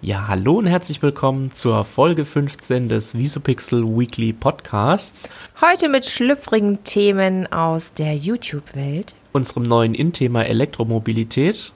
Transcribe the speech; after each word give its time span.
Ja, 0.00 0.28
hallo 0.28 0.58
und 0.58 0.68
herzlich 0.68 1.02
willkommen 1.02 1.50
zur 1.50 1.84
Folge 1.84 2.24
15 2.24 2.88
des 2.88 3.18
Visopixel 3.18 3.82
Weekly 3.82 4.32
Podcasts. 4.32 5.28
Heute 5.60 5.88
mit 5.88 6.06
schlüpfrigen 6.06 6.84
Themen 6.84 7.52
aus 7.52 7.92
der 7.94 8.14
YouTube-Welt. 8.14 9.16
Unserem 9.32 9.64
neuen 9.64 9.96
In-Thema 9.96 10.44
Elektromobilität. 10.44 11.72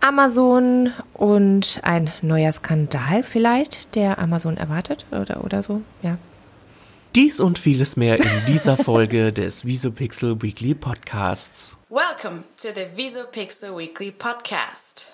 Amazon 0.00 0.92
und 1.14 1.78
ein 1.84 2.12
neuer 2.20 2.50
Skandal 2.50 3.22
vielleicht, 3.22 3.94
der 3.94 4.18
Amazon 4.18 4.56
erwartet 4.56 5.06
oder, 5.12 5.44
oder 5.44 5.62
so, 5.62 5.82
ja. 6.02 6.18
Dies 7.14 7.38
und 7.38 7.60
vieles 7.60 7.96
mehr 7.96 8.18
in 8.18 8.44
dieser 8.48 8.76
Folge 8.82 9.32
des 9.32 9.64
Visopixel 9.64 10.42
Weekly 10.42 10.74
Podcasts. 10.74 11.78
Welcome 11.90 12.42
to 12.60 12.70
the 12.74 12.86
Visopixel 12.96 13.78
Weekly 13.78 14.10
Podcast. 14.10 15.12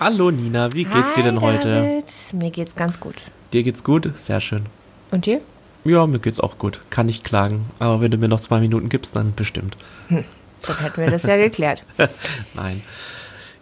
Hallo 0.00 0.30
Nina, 0.30 0.72
wie 0.72 0.84
geht's 0.84 1.12
dir 1.14 1.24
denn 1.24 1.42
Hi, 1.42 1.52
heute? 1.52 1.74
David. 1.74 2.04
Mir 2.32 2.50
geht's 2.50 2.74
ganz 2.74 3.00
gut. 3.00 3.16
Dir 3.52 3.62
geht's 3.62 3.84
gut? 3.84 4.10
Sehr 4.16 4.40
schön. 4.40 4.64
Und 5.10 5.26
dir? 5.26 5.42
Ja, 5.84 6.06
mir 6.06 6.18
geht's 6.20 6.40
auch 6.40 6.56
gut. 6.56 6.80
Kann 6.88 7.04
nicht 7.04 7.22
klagen. 7.22 7.66
Aber 7.78 8.00
wenn 8.00 8.10
du 8.10 8.16
mir 8.16 8.28
noch 8.28 8.40
zwei 8.40 8.60
Minuten 8.60 8.88
gibst, 8.88 9.14
dann 9.14 9.34
bestimmt. 9.34 9.76
Dann 10.08 10.24
hätten 10.78 11.02
wir 11.02 11.10
das 11.10 11.24
ja 11.24 11.36
geklärt. 11.36 11.82
Nein. 12.54 12.80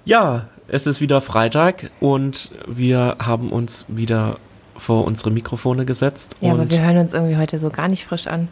Ja, 0.05 0.46
es 0.69 0.87
ist 0.87 1.01
wieder 1.01 1.20
Freitag 1.20 1.91
und 1.98 2.52
wir 2.68 3.16
haben 3.18 3.51
uns 3.51 3.84
wieder 3.88 4.38
vor 4.77 5.07
unsere 5.07 5.32
Mikrofone 5.32 5.87
gesetzt. 5.87 6.37
Ja, 6.40 6.52
aber 6.52 6.71
wir 6.71 6.80
hören 6.80 6.99
uns 6.99 7.15
irgendwie 7.15 7.37
heute 7.37 7.59
so 7.59 7.68
gar 7.71 7.88
nicht 7.88 8.05
frisch 8.05 8.29
an. 8.29 8.46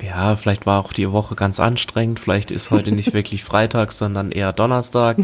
Ja, 0.00 0.36
vielleicht 0.36 0.66
war 0.66 0.80
auch 0.80 0.92
die 0.92 1.10
Woche 1.12 1.34
ganz 1.34 1.60
anstrengend. 1.60 2.18
Vielleicht 2.20 2.50
ist 2.50 2.70
heute 2.70 2.92
nicht 2.92 3.12
wirklich 3.14 3.44
Freitag, 3.44 3.92
sondern 3.92 4.32
eher 4.32 4.52
Donnerstag. 4.52 5.18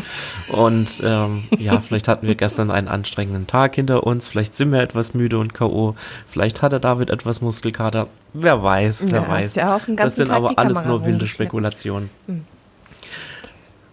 Und 0.48 1.02
ähm, 1.04 1.44
ja, 1.58 1.80
vielleicht 1.80 2.08
hatten 2.08 2.28
wir 2.28 2.34
gestern 2.34 2.70
einen 2.70 2.88
anstrengenden 2.88 3.46
Tag 3.46 3.74
hinter 3.74 4.04
uns. 4.06 4.28
Vielleicht 4.28 4.56
sind 4.56 4.70
wir 4.72 4.80
etwas 4.80 5.14
müde 5.14 5.38
und 5.38 5.54
K.O. 5.54 5.94
Vielleicht 6.26 6.62
hatte 6.62 6.80
David 6.80 7.10
etwas 7.10 7.40
Muskelkater. 7.40 8.06
Wer 8.34 8.62
weiß, 8.62 9.06
wer 9.10 9.22
Ja, 9.22 9.28
weiß. 9.28 9.46
ist 9.46 9.56
ja 9.56 9.80
das 9.96 10.16
sind 10.16 10.28
Tag 10.28 10.36
aber 10.36 10.58
alles 10.58 10.78
Kamera 10.78 10.88
nur 10.88 11.04
wilde. 11.06 11.26
Spekulationen. 11.26 12.10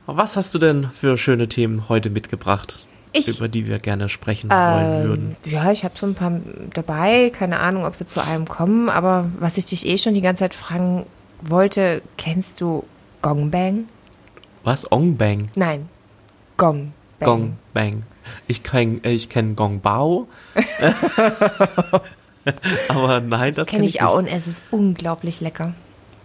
Was 0.05 0.37
hast 0.37 0.53
du 0.53 0.59
denn 0.59 0.89
für 0.93 1.17
schöne 1.17 1.47
Themen 1.47 1.89
heute 1.89 2.09
mitgebracht, 2.11 2.84
Ich- 3.17 3.37
über 3.37 3.47
die 3.47 3.67
wir 3.67 3.79
gerne 3.79 4.09
sprechen 4.09 4.49
wollen 4.49 5.03
würden? 5.03 5.35
Ja, 5.45 5.71
ich 5.71 5.83
habe 5.83 5.97
so 5.97 6.05
ein 6.05 6.15
paar 6.15 6.39
dabei. 6.73 7.29
Keine 7.31 7.59
Ahnung, 7.59 7.85
ob 7.85 7.99
wir 7.99 8.07
zu 8.07 8.21
einem 8.21 8.47
kommen. 8.47 8.89
Aber 8.89 9.29
was 9.39 9.57
ich 9.57 9.65
dich 9.65 9.85
eh 9.87 9.97
schon 9.97 10.13
die 10.13 10.21
ganze 10.21 10.41
Zeit 10.41 10.53
fragen 10.55 11.05
wollte, 11.41 12.01
kennst 12.17 12.61
du 12.61 12.83
Gong 13.21 13.51
Bang? 13.51 13.85
Was? 14.63 14.91
Ong 14.91 15.15
Bang? 15.17 15.49
Nein, 15.55 15.89
Gong 16.57 16.93
Bang. 17.19 17.25
Gong 17.27 17.57
Bang. 17.73 18.03
Ich 18.47 18.63
kenn, 18.63 19.03
äh, 19.03 19.11
ich 19.11 19.29
kenn 19.29 19.55
Gong 19.55 19.81
Bao. 19.81 20.27
Aber 22.89 23.21
nein, 23.21 23.53
das 23.55 23.67
Kenne 23.67 23.79
kenne 23.79 23.85
ich 23.85 24.01
auch 24.01 24.15
und 24.15 24.27
es 24.27 24.47
ist 24.47 24.61
unglaublich 24.71 25.41
lecker. 25.41 25.73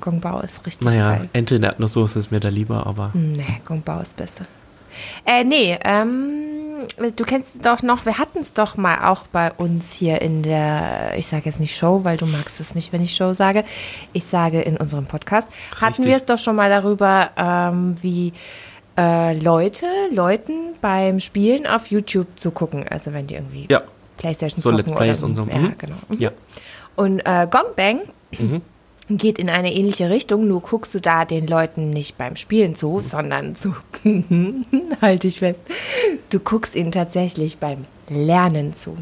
Gong 0.00 0.20
Bao 0.20 0.40
ist 0.40 0.64
richtig 0.66 0.86
Naja, 0.86 1.16
geil. 1.16 1.28
Ente 1.34 1.56
in 1.56 1.62
Erdnusssoße 1.62 2.18
ist 2.18 2.30
mir 2.30 2.40
da 2.40 2.48
lieber, 2.48 2.86
aber 2.86 3.10
Nee, 3.14 3.60
Gong 3.66 3.82
Bao 3.82 4.00
ist 4.00 4.16
besser. 4.16 4.44
Äh, 5.26 5.44
nee, 5.44 5.78
ähm, 5.84 6.59
du 7.16 7.24
kennst 7.24 7.54
es 7.54 7.60
doch 7.60 7.82
noch, 7.82 8.06
wir 8.06 8.18
hatten 8.18 8.38
es 8.40 8.52
doch 8.52 8.76
mal 8.76 9.08
auch 9.10 9.26
bei 9.28 9.52
uns 9.52 9.92
hier 9.92 10.20
in 10.22 10.42
der, 10.42 11.12
ich 11.16 11.26
sage 11.26 11.42
jetzt 11.46 11.60
nicht 11.60 11.76
Show, 11.76 12.04
weil 12.04 12.16
du 12.16 12.26
magst 12.26 12.60
es 12.60 12.74
nicht, 12.74 12.92
wenn 12.92 13.02
ich 13.02 13.14
Show 13.14 13.34
sage. 13.34 13.64
Ich 14.12 14.24
sage 14.24 14.60
in 14.60 14.76
unserem 14.76 15.06
Podcast. 15.06 15.48
Hatten 15.72 15.86
Richtig. 15.86 16.06
wir 16.06 16.16
es 16.16 16.24
doch 16.24 16.38
schon 16.38 16.56
mal 16.56 16.70
darüber, 16.70 17.30
ähm, 17.36 17.96
wie 18.02 18.32
äh, 18.96 19.38
Leute, 19.38 19.86
Leuten 20.10 20.74
beim 20.80 21.20
Spielen 21.20 21.66
auf 21.66 21.86
YouTube 21.86 22.26
zugucken. 22.36 22.86
Also 22.88 23.12
wenn 23.12 23.26
die 23.26 23.34
irgendwie 23.34 23.66
ja, 23.70 23.82
Playstation 24.16 24.60
so 24.60 24.70
Let's 24.70 24.92
Plays 24.92 25.22
und 25.22 25.34
so. 25.34 25.44
Ja, 25.44 25.72
genau. 25.78 25.96
Ja. 26.18 26.30
Und 26.96 27.20
äh, 27.20 27.46
Gong 27.50 27.74
Bang 27.76 28.00
Mhm. 28.38 28.62
Geht 29.16 29.38
in 29.38 29.50
eine 29.50 29.72
ähnliche 29.74 30.10
Richtung, 30.10 30.46
nur 30.46 30.60
guckst 30.60 30.94
du 30.94 31.00
da 31.00 31.24
den 31.24 31.46
Leuten 31.46 31.90
nicht 31.90 32.18
beim 32.18 32.36
Spielen 32.36 32.74
zu, 32.74 33.00
sondern 33.00 33.54
zu, 33.54 33.74
halte 35.00 35.28
ich 35.28 35.38
fest, 35.38 35.60
du 36.30 36.38
guckst 36.40 36.74
ihnen 36.76 36.92
tatsächlich 36.92 37.58
beim 37.58 37.86
Lernen 38.08 38.74
zu. 38.74 38.96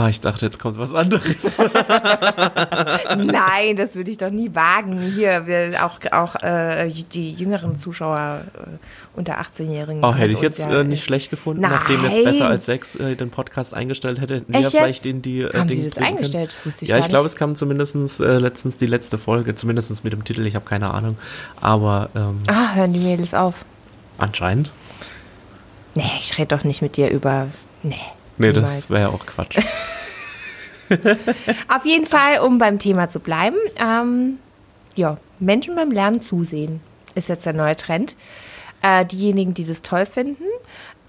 Ah, 0.00 0.08
ich 0.08 0.20
dachte, 0.20 0.44
jetzt 0.46 0.60
kommt 0.60 0.78
was 0.78 0.94
anderes. 0.94 1.58
Nein, 3.16 3.74
das 3.74 3.96
würde 3.96 4.12
ich 4.12 4.16
doch 4.18 4.30
nie 4.30 4.54
wagen. 4.54 4.96
Hier, 5.00 5.48
wir 5.48 5.84
auch, 5.84 5.98
auch 6.12 6.36
äh, 6.36 6.88
die 6.88 7.32
jüngeren 7.32 7.74
Zuschauer 7.74 8.42
äh, 8.54 9.18
unter 9.18 9.40
18-Jährigen. 9.40 10.04
Oh, 10.04 10.14
hätte 10.14 10.32
ich 10.32 10.40
jetzt 10.40 10.60
ja, 10.60 10.82
äh, 10.82 10.84
nicht 10.84 11.02
schlecht 11.02 11.30
gefunden, 11.30 11.62
Nein. 11.62 11.72
nachdem 11.72 12.04
jetzt 12.04 12.22
besser 12.22 12.46
als 12.46 12.66
sechs 12.66 12.94
äh, 12.94 13.16
den 13.16 13.30
Podcast 13.30 13.74
eingestellt 13.74 14.20
hätte. 14.20 14.36
hätten 14.36 14.52
wir 14.52 14.60
Echt 14.60 14.70
vielleicht 14.70 15.04
in 15.04 15.20
die 15.20 15.40
äh, 15.40 15.52
Haben 15.58 15.68
Sie 15.68 15.88
das 15.88 15.98
eingestellt? 15.98 16.54
Wusste 16.64 16.84
ich 16.84 16.90
ja, 16.92 16.98
ich 16.98 17.08
glaube, 17.08 17.26
es 17.26 17.34
kam 17.34 17.56
zumindest 17.56 18.20
äh, 18.20 18.38
letztens 18.38 18.76
die 18.76 18.86
letzte 18.86 19.18
Folge, 19.18 19.56
zumindest 19.56 20.04
mit 20.04 20.12
dem 20.12 20.22
Titel. 20.22 20.46
Ich 20.46 20.54
habe 20.54 20.64
keine 20.64 20.94
Ahnung, 20.94 21.16
aber 21.60 22.10
ähm, 22.14 22.40
Ah, 22.46 22.74
hören 22.74 22.92
die 22.92 23.00
Mädels 23.00 23.34
auf. 23.34 23.64
anscheinend. 24.18 24.70
Nee, 25.96 26.08
ich 26.20 26.38
rede 26.38 26.56
doch 26.56 26.62
nicht 26.62 26.82
mit 26.82 26.96
dir 26.96 27.10
über. 27.10 27.48
Nee. 27.82 27.96
Nee, 28.38 28.52
das 28.52 28.88
wäre 28.90 29.02
ja 29.02 29.08
auch 29.08 29.26
Quatsch. 29.26 29.58
Auf 31.68 31.84
jeden 31.84 32.06
Fall, 32.06 32.40
um 32.40 32.58
beim 32.58 32.78
Thema 32.78 33.08
zu 33.08 33.20
bleiben, 33.20 33.56
ähm, 33.78 34.38
ja, 34.94 35.18
Menschen 35.38 35.74
beim 35.74 35.90
Lernen 35.90 36.22
zusehen 36.22 36.80
ist 37.14 37.28
jetzt 37.28 37.46
der 37.46 37.52
neue 37.52 37.76
Trend. 37.76 38.16
Äh, 38.80 39.04
diejenigen, 39.04 39.54
die 39.54 39.64
das 39.64 39.82
toll 39.82 40.06
finden, 40.06 40.44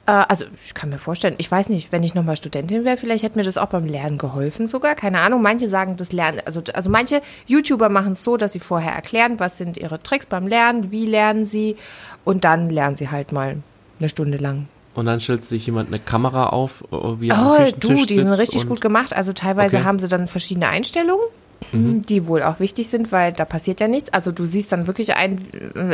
äh, 0.10 0.26
also 0.28 0.46
ich 0.66 0.74
kann 0.74 0.90
mir 0.90 0.98
vorstellen, 0.98 1.36
ich 1.38 1.52
weiß 1.52 1.70
nicht, 1.70 1.92
wenn 1.92 2.02
ich 2.02 2.16
nochmal 2.16 2.36
Studentin 2.36 2.84
wäre, 2.84 2.98
vielleicht 2.98 3.24
hätte 3.24 3.38
mir 3.38 3.44
das 3.44 3.58
auch 3.58 3.68
beim 3.68 3.86
Lernen 3.86 4.18
geholfen 4.18 4.68
sogar, 4.68 4.96
keine 4.96 5.20
Ahnung. 5.20 5.44
Manche 5.44 5.70
sagen, 5.70 5.98
das 5.98 6.12
Lernen, 6.12 6.42
also, 6.46 6.64
also 6.74 6.90
manche 6.90 7.22
YouTuber 7.46 7.90
machen 7.90 8.14
es 8.14 8.24
so, 8.24 8.36
dass 8.36 8.54
sie 8.54 8.60
vorher 8.60 8.94
erklären, 8.94 9.40
was 9.40 9.58
sind 9.60 9.78
ihre 9.78 10.02
Tricks 10.02 10.26
beim 10.26 10.48
Lernen, 10.48 10.92
wie 10.92 11.06
lernen 11.06 11.46
sie 11.46 11.78
und 12.26 12.44
dann 12.44 12.72
lernen 12.72 12.96
sie 12.96 13.10
halt 13.10 13.32
mal 13.32 13.58
eine 14.00 14.10
Stunde 14.10 14.40
lang 14.40 14.68
Und 15.00 15.06
dann 15.06 15.22
stellt 15.22 15.46
sich 15.46 15.66
jemand 15.66 15.88
eine 15.88 16.00
Kamera 16.00 16.48
auf, 16.48 16.84
äh, 16.92 16.96
wie 17.22 17.30
er 17.30 17.38
am 17.38 17.48
Oh, 17.48 17.56
Küchentisch 17.56 17.80
du, 17.80 18.06
die 18.06 18.14
sind 18.16 18.34
richtig 18.34 18.68
gut 18.68 18.82
gemacht. 18.82 19.14
Also 19.14 19.32
teilweise 19.32 19.78
Okay. 19.78 19.84
Mhm. 19.84 19.88
haben 19.88 20.00
sie 20.00 20.08
dann 20.10 20.28
verschiedene 20.28 20.68
Einstellungen, 20.68 21.24
die 21.72 22.28
wohl 22.28 22.42
auch 22.44 22.60
wichtig 22.60 22.90
sind, 22.90 23.12
weil 23.14 23.32
da 23.32 23.46
passiert 23.46 23.80
ja 23.80 23.88
nichts. 23.88 24.12
Also 24.12 24.32
du 24.34 24.46
siehst 24.46 24.72
dann 24.74 24.88
wirklich 24.88 25.16
ein, 25.16 25.40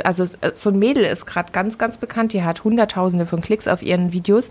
also 0.03 0.23
äh, 0.41 0.51
so 0.55 0.69
ein 0.71 0.79
Mädel 0.79 1.03
ist 1.03 1.25
gerade 1.27 1.51
ganz, 1.51 1.77
ganz 1.77 1.97
bekannt, 1.97 2.33
die 2.33 2.43
hat 2.43 2.63
Hunderttausende 2.63 3.25
von 3.27 3.41
Klicks 3.41 3.67
auf 3.67 3.83
ihren 3.83 4.11
Videos 4.11 4.49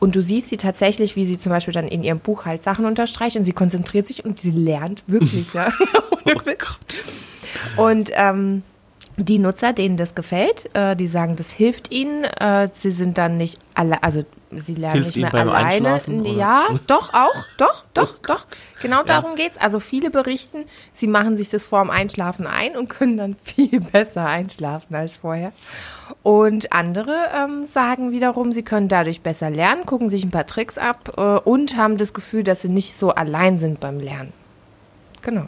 und 0.00 0.16
du 0.16 0.22
siehst 0.22 0.48
sie 0.48 0.56
tatsächlich, 0.56 1.14
wie 1.14 1.24
sie 1.26 1.38
zum 1.38 1.50
Beispiel 1.50 1.74
dann 1.74 1.86
in 1.86 2.02
ihrem 2.02 2.18
Buch 2.18 2.44
halt 2.44 2.62
Sachen 2.64 2.84
unterstreicht 2.86 3.36
und 3.36 3.44
sie 3.44 3.52
konzentriert 3.52 4.08
sich 4.08 4.24
und 4.24 4.40
sie 4.40 4.50
lernt 4.50 5.04
wirklich, 5.06 5.52
ja. 5.54 5.68
Oh. 6.10 6.16
Gott. 6.44 7.04
Und 7.76 8.10
ähm, 8.14 8.62
die 9.22 9.38
Nutzer, 9.38 9.72
denen 9.72 9.96
das 9.96 10.14
gefällt, 10.14 10.70
äh, 10.74 10.96
die 10.96 11.06
sagen, 11.06 11.36
das 11.36 11.50
hilft 11.50 11.90
ihnen. 11.90 12.24
Äh, 12.24 12.68
sie 12.72 12.90
sind 12.90 13.18
dann 13.18 13.36
nicht 13.36 13.58
alle, 13.74 14.02
also 14.02 14.24
sie 14.50 14.74
lernen 14.74 14.94
hilft 14.94 15.06
nicht 15.06 15.16
ihnen 15.16 15.32
mehr 15.32 15.44
beim 15.44 15.48
alleine. 15.48 16.00
Ja, 16.36 16.66
doch, 16.86 17.14
auch, 17.14 17.44
doch, 17.58 17.84
doch, 17.94 18.16
doch. 18.22 18.46
Genau 18.80 19.02
darum 19.02 19.34
geht's. 19.34 19.56
Also 19.58 19.80
viele 19.80 20.10
berichten, 20.10 20.64
sie 20.92 21.06
machen 21.06 21.36
sich 21.36 21.48
das 21.48 21.64
vorm 21.64 21.90
Einschlafen 21.90 22.46
ein 22.46 22.76
und 22.76 22.88
können 22.88 23.16
dann 23.16 23.36
viel 23.44 23.80
besser 23.80 24.26
einschlafen 24.26 24.94
als 24.94 25.16
vorher. 25.16 25.52
Und 26.22 26.72
andere 26.72 27.16
ähm, 27.34 27.66
sagen 27.66 28.12
wiederum, 28.12 28.52
sie 28.52 28.62
können 28.62 28.88
dadurch 28.88 29.22
besser 29.22 29.50
lernen, 29.50 29.86
gucken 29.86 30.10
sich 30.10 30.24
ein 30.24 30.30
paar 30.30 30.46
Tricks 30.46 30.78
ab 30.78 31.14
äh, 31.16 31.20
und 31.20 31.76
haben 31.76 31.96
das 31.96 32.12
Gefühl, 32.12 32.44
dass 32.44 32.62
sie 32.62 32.68
nicht 32.68 32.94
so 32.94 33.10
allein 33.10 33.58
sind 33.58 33.80
beim 33.80 33.98
Lernen. 33.98 34.32
Genau. 35.22 35.46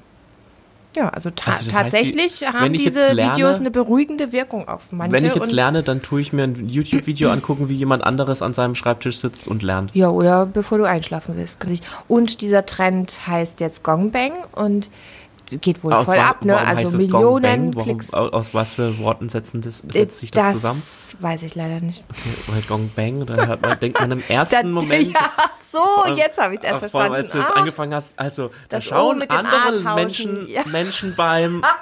Ja, 0.97 1.09
also, 1.09 1.31
ta 1.31 1.53
Also 1.53 1.67
heißt, 1.67 1.73
tatsächlich 1.73 2.41
wenn 2.43 2.53
haben 2.53 2.73
diese 2.73 3.13
lerne- 3.13 3.35
Videos 3.35 3.57
eine 3.57 3.71
beruhigende 3.71 4.33
Wirkung 4.33 4.69
auf 4.69 4.93
manche. 4.93 5.13
Wenn 5.13 5.25
ich 5.25 5.35
jetzt 5.35 5.53
lerne, 5.53 5.83
dann 5.83 6.03
tue 6.03 6.21
ich 6.21 6.33
mir 6.33 6.45
ein 6.45 6.69
YouTube-Video 6.69 7.31
angucken, 7.31 7.69
wie 7.69 7.75
jemand 7.75 8.05
anderes 8.05 8.43
an 8.43 8.55
seinem 8.55 8.75
Schreibtisch 8.75 9.19
sitzt 9.19 9.49
und 9.49 9.63
lernt. 9.63 9.91
Ja, 9.95 10.09
oder 10.09 10.47
bevor 10.47 10.79
du 10.79 10.85
einschlafen 10.85 11.35
willst. 11.37 11.59
Und 12.07 12.41
dieser 12.41 12.65
Trend 12.67 13.27
heißt 13.27 13.61
jetzt 13.61 13.83
Gongbang 13.83 14.33
und 14.53 14.89
geht 15.47 15.85
wohl 15.85 15.93
Aus 15.93 16.07
voll 16.07 16.17
wa- 16.17 16.29
ab, 16.29 16.45
ne? 16.45 16.57
Also 16.57 16.97
es 16.97 17.07
Millionen? 17.07 17.75
Warum, 17.77 17.99
Klicks. 17.99 18.13
aus 18.13 18.55
was 18.55 18.75
für 18.75 18.99
Worten 18.99 19.29
setzen 19.29 19.61
das, 19.61 19.79
setzt 19.89 20.19
sich 20.19 20.31
das, 20.31 20.53
zusammen? 20.55 20.83
weiß 21.21 21.43
ich 21.43 21.55
leider 21.55 21.81
nicht. 21.81 22.05
Weil 22.49 22.63
Gong 22.63 22.91
Bang, 22.97 23.25
dann 23.27 23.47
hat 23.47 23.63
man, 23.63 23.79
denkt 23.79 24.01
man 24.01 24.11
im 24.13 24.23
ersten 24.29 24.73
Moment. 24.73 25.13
ja, 25.13 25.31
so, 25.71 25.81
jetzt 26.17 26.39
habe 26.39 26.55
ich 26.55 26.61
es 26.61 26.67
erst 26.67 26.81
vor 26.81 26.89
verstanden. 26.91 27.15
als 27.17 27.31
du 27.33 27.39
jetzt 27.39 27.51
Ah, 27.53 27.61
angefangen 27.61 27.95
hast, 27.95 28.19
also 28.19 28.49
da 28.69 28.77
Das 28.77 28.85
schauen 28.85 29.23
andere 29.23 29.95
Menschen, 29.95 30.49
ja. 30.49 30.63
Menschen 30.67 31.15
beim. 31.17 31.63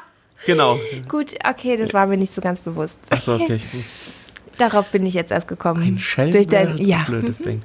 Genau. 0.44 0.76
gut, 1.08 1.34
okay, 1.48 1.76
das 1.76 1.94
war 1.94 2.04
mir 2.08 2.16
nicht 2.16 2.34
so 2.34 2.40
ganz 2.40 2.58
bewusst. 2.58 2.98
Achso, 3.10 3.36
okay. 3.36 3.60
Darauf 4.58 4.86
bin 4.88 5.06
ich 5.06 5.14
jetzt 5.14 5.30
erst 5.30 5.46
gekommen. 5.46 5.82
Ein 5.82 6.00
Schelm, 6.00 6.32
Durch 6.32 6.48
dein, 6.48 6.78
ja. 6.78 7.04
blödes 7.06 7.38
Ding. 7.38 7.62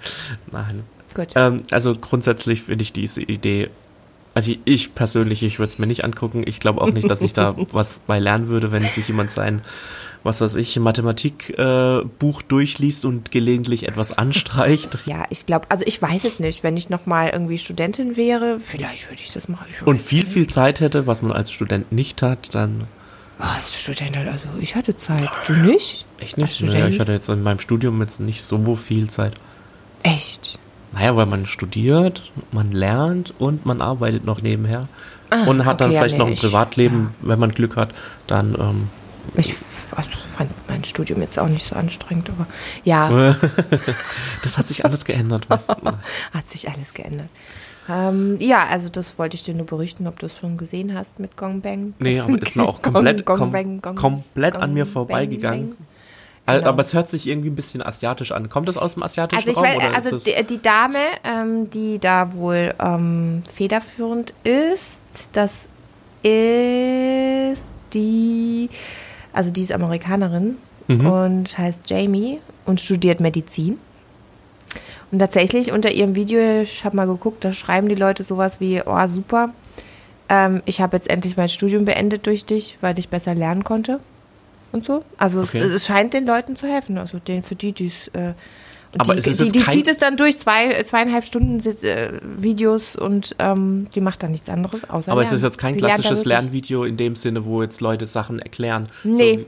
Nein. 0.51 0.83
Gut. 1.15 1.29
Ähm, 1.33 1.63
also 1.71 1.95
grundsätzlich 1.95 2.61
finde 2.61 2.83
ich 2.83 2.93
diese 2.93 3.23
Idee, 3.23 3.71
also 4.37 4.51
ich, 4.51 4.59
ich 4.65 4.93
persönlich, 4.93 5.41
ich 5.41 5.57
würde 5.57 5.71
es 5.71 5.79
mir 5.79 5.87
nicht 5.87 6.05
angucken. 6.05 6.43
Ich 6.45 6.59
glaube 6.59 6.79
auch 6.79 6.91
nicht, 6.91 7.09
dass 7.09 7.23
ich 7.23 7.33
da 7.33 7.55
was 7.71 8.01
bei 8.05 8.19
lernen 8.19 8.49
würde, 8.49 8.71
wenn 8.71 8.87
sich 8.87 9.07
jemand 9.07 9.31
sein, 9.31 9.63
was 10.21 10.41
weiß 10.41 10.57
ich, 10.57 10.77
Mathematikbuch 10.79 12.41
äh, 12.41 12.45
durchliest 12.47 13.05
und 13.05 13.31
gelegentlich 13.31 13.87
etwas 13.87 14.15
anstreicht. 14.15 14.99
Ja, 15.07 15.25
ich 15.31 15.47
glaube, 15.47 15.65
also 15.69 15.85
ich 15.87 15.99
weiß 15.99 16.23
es 16.25 16.37
nicht. 16.37 16.61
Wenn 16.61 16.77
ich 16.77 16.91
nochmal 16.91 17.29
irgendwie 17.29 17.57
Studentin 17.57 18.15
wäre, 18.15 18.59
vielleicht 18.59 19.09
würde 19.09 19.23
ich 19.23 19.33
das 19.33 19.47
machen. 19.49 19.65
Ich 19.71 19.81
Und 19.87 19.99
viel, 19.99 20.19
nicht. 20.19 20.33
viel 20.33 20.45
Zeit 20.47 20.81
hätte, 20.81 21.07
was 21.07 21.23
man 21.23 21.31
als 21.31 21.51
Student 21.51 21.91
nicht 21.91 22.21
hat, 22.21 22.53
dann 22.53 22.83
Ah, 23.39 23.55
als 23.55 23.73
Studentin, 23.79 24.27
also 24.27 24.45
ich 24.61 24.75
hatte 24.75 24.95
Zeit. 24.97 25.29
Du 25.47 25.53
nicht? 25.53 26.05
echt 26.19 26.37
nicht. 26.37 26.61
Naja, 26.61 26.73
Student? 26.73 26.93
ich 26.93 26.99
hatte 26.99 27.11
jetzt 27.11 27.29
in 27.29 27.41
meinem 27.41 27.59
Studium 27.59 27.99
jetzt 28.01 28.19
nicht 28.19 28.43
so 28.43 28.75
viel 28.75 29.09
Zeit. 29.09 29.33
Echt? 30.03 30.59
Naja, 30.93 31.15
weil 31.15 31.25
man 31.25 31.45
studiert, 31.45 32.31
man 32.51 32.71
lernt 32.71 33.33
und 33.39 33.65
man 33.65 33.81
arbeitet 33.81 34.25
noch 34.25 34.41
nebenher. 34.41 34.87
Ah, 35.29 35.43
und 35.43 35.65
hat 35.65 35.81
dann 35.81 35.89
okay, 35.89 35.95
ja, 35.95 35.99
vielleicht 36.01 36.13
nee, 36.13 36.19
noch 36.19 36.27
ein 36.27 36.33
ich- 36.33 36.39
Privatleben, 36.39 37.03
ja. 37.05 37.11
wenn 37.29 37.39
man 37.39 37.51
Glück 37.51 37.75
hat, 37.75 37.89
dann 38.27 38.55
ähm, 38.59 38.87
Ich 39.35 39.53
also, 39.91 40.09
fand 40.35 40.49
mein 40.69 40.85
Studium 40.85 41.21
jetzt 41.21 41.37
auch 41.37 41.49
nicht 41.49 41.67
so 41.67 41.75
anstrengend, 41.75 42.29
aber 42.29 42.47
ja, 42.85 43.35
das 44.43 44.57
hat 44.57 44.67
sich 44.67 44.85
alles 44.85 45.03
geändert. 45.05 45.49
Weißt 45.49 45.69
du? 45.71 45.75
hat 46.33 46.49
sich 46.49 46.69
alles 46.69 46.93
geändert. 46.93 47.27
Ähm, 47.89 48.37
ja, 48.39 48.65
also 48.67 48.89
das 48.89 49.17
wollte 49.17 49.35
ich 49.35 49.43
dir 49.43 49.53
nur 49.53 49.65
berichten, 49.65 50.07
ob 50.07 50.19
du 50.19 50.25
es 50.25 50.37
schon 50.37 50.57
gesehen 50.57 50.93
hast 50.93 51.19
mit 51.19 51.35
Gong 51.37 51.61
Bang. 51.61 51.93
Nee, 51.99 52.19
aber 52.19 52.41
ist 52.41 52.55
mir 52.55 52.63
auch 52.63 52.81
komplett, 52.81 53.25
Gong, 53.25 53.37
kom 53.37 53.51
Bang, 53.51 53.81
Gong, 53.81 53.95
komplett 53.95 54.55
an 54.55 54.61
Gong, 54.61 54.73
mir 54.73 54.83
Bang, 54.85 54.93
vorbeigegangen. 54.93 55.69
Bang. 55.69 55.77
Al- 55.79 55.96
Genau. 56.47 56.67
Aber 56.69 56.81
es 56.81 56.93
hört 56.93 57.09
sich 57.09 57.27
irgendwie 57.27 57.49
ein 57.49 57.55
bisschen 57.55 57.83
asiatisch 57.83 58.31
an. 58.31 58.49
Kommt 58.49 58.67
das 58.69 58.77
aus 58.77 58.93
dem 58.93 59.03
asiatischen 59.03 59.39
Also 59.39 59.51
ich 59.51 59.57
Raum 59.57 59.65
weiß, 59.65 59.77
oder 59.77 59.95
also 59.95 60.17
die, 60.17 60.43
die 60.45 60.61
Dame, 60.61 60.99
ähm, 61.23 61.69
die 61.69 61.99
da 61.99 62.33
wohl 62.33 62.73
ähm, 62.79 63.43
federführend 63.53 64.33
ist, 64.43 65.01
das 65.33 65.51
ist 66.23 67.71
die, 67.93 68.69
also 69.33 69.51
die 69.51 69.61
ist 69.61 69.71
Amerikanerin 69.71 70.57
Mhm. 70.87 71.05
und 71.05 71.57
heißt 71.57 71.89
Jamie 71.89 72.39
und 72.65 72.79
studiert 72.79 73.19
Medizin. 73.19 73.77
Und 75.11 75.19
tatsächlich 75.19 75.71
unter 75.71 75.91
ihrem 75.91 76.15
Video, 76.15 76.61
ich 76.61 76.83
habe 76.85 76.95
mal 76.95 77.07
geguckt, 77.07 77.43
da 77.43 77.53
schreiben 77.53 77.89
die 77.89 77.95
Leute 77.95 78.23
sowas 78.23 78.59
wie, 78.59 78.81
oh 78.85 79.07
super, 79.07 79.49
ähm, 80.29 80.61
ich 80.65 80.81
habe 80.81 80.95
jetzt 80.97 81.09
endlich 81.09 81.37
mein 81.37 81.49
Studium 81.49 81.85
beendet 81.85 82.25
durch 82.25 82.45
dich, 82.45 82.77
weil 82.81 82.97
ich 82.99 83.09
besser 83.09 83.35
lernen 83.35 83.63
konnte 83.63 83.99
und 84.71 84.85
so. 84.85 85.03
Also 85.17 85.41
Okay. 85.41 85.59
es, 85.59 85.65
es 85.65 85.85
scheint 85.85 86.13
den 86.13 86.25
Leuten 86.25 86.55
zu 86.55 86.67
helfen, 86.67 86.97
also 86.97 87.19
den 87.19 87.41
für 87.41 87.55
die, 87.55 87.71
die 87.71 87.87
es 87.87 88.07
äh, 88.13 88.33
Aber 88.97 89.13
die, 89.15 89.19
es 89.29 89.37
die, 89.37 89.51
die 89.51 89.63
zieht 89.65 89.87
es 89.87 89.97
dann 89.97 90.17
durch 90.17 90.37
zwei, 90.39 90.81
zweieinhalb 90.83 91.25
Stunden 91.25 91.59
äh, 91.83 92.09
Videos 92.21 92.95
und 92.95 93.35
ähm, 93.39 93.87
sie 93.91 94.01
macht 94.01 94.23
dann 94.23 94.31
nichts 94.31 94.49
anderes 94.49 94.89
außer 94.89 95.11
aber 95.11 95.21
es 95.21 95.27
lernen. 95.27 95.35
ist 95.37 95.43
jetzt 95.43 95.57
kein 95.57 95.73
Sie 95.73 95.79
klassisches. 95.79 96.25
Lernvideo 96.25 96.83
in 96.83 96.97
dem 96.97 97.15
Sinne, 97.15 97.45
wo 97.45 97.61
jetzt 97.61 97.81
Leute 97.81 98.05
Sachen 98.05 98.39
erklären. 98.39 98.89
Nee. 99.03 99.45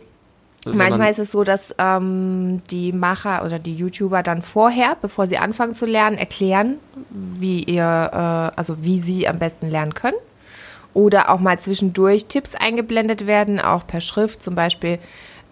So, 0.65 0.73
Manchmal 0.73 1.09
ist 1.09 1.19
es 1.19 1.31
so, 1.31 1.45
dass 1.45 1.73
ähm, 1.77 2.61
die 2.69 2.91
Macher 2.91 3.45
oder 3.45 3.59
die 3.59 3.73
YouTuber 3.75 4.23
dann 4.23 4.41
vorher, 4.41 4.97
bevor 5.01 5.25
sie 5.25 5.37
anfangen 5.37 5.73
zu 5.73 5.85
lernen, 5.85 6.17
erklären, 6.17 6.75
wie 7.09 7.63
ihr, 7.63 7.81
äh, 7.81 8.57
also 8.59 8.75
wie 8.81 8.99
sie 8.99 9.25
am 9.25 9.39
besten 9.39 9.69
lernen 9.69 9.93
können. 9.93 10.17
Oder 10.93 11.29
auch 11.29 11.39
mal 11.39 11.59
zwischendurch 11.59 12.25
Tipps 12.25 12.55
eingeblendet 12.55 13.27
werden, 13.27 13.59
auch 13.59 13.85
per 13.85 14.01
Schrift. 14.01 14.41
Zum 14.41 14.55
Beispiel, 14.55 14.99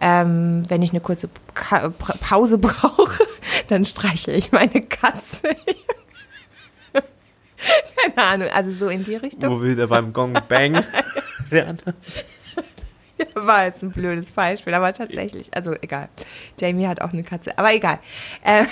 ähm, 0.01 0.63
wenn 0.68 0.81
ich 0.81 0.89
eine 0.92 1.00
kurze 1.01 1.30
Ka 1.54 1.89
Pa- 1.89 2.16
Pause 2.19 2.57
brauche, 2.60 3.24
dann 3.68 3.86
streiche 3.86 4.31
ich 4.31 4.51
meine 4.51 4.81
Katze. 4.81 5.56
Keine 8.16 8.28
Ahnung, 8.28 8.48
also 8.50 8.72
so 8.72 8.88
in 8.89 9.04
die 9.04 9.16
Richtung. 9.16 9.50
wo 9.51 9.62
will 9.62 9.75
der 9.75 9.88
beim 9.88 10.13
Gong 10.13 10.34
Bang? 10.48 10.75
War 13.34 13.66
jetzt 13.66 13.81
ein 13.84 13.92
blödes 13.92 14.28
Beispiel, 14.28 14.74
aber 14.75 14.94
tatsächlich, 14.94 15.50
also 15.56 15.74
egal. 15.81 16.10
Jamie 16.60 16.88
hat 16.88 17.01
auch 17.01 17.12
eine 17.13 17.24
Katze, 17.24 17.57
aber 17.57 17.74
egal. 17.74 17.98
Ähm, 18.45 18.68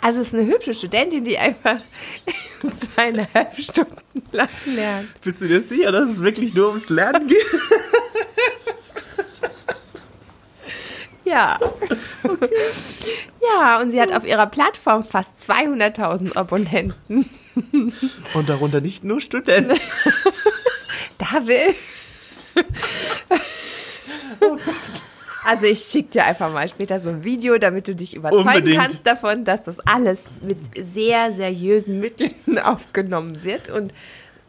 also 0.00 0.20
es 0.20 0.28
ist 0.28 0.34
eine 0.34 0.46
hübsche 0.46 0.74
Studentin, 0.74 1.24
die 1.24 1.38
einfach 1.38 1.78
zweieinhalb 2.94 3.58
Stunden 3.58 4.22
lang 4.32 4.48
lernt. 4.66 5.20
Bist 5.22 5.40
du 5.42 5.48
dir 5.48 5.62
sicher, 5.62 5.92
dass 5.92 6.10
es 6.10 6.22
wirklich 6.22 6.54
nur 6.54 6.68
ums 6.68 6.88
Lernen 6.88 7.26
geht? 7.26 7.46
Ja. 11.24 11.58
Ja, 13.40 13.80
und 13.80 13.90
sie 13.92 14.00
hat 14.00 14.12
auf 14.12 14.26
ihrer 14.26 14.46
Plattform 14.46 15.04
fast 15.04 15.30
200.000 15.48 16.36
Abonnenten. 16.36 17.30
Und 18.34 18.48
darunter 18.48 18.80
nicht 18.80 19.04
nur 19.04 19.20
Studenten. 19.20 19.78
Da 21.18 21.46
will. 21.46 21.74
Also 25.44 25.66
ich 25.66 25.80
schicke 25.80 26.10
dir 26.10 26.24
einfach 26.26 26.52
mal 26.52 26.68
später 26.68 27.00
so 27.00 27.08
ein 27.08 27.24
Video, 27.24 27.58
damit 27.58 27.88
du 27.88 27.94
dich 27.94 28.14
überzeugen 28.14 28.48
Unbedingt. 28.48 28.78
kannst 28.78 29.06
davon, 29.06 29.44
dass 29.44 29.62
das 29.64 29.78
alles 29.80 30.20
mit 30.46 30.58
sehr 30.76 31.32
seriösen 31.32 32.00
Mitteln 32.00 32.32
aufgenommen 32.62 33.42
wird. 33.42 33.70
Und 33.70 33.92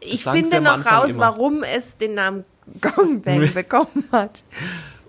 ich 0.00 0.22
finde 0.24 0.60
noch 0.60 0.86
raus, 0.86 1.10
immer. 1.10 1.20
warum 1.20 1.62
es 1.62 1.96
den 1.96 2.14
Namen 2.14 2.44
Gongbang 2.80 3.52
bekommen 3.52 4.04
hat. 4.12 4.42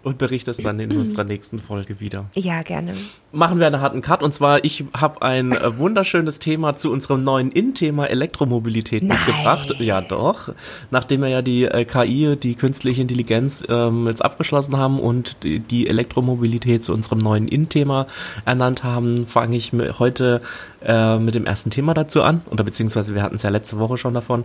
Und 0.05 0.19
berichtest 0.19 0.63
dann 0.63 0.79
in 0.79 0.91
unserer 1.01 1.23
nächsten 1.23 1.57
Folge 1.57 1.99
wieder. 1.99 2.25
Ja, 2.35 2.61
gerne. 2.61 2.93
Machen 3.31 3.59
wir 3.59 3.65
einen 3.65 3.81
harten 3.81 4.01
Cut. 4.01 4.21
Und 4.21 4.35
zwar, 4.35 4.63
ich 4.63 4.85
habe 4.95 5.23
ein 5.23 5.51
äh, 5.51 5.79
wunderschönes 5.79 6.37
Thema 6.37 6.75
zu 6.75 6.91
unserem 6.91 7.23
neuen 7.23 7.49
In-Thema 7.49 8.05
Elektromobilität 8.05 9.01
Nein. 9.01 9.17
mitgebracht. 9.17 9.73
Ja, 9.79 10.01
doch. 10.01 10.53
Nachdem 10.91 11.21
wir 11.21 11.29
ja 11.29 11.41
die 11.41 11.65
äh, 11.65 11.85
KI, 11.85 12.37
die 12.37 12.53
künstliche 12.53 13.01
Intelligenz, 13.01 13.63
ähm, 13.67 14.05
jetzt 14.05 14.23
abgeschlossen 14.23 14.77
haben 14.77 14.99
und 14.99 15.41
die, 15.41 15.57
die 15.59 15.87
Elektromobilität 15.87 16.83
zu 16.83 16.93
unserem 16.93 17.17
neuen 17.17 17.47
In-Thema 17.47 18.05
ernannt 18.45 18.83
haben, 18.83 19.25
fange 19.25 19.55
ich 19.55 19.71
heute 19.97 20.41
äh, 20.83 21.17
mit 21.17 21.33
dem 21.33 21.47
ersten 21.47 21.71
Thema 21.71 21.95
dazu 21.95 22.21
an. 22.21 22.41
Oder 22.51 22.63
beziehungsweise 22.63 23.15
wir 23.15 23.23
hatten 23.23 23.37
es 23.37 23.41
ja 23.41 23.49
letzte 23.49 23.79
Woche 23.79 23.97
schon 23.97 24.13
davon. 24.13 24.43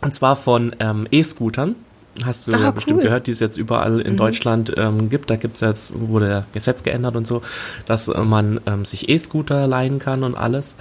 Und 0.00 0.14
zwar 0.14 0.36
von 0.36 0.74
ähm, 0.80 1.06
E-Scootern. 1.10 1.74
Hast 2.24 2.46
du 2.46 2.52
Ah, 2.52 2.58
ja 2.60 2.70
bestimmt 2.70 2.98
cool. 2.98 3.04
gehört, 3.04 3.26
die 3.26 3.32
es 3.32 3.40
jetzt 3.40 3.56
überall 3.56 4.00
in 4.00 4.16
Deutschland 4.16 4.72
ähm, 4.76 5.08
gibt. 5.08 5.30
Da 5.30 5.36
gibt's 5.36 5.60
jetzt, 5.60 5.92
wurde 5.98 6.44
Gesetz 6.52 6.82
geändert 6.84 7.16
und 7.16 7.26
so, 7.26 7.42
dass 7.86 8.06
äh, 8.08 8.18
man 8.20 8.60
ähm, 8.66 8.84
sich 8.84 9.08
E-Scooter 9.08 9.66
leihen 9.66 9.98
kann 9.98 10.22
und 10.22 10.36
alles. 10.36 10.76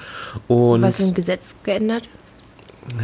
Und 0.47 0.83
Was 0.83 0.97
für 0.97 1.03
ein 1.03 1.13
Gesetz 1.13 1.55
geändert? 1.63 2.07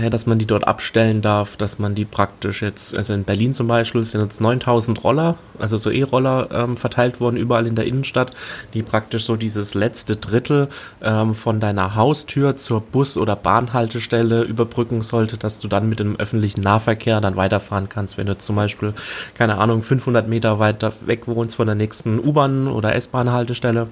Dass 0.09 0.25
man 0.25 0.39
die 0.39 0.45
dort 0.45 0.67
abstellen 0.67 1.21
darf, 1.21 1.57
dass 1.57 1.79
man 1.79 1.95
die 1.95 2.05
praktisch 2.05 2.61
jetzt, 2.61 2.97
also 2.97 3.13
in 3.13 3.23
Berlin 3.23 3.53
zum 3.53 3.67
Beispiel 3.67 4.03
sind 4.03 4.21
jetzt 4.21 4.41
9000 4.41 5.03
Roller, 5.03 5.37
also 5.57 5.77
so 5.77 5.89
E-Roller 5.89 6.49
ähm, 6.51 6.77
verteilt 6.77 7.19
worden 7.19 7.37
überall 7.37 7.65
in 7.65 7.75
der 7.75 7.85
Innenstadt, 7.85 8.31
die 8.73 8.83
praktisch 8.83 9.25
so 9.25 9.35
dieses 9.35 9.73
letzte 9.73 10.15
Drittel 10.15 10.67
ähm, 11.01 11.33
von 11.33 11.59
deiner 11.59 11.95
Haustür 11.95 12.57
zur 12.57 12.81
Bus- 12.81 13.17
oder 13.17 13.35
Bahnhaltestelle 13.35 14.43
überbrücken 14.43 15.01
sollte, 15.01 15.37
dass 15.37 15.59
du 15.59 15.67
dann 15.67 15.89
mit 15.89 15.99
dem 15.99 16.15
öffentlichen 16.17 16.61
Nahverkehr 16.61 17.21
dann 17.21 17.35
weiterfahren 17.35 17.89
kannst, 17.89 18.17
wenn 18.17 18.27
du 18.27 18.37
zum 18.37 18.55
Beispiel, 18.55 18.93
keine 19.35 19.57
Ahnung, 19.57 19.83
500 19.83 20.27
Meter 20.27 20.59
weiter 20.59 20.93
weg 21.05 21.27
wohnst 21.27 21.55
von 21.55 21.67
der 21.67 21.75
nächsten 21.75 22.19
U-Bahn- 22.19 22.67
oder 22.67 22.95
S-Bahn-Haltestelle 22.95 23.87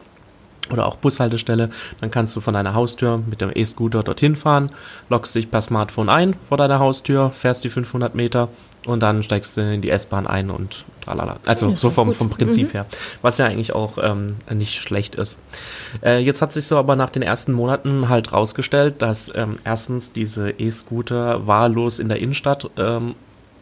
oder 0.72 0.86
auch 0.86 0.96
Bushaltestelle, 0.98 1.70
dann 2.02 2.12
kannst 2.12 2.36
du 2.36 2.42
von 2.42 2.54
deiner 2.54 2.74
Haustür 2.74 3.22
mit 3.30 3.42
dem 3.42 3.52
E-Scooter 3.54 4.04
dorthin 4.04 4.36
fahren, 4.36 4.72
loggst 5.10 5.36
dich 5.36 5.50
per 5.52 5.62
Smartphone 5.62 6.10
ein 6.10 6.36
vor 6.48 6.58
deiner 6.58 6.80
Haustür, 6.80 7.32
fährst 7.32 7.64
die 7.64 7.70
500 7.70 8.16
Meter 8.16 8.50
und 8.86 9.04
dann 9.04 9.22
steigst 9.22 9.58
du 9.58 9.62
in 9.62 9.82
die 9.82 9.90
S-Bahn 9.90 10.28
ein 10.28 10.50
und 10.50 10.86
tralala. 11.04 11.38
Also 11.46 11.76
so 11.76 11.90
vom, 11.90 12.14
vom 12.14 12.30
Prinzip 12.30 12.74
her, 12.74 12.86
was 13.22 13.38
ja 13.38 13.46
eigentlich 13.46 13.74
auch 13.74 13.98
ähm, 14.02 14.38
nicht 14.50 14.82
schlecht 14.82 15.16
ist. 15.16 15.40
Äh, 16.04 16.20
jetzt 16.20 16.42
hat 16.42 16.54
sich 16.54 16.68
so 16.68 16.78
aber 16.78 16.96
nach 16.96 17.10
den 17.10 17.22
ersten 17.22 17.52
Monaten 17.52 18.08
halt 18.10 18.32
rausgestellt, 18.32 19.02
dass 19.02 19.32
ähm, 19.36 19.56
erstens 19.64 20.14
diese 20.14 20.52
E-Scooter 20.52 21.48
wahllos 21.48 22.00
in 22.00 22.08
der 22.08 22.20
Innenstadt 22.20 22.70
ähm, 22.78 23.16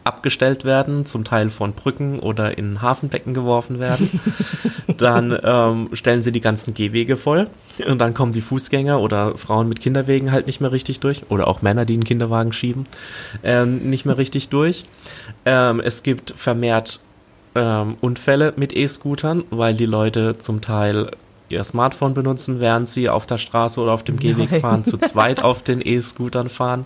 abgestellt 0.06 0.64
werden, 0.64 1.06
zum 1.06 1.24
Teil 1.24 1.50
von 1.50 1.72
Brücken 1.72 2.20
oder 2.20 2.56
in 2.56 2.82
Hafenbecken 2.82 3.34
geworfen 3.34 3.78
werden. 3.78 4.20
dann 4.96 5.36
ähm, 5.42 5.88
stellen 5.92 6.22
sie 6.22 6.32
die 6.32 6.40
ganzen 6.40 6.74
Gehwege 6.74 7.16
voll 7.16 7.48
und 7.86 8.00
dann 8.00 8.14
kommen 8.14 8.32
die 8.32 8.40
Fußgänger 8.40 9.00
oder 9.00 9.36
Frauen 9.36 9.68
mit 9.68 9.80
Kinderwegen 9.80 10.32
halt 10.32 10.46
nicht 10.46 10.60
mehr 10.60 10.72
richtig 10.72 11.00
durch 11.00 11.22
oder 11.28 11.48
auch 11.48 11.62
Männer, 11.62 11.84
die 11.84 11.94
einen 11.94 12.04
Kinderwagen 12.04 12.52
schieben, 12.52 12.86
ähm, 13.42 13.90
nicht 13.90 14.06
mehr 14.06 14.18
richtig 14.18 14.48
durch. 14.48 14.84
Ähm, 15.44 15.80
es 15.80 16.02
gibt 16.02 16.30
vermehrt 16.30 17.00
ähm, 17.54 17.96
Unfälle 18.00 18.52
mit 18.56 18.76
E-Scootern, 18.76 19.44
weil 19.50 19.74
die 19.74 19.86
Leute 19.86 20.38
zum 20.38 20.60
Teil 20.60 21.10
ihr 21.48 21.62
Smartphone 21.64 22.14
benutzen, 22.14 22.60
während 22.60 22.88
sie 22.88 23.08
auf 23.08 23.26
der 23.26 23.38
Straße 23.38 23.80
oder 23.80 23.92
auf 23.92 24.02
dem 24.02 24.18
Gehweg 24.18 24.50
Nein. 24.50 24.60
fahren, 24.60 24.84
zu 24.84 24.96
zweit 24.96 25.42
auf 25.42 25.62
den 25.62 25.80
E-Scootern 25.84 26.48
fahren. 26.48 26.84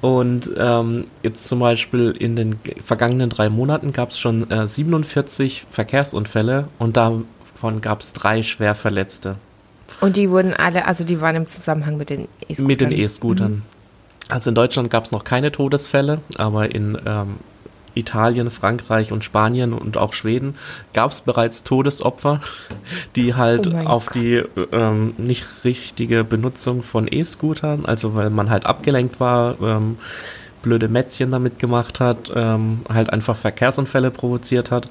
Und 0.00 0.50
ähm, 0.56 1.04
jetzt 1.22 1.48
zum 1.48 1.60
Beispiel 1.60 2.10
in 2.10 2.36
den 2.36 2.58
vergangenen 2.80 3.30
drei 3.30 3.48
Monaten 3.48 3.92
gab 3.92 4.10
es 4.10 4.18
schon 4.18 4.50
äh, 4.50 4.66
47 4.66 5.66
Verkehrsunfälle 5.70 6.68
und 6.78 6.96
davon 6.96 7.80
gab 7.80 8.00
es 8.00 8.12
drei 8.12 8.42
Schwerverletzte 8.42 9.36
Und 10.00 10.16
die 10.16 10.30
wurden 10.30 10.54
alle, 10.54 10.86
also 10.86 11.04
die 11.04 11.20
waren 11.20 11.36
im 11.36 11.46
Zusammenhang 11.46 11.96
mit 11.96 12.10
den 12.10 12.28
E-Scootern. 12.48 12.66
mit 12.66 12.80
den 12.80 12.92
E-Scootern. 12.92 13.62
Also 14.28 14.50
in 14.50 14.54
Deutschland 14.54 14.90
gab 14.90 15.04
es 15.04 15.12
noch 15.12 15.24
keine 15.24 15.52
Todesfälle, 15.52 16.20
aber 16.36 16.74
in 16.74 16.96
ähm, 17.04 17.36
Italien, 17.94 18.50
Frankreich 18.50 19.12
und 19.12 19.24
Spanien 19.24 19.72
und 19.72 19.96
auch 19.96 20.12
Schweden 20.12 20.54
gab 20.92 21.10
es 21.12 21.20
bereits 21.20 21.62
Todesopfer, 21.62 22.40
die 23.16 23.34
halt 23.34 23.68
Oh 23.68 23.76
auf 23.86 24.06
Gott. 24.06 24.14
die 24.16 24.42
ähm, 24.72 25.14
nicht 25.18 25.46
richtige 25.64 26.24
Benutzung 26.24 26.82
von 26.82 27.08
E-Scootern, 27.10 27.84
also 27.86 28.14
weil 28.14 28.30
man 28.30 28.50
halt 28.50 28.66
abgelenkt 28.66 29.20
war, 29.20 29.56
ähm, 29.60 29.96
blöde 30.62 30.86
Mätzchen 30.88 31.32
damit 31.32 31.58
gemacht 31.58 31.98
hat, 31.98 32.30
ähm, 32.36 32.82
halt 32.88 33.12
einfach 33.12 33.36
Verkehrsunfälle 33.36 34.12
provoziert 34.12 34.70
hat. 34.70 34.88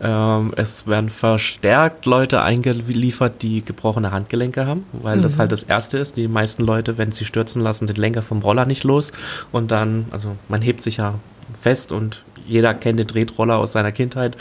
Ähm, 0.00 0.54
es 0.56 0.86
werden 0.86 1.10
verstärkt 1.10 2.06
Leute 2.06 2.40
eingeliefert, 2.40 3.42
die 3.42 3.62
gebrochene 3.62 4.12
Handgelenke 4.12 4.64
haben, 4.64 4.86
weil 4.92 5.20
das 5.20 5.38
halt 5.38 5.52
das 5.52 5.62
Erste 5.62 5.98
ist. 5.98 6.16
Die 6.16 6.26
meisten 6.26 6.64
Leute, 6.64 6.96
wenn 6.96 7.12
sie 7.12 7.26
stürzen 7.26 7.60
lassen, 7.60 7.86
den 7.86 7.96
Lenker 7.96 8.22
vom 8.22 8.40
Roller 8.40 8.64
nicht 8.64 8.82
los 8.82 9.12
und 9.52 9.70
dann, 9.70 10.06
also 10.10 10.36
man 10.48 10.62
hebt 10.62 10.80
sich 10.80 10.96
ja 10.96 11.14
fest 11.60 11.92
und 11.92 12.22
jeder 12.46 12.74
kennt 12.74 12.98
den 12.98 13.08
Tretroller 13.08 13.58
aus 13.58 13.72
seiner 13.72 13.92
Kindheit. 13.92 14.36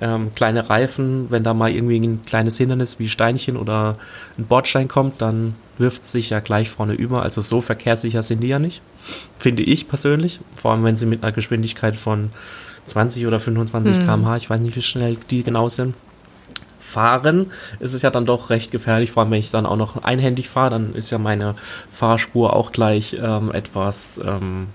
Ähm, 0.00 0.34
kleine 0.34 0.68
Reifen, 0.68 1.30
wenn 1.30 1.44
da 1.44 1.54
mal 1.54 1.70
irgendwie 1.70 2.00
ein 2.00 2.22
kleines 2.22 2.56
Hindernis 2.56 2.98
wie 2.98 3.08
Steinchen 3.08 3.56
oder 3.56 3.96
ein 4.38 4.46
Bordstein 4.46 4.88
kommt, 4.88 5.22
dann 5.22 5.54
wirft 5.78 6.06
sich 6.06 6.30
ja 6.30 6.40
gleich 6.40 6.70
vorne 6.70 6.94
über. 6.94 7.22
Also 7.22 7.40
so 7.40 7.60
verkehrssicher 7.60 8.22
sind 8.22 8.40
die 8.40 8.48
ja 8.48 8.58
nicht, 8.58 8.82
finde 9.38 9.62
ich 9.62 9.88
persönlich. 9.88 10.40
Vor 10.54 10.72
allem, 10.72 10.84
wenn 10.84 10.96
sie 10.96 11.06
mit 11.06 11.22
einer 11.22 11.32
Geschwindigkeit 11.32 11.96
von 11.96 12.30
20 12.86 13.26
oder 13.26 13.40
25 13.40 14.00
km/h, 14.00 14.36
ich 14.36 14.50
weiß 14.50 14.60
nicht, 14.60 14.76
wie 14.76 14.82
schnell 14.82 15.16
die 15.30 15.42
genau 15.42 15.68
sind, 15.68 15.94
fahren, 16.94 17.50
ist 17.80 17.92
es 17.92 18.02
ja 18.02 18.10
dann 18.10 18.26
doch 18.26 18.50
recht 18.50 18.70
gefährlich. 18.70 19.10
Vor 19.10 19.22
allem, 19.22 19.32
wenn 19.32 19.40
ich 19.40 19.50
dann 19.50 19.66
auch 19.66 19.76
noch 19.76 20.04
einhändig 20.04 20.48
fahre, 20.48 20.70
dann 20.70 20.94
ist 20.94 21.10
ja 21.10 21.18
meine 21.18 21.54
Fahrspur 21.90 22.54
auch 22.54 22.72
gleich 22.72 23.16
ähm, 23.20 23.50
etwas, 23.52 24.20
ähm, 24.24 24.68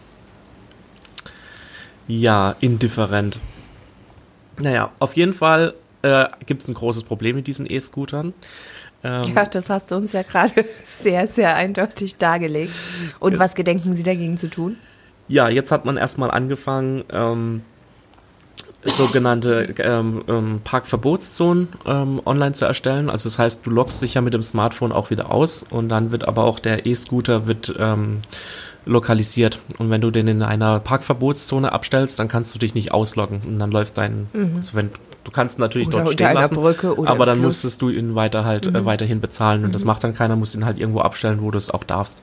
ja, 2.09 2.55
indifferent. 2.59 3.39
Naja, 4.57 4.91
auf 4.99 5.15
jeden 5.15 5.33
Fall 5.33 5.75
äh, 6.01 6.25
gibt 6.45 6.63
es 6.63 6.67
ein 6.67 6.73
großes 6.73 7.03
Problem 7.03 7.35
mit 7.35 7.47
diesen 7.47 7.65
E-Scootern. 7.69 8.33
Ähm, 9.03 9.21
Ja, 9.35 9.45
das 9.45 9.69
hast 9.69 9.91
du 9.91 9.95
uns 9.95 10.11
ja 10.11 10.23
gerade 10.23 10.65
sehr, 10.83 11.27
sehr 11.27 11.55
eindeutig 11.55 12.17
dargelegt. 12.17 12.73
Und 13.19 13.39
was 13.39 13.55
gedenken 13.55 13.95
Sie 13.95 14.03
dagegen 14.03 14.37
zu 14.37 14.49
tun? 14.49 14.77
Ja, 15.27 15.47
jetzt 15.47 15.71
hat 15.71 15.85
man 15.85 15.97
erstmal 15.97 16.31
angefangen, 16.31 17.03
ähm, 17.11 17.61
sogenannte 18.83 19.75
ähm, 19.77 20.23
ähm, 20.27 20.61
Parkverbotszonen 20.63 21.67
ähm, 21.85 22.21
online 22.25 22.53
zu 22.53 22.65
erstellen. 22.65 23.09
Also 23.09 23.27
das 23.27 23.37
heißt, 23.37 23.65
du 23.65 23.69
loggst 23.69 24.01
dich 24.01 24.15
ja 24.15 24.21
mit 24.21 24.33
dem 24.33 24.41
Smartphone 24.41 24.91
auch 24.91 25.09
wieder 25.09 25.31
aus 25.31 25.63
und 25.69 25.89
dann 25.89 26.11
wird 26.11 26.27
aber 26.27 26.45
auch 26.45 26.59
der 26.59 26.85
E-Scooter 26.85 27.45
wird 27.45 27.75
ähm, 27.77 28.21
lokalisiert. 28.85 29.59
Und 29.77 29.89
wenn 29.89 30.01
du 30.01 30.11
den 30.11 30.27
in 30.27 30.43
einer 30.43 30.79
Parkverbotszone 30.79 31.71
abstellst, 31.71 32.19
dann 32.19 32.27
kannst 32.27 32.53
du 32.55 32.59
dich 32.59 32.73
nicht 32.73 32.91
ausloggen. 32.91 33.41
Und 33.45 33.59
dann 33.59 33.71
läuft 33.71 33.97
dein, 33.97 34.27
also 34.55 34.75
wenn 34.75 34.91
du 35.23 35.31
kannst 35.31 35.59
natürlich 35.59 35.87
Oder 35.89 36.03
dort 36.03 36.13
stehen 36.13 36.33
lassen, 36.33 36.57
aber 37.05 37.25
dann 37.25 37.39
musstest 37.39 37.81
du 37.81 37.89
ihn 37.89 38.15
weiter 38.15 38.45
halt 38.45 38.67
äh, 38.67 38.85
weiterhin 38.85 39.21
bezahlen. 39.21 39.63
Und 39.63 39.75
das 39.75 39.85
macht 39.85 40.03
dann 40.03 40.15
keiner, 40.15 40.35
muss 40.35 40.55
ihn 40.55 40.65
halt 40.65 40.79
irgendwo 40.79 41.01
abstellen, 41.01 41.39
wo 41.41 41.51
du 41.51 41.57
es 41.57 41.69
auch 41.69 41.83
darfst. 41.83 42.17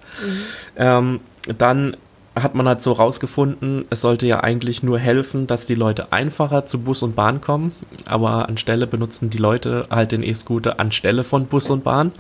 Ähm, 0.77 1.21
dann 1.59 1.97
hat 2.37 2.55
man 2.55 2.69
halt 2.69 2.83
so 2.83 2.93
rausgefunden, 2.93 3.87
es 3.89 4.03
sollte 4.03 4.27
ja 4.27 4.41
eigentlich 4.41 4.83
nur 4.83 4.99
helfen, 4.99 5.47
dass 5.47 5.65
die 5.65 5.75
Leute 5.75 6.13
einfacher 6.13 6.67
zu 6.67 6.79
Bus 6.81 7.03
und 7.03 7.17
Bahn 7.17 7.41
kommen, 7.41 7.73
aber 8.05 8.49
anstelle 8.49 8.87
benutzen 8.87 9.31
die 9.31 9.39
Leute 9.39 9.87
halt 9.91 10.13
den 10.13 10.23
E-Scooter 10.23 10.79
anstelle 10.79 11.25
von 11.25 11.47
Bus 11.47 11.71
und 11.71 11.83
Bahn. 11.83 12.13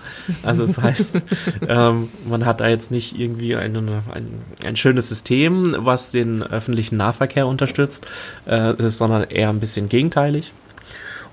Also 0.43 0.67
das 0.67 0.81
heißt, 0.81 1.23
ähm, 1.69 2.09
man 2.29 2.47
hat 2.47 2.61
da 2.61 2.69
jetzt 2.69 2.91
nicht 2.91 3.19
irgendwie 3.19 3.57
eine, 3.57 3.79
ein, 4.13 4.41
ein 4.65 4.77
schönes 4.77 5.09
System, 5.09 5.77
was 5.79 6.11
den 6.11 6.43
öffentlichen 6.43 6.97
Nahverkehr 6.97 7.47
unterstützt, 7.47 8.07
äh, 8.47 8.75
sondern 8.79 9.25
eher 9.25 9.51
ein 9.51 9.61
bisschen 9.61 9.89
gegenteilig. 9.91 10.53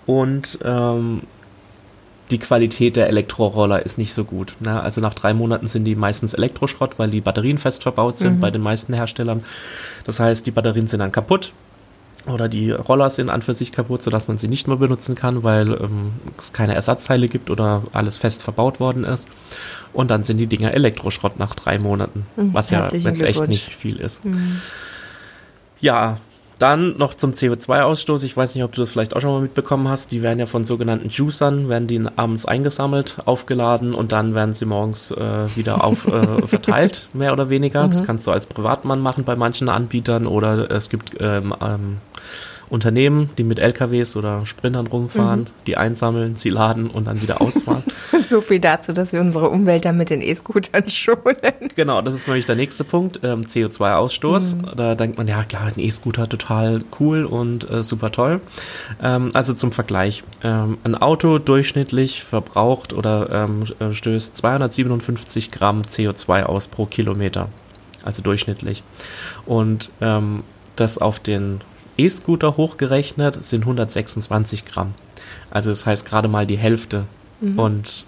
Und 0.05 0.59
ähm, 0.63 1.21
die 2.31 2.39
Qualität 2.39 2.95
der 2.95 3.07
Elektroroller 3.07 3.85
ist 3.85 3.97
nicht 3.97 4.13
so 4.13 4.23
gut. 4.23 4.55
Ne? 4.59 4.81
Also 4.81 5.01
nach 5.01 5.13
drei 5.13 5.33
Monaten 5.33 5.67
sind 5.67 5.85
die 5.85 5.95
meistens 5.95 6.33
Elektroschrott, 6.33 6.97
weil 6.97 7.09
die 7.09 7.21
Batterien 7.21 7.57
fest 7.57 7.83
verbaut 7.83 8.17
sind 8.17 8.39
bei 8.39 8.49
den 8.49 8.61
meisten 8.61 8.93
Herstellern. 8.93 9.43
Das 10.05 10.19
heißt, 10.19 10.45
die 10.47 10.51
Batterien 10.51 10.87
sind 10.87 11.01
dann 11.01 11.11
kaputt 11.11 11.53
oder 12.25 12.47
die 12.47 12.71
Roller 12.71 13.09
sind 13.09 13.29
an 13.29 13.41
für 13.41 13.53
sich 13.53 13.71
kaputt, 13.71 14.01
sodass 14.01 14.27
man 14.27 14.37
sie 14.37 14.47
nicht 14.47 14.67
mehr 14.67 14.77
benutzen 14.77 15.15
kann, 15.15 15.43
weil 15.43 15.69
ähm, 15.71 16.13
es 16.37 16.53
keine 16.53 16.73
Ersatzteile 16.73 17.27
gibt 17.27 17.49
oder 17.49 17.83
alles 17.91 18.17
fest 18.17 18.43
verbaut 18.43 18.79
worden 18.79 19.03
ist. 19.03 19.27
Und 19.91 20.09
dann 20.09 20.23
sind 20.23 20.37
die 20.37 20.47
Dinger 20.47 20.73
Elektroschrott 20.73 21.37
nach 21.37 21.53
drei 21.53 21.77
Monaten, 21.77 22.25
was 22.35 22.69
ja 22.69 22.89
jetzt 22.91 23.21
echt 23.21 23.47
nicht 23.47 23.75
viel 23.75 23.97
ist. 23.97 24.21
Ja, 25.81 26.17
dann 26.63 26.95
noch 26.97 27.13
zum 27.13 27.31
CO2-Ausstoß. 27.31 28.23
Ich 28.23 28.37
weiß 28.37 28.55
nicht, 28.55 28.63
ob 28.63 28.71
du 28.71 28.79
das 28.79 28.91
vielleicht 28.91 29.17
auch 29.17 29.19
schon 29.19 29.31
mal 29.31 29.41
mitbekommen 29.41 29.89
hast. 29.89 30.13
Die 30.13 30.23
werden 30.23 30.39
ja 30.39 30.45
von 30.45 30.63
sogenannten 30.63 31.09
Juicern, 31.09 31.67
werden 31.67 31.87
die 31.87 32.01
abends 32.15 32.45
eingesammelt, 32.45 33.17
aufgeladen 33.25 33.93
und 33.93 34.13
dann 34.13 34.33
werden 34.33 34.53
sie 34.53 34.63
morgens 34.63 35.11
äh, 35.11 35.53
wieder 35.57 35.83
auf, 35.83 36.07
äh, 36.07 36.47
verteilt, 36.47 37.09
mehr 37.11 37.33
oder 37.33 37.49
weniger. 37.49 37.85
Das 37.89 38.05
kannst 38.05 38.27
du 38.27 38.31
als 38.31 38.45
Privatmann 38.47 39.01
machen 39.01 39.25
bei 39.25 39.35
manchen 39.35 39.67
Anbietern 39.67 40.25
oder 40.25 40.71
es 40.71 40.89
gibt 40.89 41.17
ähm, 41.19 41.53
ähm, 41.61 41.97
Unternehmen, 42.73 43.29
die 43.37 43.43
mit 43.43 43.59
LKWs 43.59 44.17
oder 44.17 44.47
Sprintern 44.47 44.87
rumfahren, 44.87 45.45
die 45.67 45.77
einsammeln, 45.77 46.35
sie 46.37 46.49
laden 46.49 46.89
und 46.89 47.05
dann 47.05 47.21
wieder 47.21 47.39
ausfahren. 47.39 47.83
So 48.27 48.41
viel 48.41 48.59
dazu, 48.59 48.93
dass 48.93 49.11
wir 49.11 49.21
unsere 49.21 49.49
Umwelt 49.49 49.85
dann 49.85 49.97
mit 49.97 50.09
den 50.09 50.21
E-Scootern 50.21 50.89
schonen. 50.89 51.35
Genau, 51.75 52.01
das 52.01 52.13
ist 52.13 52.25
nämlich 52.25 52.45
der 52.45 52.55
nächste 52.55 52.83
Punkt, 52.83 53.19
ähm, 53.21 53.41
CO2-Ausstoß. 53.41 54.75
Da 54.75 54.95
denkt 54.95 55.17
man, 55.17 55.27
ja 55.27 55.43
klar, 55.43 55.63
ein 55.63 55.79
E-Scooter 55.79 56.27
total 56.29 56.83
cool 56.99 57.25
und 57.25 57.69
äh, 57.69 57.83
super 57.83 58.11
toll. 58.11 58.39
Ähm, 59.01 59.29
also 59.33 59.53
zum 59.53 59.71
Vergleich, 59.71 60.23
ähm, 60.43 60.77
ein 60.83 60.95
Auto 60.95 61.37
durchschnittlich 61.37 62.23
verbraucht 62.23 62.93
oder 62.93 63.29
ähm, 63.31 63.63
äh, 63.79 63.93
stößt 63.93 64.37
257 64.37 65.51
Gramm 65.51 65.81
CO2 65.81 66.43
aus 66.43 66.69
pro 66.69 66.85
Kilometer, 66.85 67.49
also 68.03 68.23
durchschnittlich. 68.23 68.83
Und 69.45 69.91
ähm, 70.01 70.43
das 70.75 70.97
auf 70.97 71.19
den 71.19 71.59
E-Scooter 71.97 72.57
hochgerechnet 72.57 73.43
sind 73.43 73.61
126 73.61 74.65
Gramm. 74.65 74.93
Also 75.49 75.69
das 75.69 75.85
heißt 75.85 76.05
gerade 76.05 76.27
mal 76.27 76.47
die 76.47 76.57
Hälfte. 76.57 77.05
Und 77.57 78.05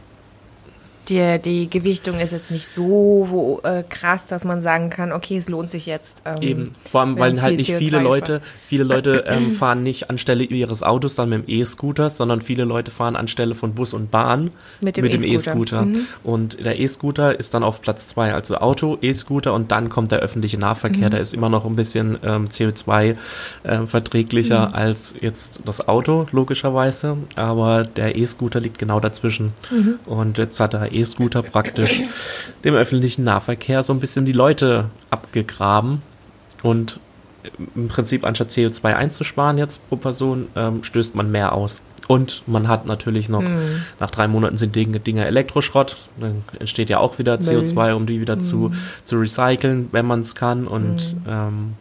Die, 1.08 1.40
die 1.40 1.70
Gewichtung 1.70 2.20
ist 2.20 2.32
jetzt 2.32 2.52
nicht 2.52 2.68
so 2.68 3.60
äh, 3.64 3.84
krass, 3.88 4.26
dass 4.28 4.44
man 4.44 4.62
sagen 4.62 4.90
kann, 4.90 5.12
okay, 5.12 5.38
es 5.38 5.50
lohnt 5.50 5.70
sich 5.70 5.86
jetzt. 5.86 6.24
Ähm, 6.26 6.42
Eben, 6.42 6.64
vor 6.90 7.02
allem, 7.02 7.20
weil 7.20 7.42
halt 7.42 7.58
nicht 7.58 7.72
viele 7.72 8.00
CO2 8.00 8.04
Leute, 8.04 8.42
viele 8.66 8.84
Leute 8.84 9.26
ähm, 9.28 9.52
fahren 9.52 9.84
nicht 9.84 10.10
anstelle 10.10 10.44
ihres 10.44 10.84
Autos 10.84 11.16
dann 11.16 11.30
mit 11.30 11.48
dem 11.48 11.50
E-Scooter, 11.54 12.10
sondern 12.10 12.42
viele 12.42 12.64
Leute 12.64 12.92
fahren 12.92 13.16
anstelle 13.16 13.56
von 13.56 13.74
Bus 13.74 13.94
und 13.94 14.10
Bahn 14.10 14.52
Mit 14.82 14.98
dem 14.98 15.06
E-Scooter. 15.06 15.28
E-Scooter. 15.36 15.88
Und 16.24 16.66
der 16.66 16.80
E-Scooter 16.80 17.40
ist 17.40 17.54
dann 17.54 17.64
auf 17.64 17.82
Platz 17.82 18.08
zwei, 18.08 18.34
also 18.34 18.58
Auto, 18.58 18.98
E-Scooter 19.02 19.54
und 19.54 19.72
dann 19.72 19.90
kommt 19.90 20.12
der 20.12 20.20
öffentliche 20.20 20.58
Nahverkehr. 20.58 21.10
Der 21.10 21.20
ist 21.20 21.34
immer 21.34 21.50
noch 21.50 21.66
ein 21.66 21.76
bisschen 21.76 22.18
ähm, 22.24 22.48
CO2 22.48 23.16
äh, 23.64 23.86
verträglicher 23.86 24.74
als 24.76 25.16
jetzt 25.22 25.60
das 25.66 25.88
Auto, 25.88 26.26
logischerweise. 26.32 27.18
Aber 27.36 27.84
der 27.84 28.16
E-Scooter 28.16 28.60
liegt 28.60 28.80
genau 28.80 29.00
dazwischen. 29.00 29.54
Und 30.06 30.38
jetzt 30.38 30.60
hat 30.60 30.74
der 30.74 30.92
E-Scooter 30.96 31.44
praktisch 31.44 32.02
dem 32.64 32.76
öffentlichen 32.76 33.24
Nahverkehr 33.24 33.84
so 33.84 33.94
ein 33.94 34.00
bisschen 34.00 34.26
die 34.26 34.32
Leute 34.32 34.90
abgegraben 35.10 36.02
und 36.64 37.00
im 37.76 37.88
Prinzip 37.88 38.26
anstatt 38.26 38.50
CO2 38.50 38.96
einzusparen 38.96 39.58
jetzt 39.58 39.88
pro 39.88 39.98
Person, 39.98 40.48
ähm, 40.56 40.84
stößt 40.84 41.16
man 41.16 41.32
mehr 41.32 41.54
aus. 41.54 41.82
Und 42.08 42.44
man 42.48 42.68
hat 42.68 42.86
natürlich 42.86 43.30
noch, 43.30 43.44
nach 44.00 44.12
drei 44.12 44.28
Monaten 44.28 44.58
sind 44.58 44.76
Dinge, 44.76 45.00
Dinge 45.00 45.26
Elektroschrott, 45.26 45.98
dann 46.20 46.44
entsteht 46.60 46.90
ja 46.90 47.00
auch 47.00 47.18
wieder 47.18 47.38
Müll. 47.38 47.62
CO2, 47.62 47.94
um 47.94 48.06
die 48.06 48.22
wieder 48.22 48.40
zu, 48.40 48.72
zu 49.04 49.18
recyceln, 49.18 49.90
wenn 49.92 50.06
man 50.06 50.20
es 50.20 50.36
kann. 50.36 50.68
Und 50.68 51.16
ähm, 51.28 51.74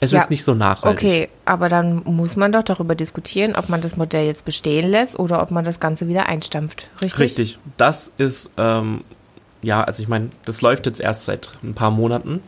es 0.00 0.12
Ja, 0.12 0.20
ist 0.20 0.30
nicht 0.30 0.44
so 0.44 0.54
nachhaltig. 0.54 0.98
Okay, 1.04 1.28
aber 1.44 1.68
dann 1.68 2.02
muss 2.04 2.34
man 2.36 2.52
doch 2.52 2.62
darüber 2.62 2.94
diskutieren, 2.94 3.54
ob 3.54 3.68
man 3.68 3.80
das 3.80 3.96
Modell 3.96 4.26
jetzt 4.26 4.44
bestehen 4.44 4.90
lässt 4.90 5.18
oder 5.18 5.42
ob 5.42 5.50
man 5.50 5.64
das 5.64 5.78
Ganze 5.80 6.08
wieder 6.08 6.26
einstampft. 6.26 6.88
Richtig? 7.02 7.18
Richtig. 7.20 7.58
Das 7.76 8.10
ist, 8.18 8.52
ähm, 8.56 9.02
ja, 9.62 9.84
also 9.84 10.02
ich 10.02 10.08
meine, 10.08 10.30
das 10.46 10.62
läuft 10.62 10.86
jetzt 10.86 11.00
erst 11.00 11.24
seit 11.26 11.52
ein 11.62 11.74
paar 11.74 11.90
Monaten. 11.90 12.40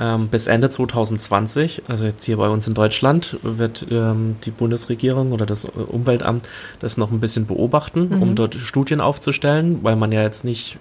Ähm, 0.00 0.26
bis 0.28 0.48
Ende 0.48 0.70
2020, 0.70 1.82
also 1.86 2.06
jetzt 2.06 2.24
hier 2.24 2.36
bei 2.38 2.48
uns 2.48 2.66
in 2.66 2.74
Deutschland, 2.74 3.36
wird 3.42 3.86
ähm, 3.92 4.36
die 4.44 4.50
Bundesregierung 4.50 5.30
oder 5.32 5.46
das 5.46 5.64
Umweltamt 5.66 6.48
das 6.80 6.96
noch 6.96 7.12
ein 7.12 7.20
bisschen 7.20 7.46
beobachten, 7.46 8.08
Mhm. 8.08 8.22
um 8.22 8.34
dort 8.34 8.54
Studien 8.56 9.00
aufzustellen, 9.00 9.80
weil 9.82 9.94
man 9.96 10.10
ja 10.10 10.22
jetzt 10.22 10.44
nicht 10.44 10.78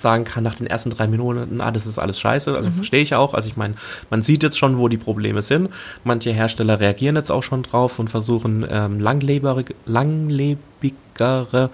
sagen 0.00 0.24
kann 0.24 0.44
nach 0.44 0.54
den 0.54 0.66
ersten 0.66 0.90
drei 0.90 1.06
Minuten, 1.06 1.60
ah, 1.60 1.70
das 1.70 1.86
ist 1.86 1.98
alles 1.98 2.18
scheiße. 2.20 2.50
Mhm. 2.50 2.56
Also 2.56 2.70
verstehe 2.70 3.02
ich 3.02 3.14
auch. 3.14 3.34
Also 3.34 3.48
ich 3.48 3.56
meine, 3.56 3.74
man 4.10 4.22
sieht 4.22 4.42
jetzt 4.42 4.58
schon, 4.58 4.78
wo 4.78 4.88
die 4.88 4.96
Probleme 4.96 5.42
sind. 5.42 5.70
Manche 6.04 6.32
Hersteller 6.32 6.80
reagieren 6.80 7.16
jetzt 7.16 7.30
auch 7.30 7.42
schon 7.42 7.62
drauf 7.62 7.98
und 7.98 8.08
versuchen 8.08 8.66
ähm, 8.70 9.00
langlebige, 9.00 9.74
langlebigere 9.86 11.70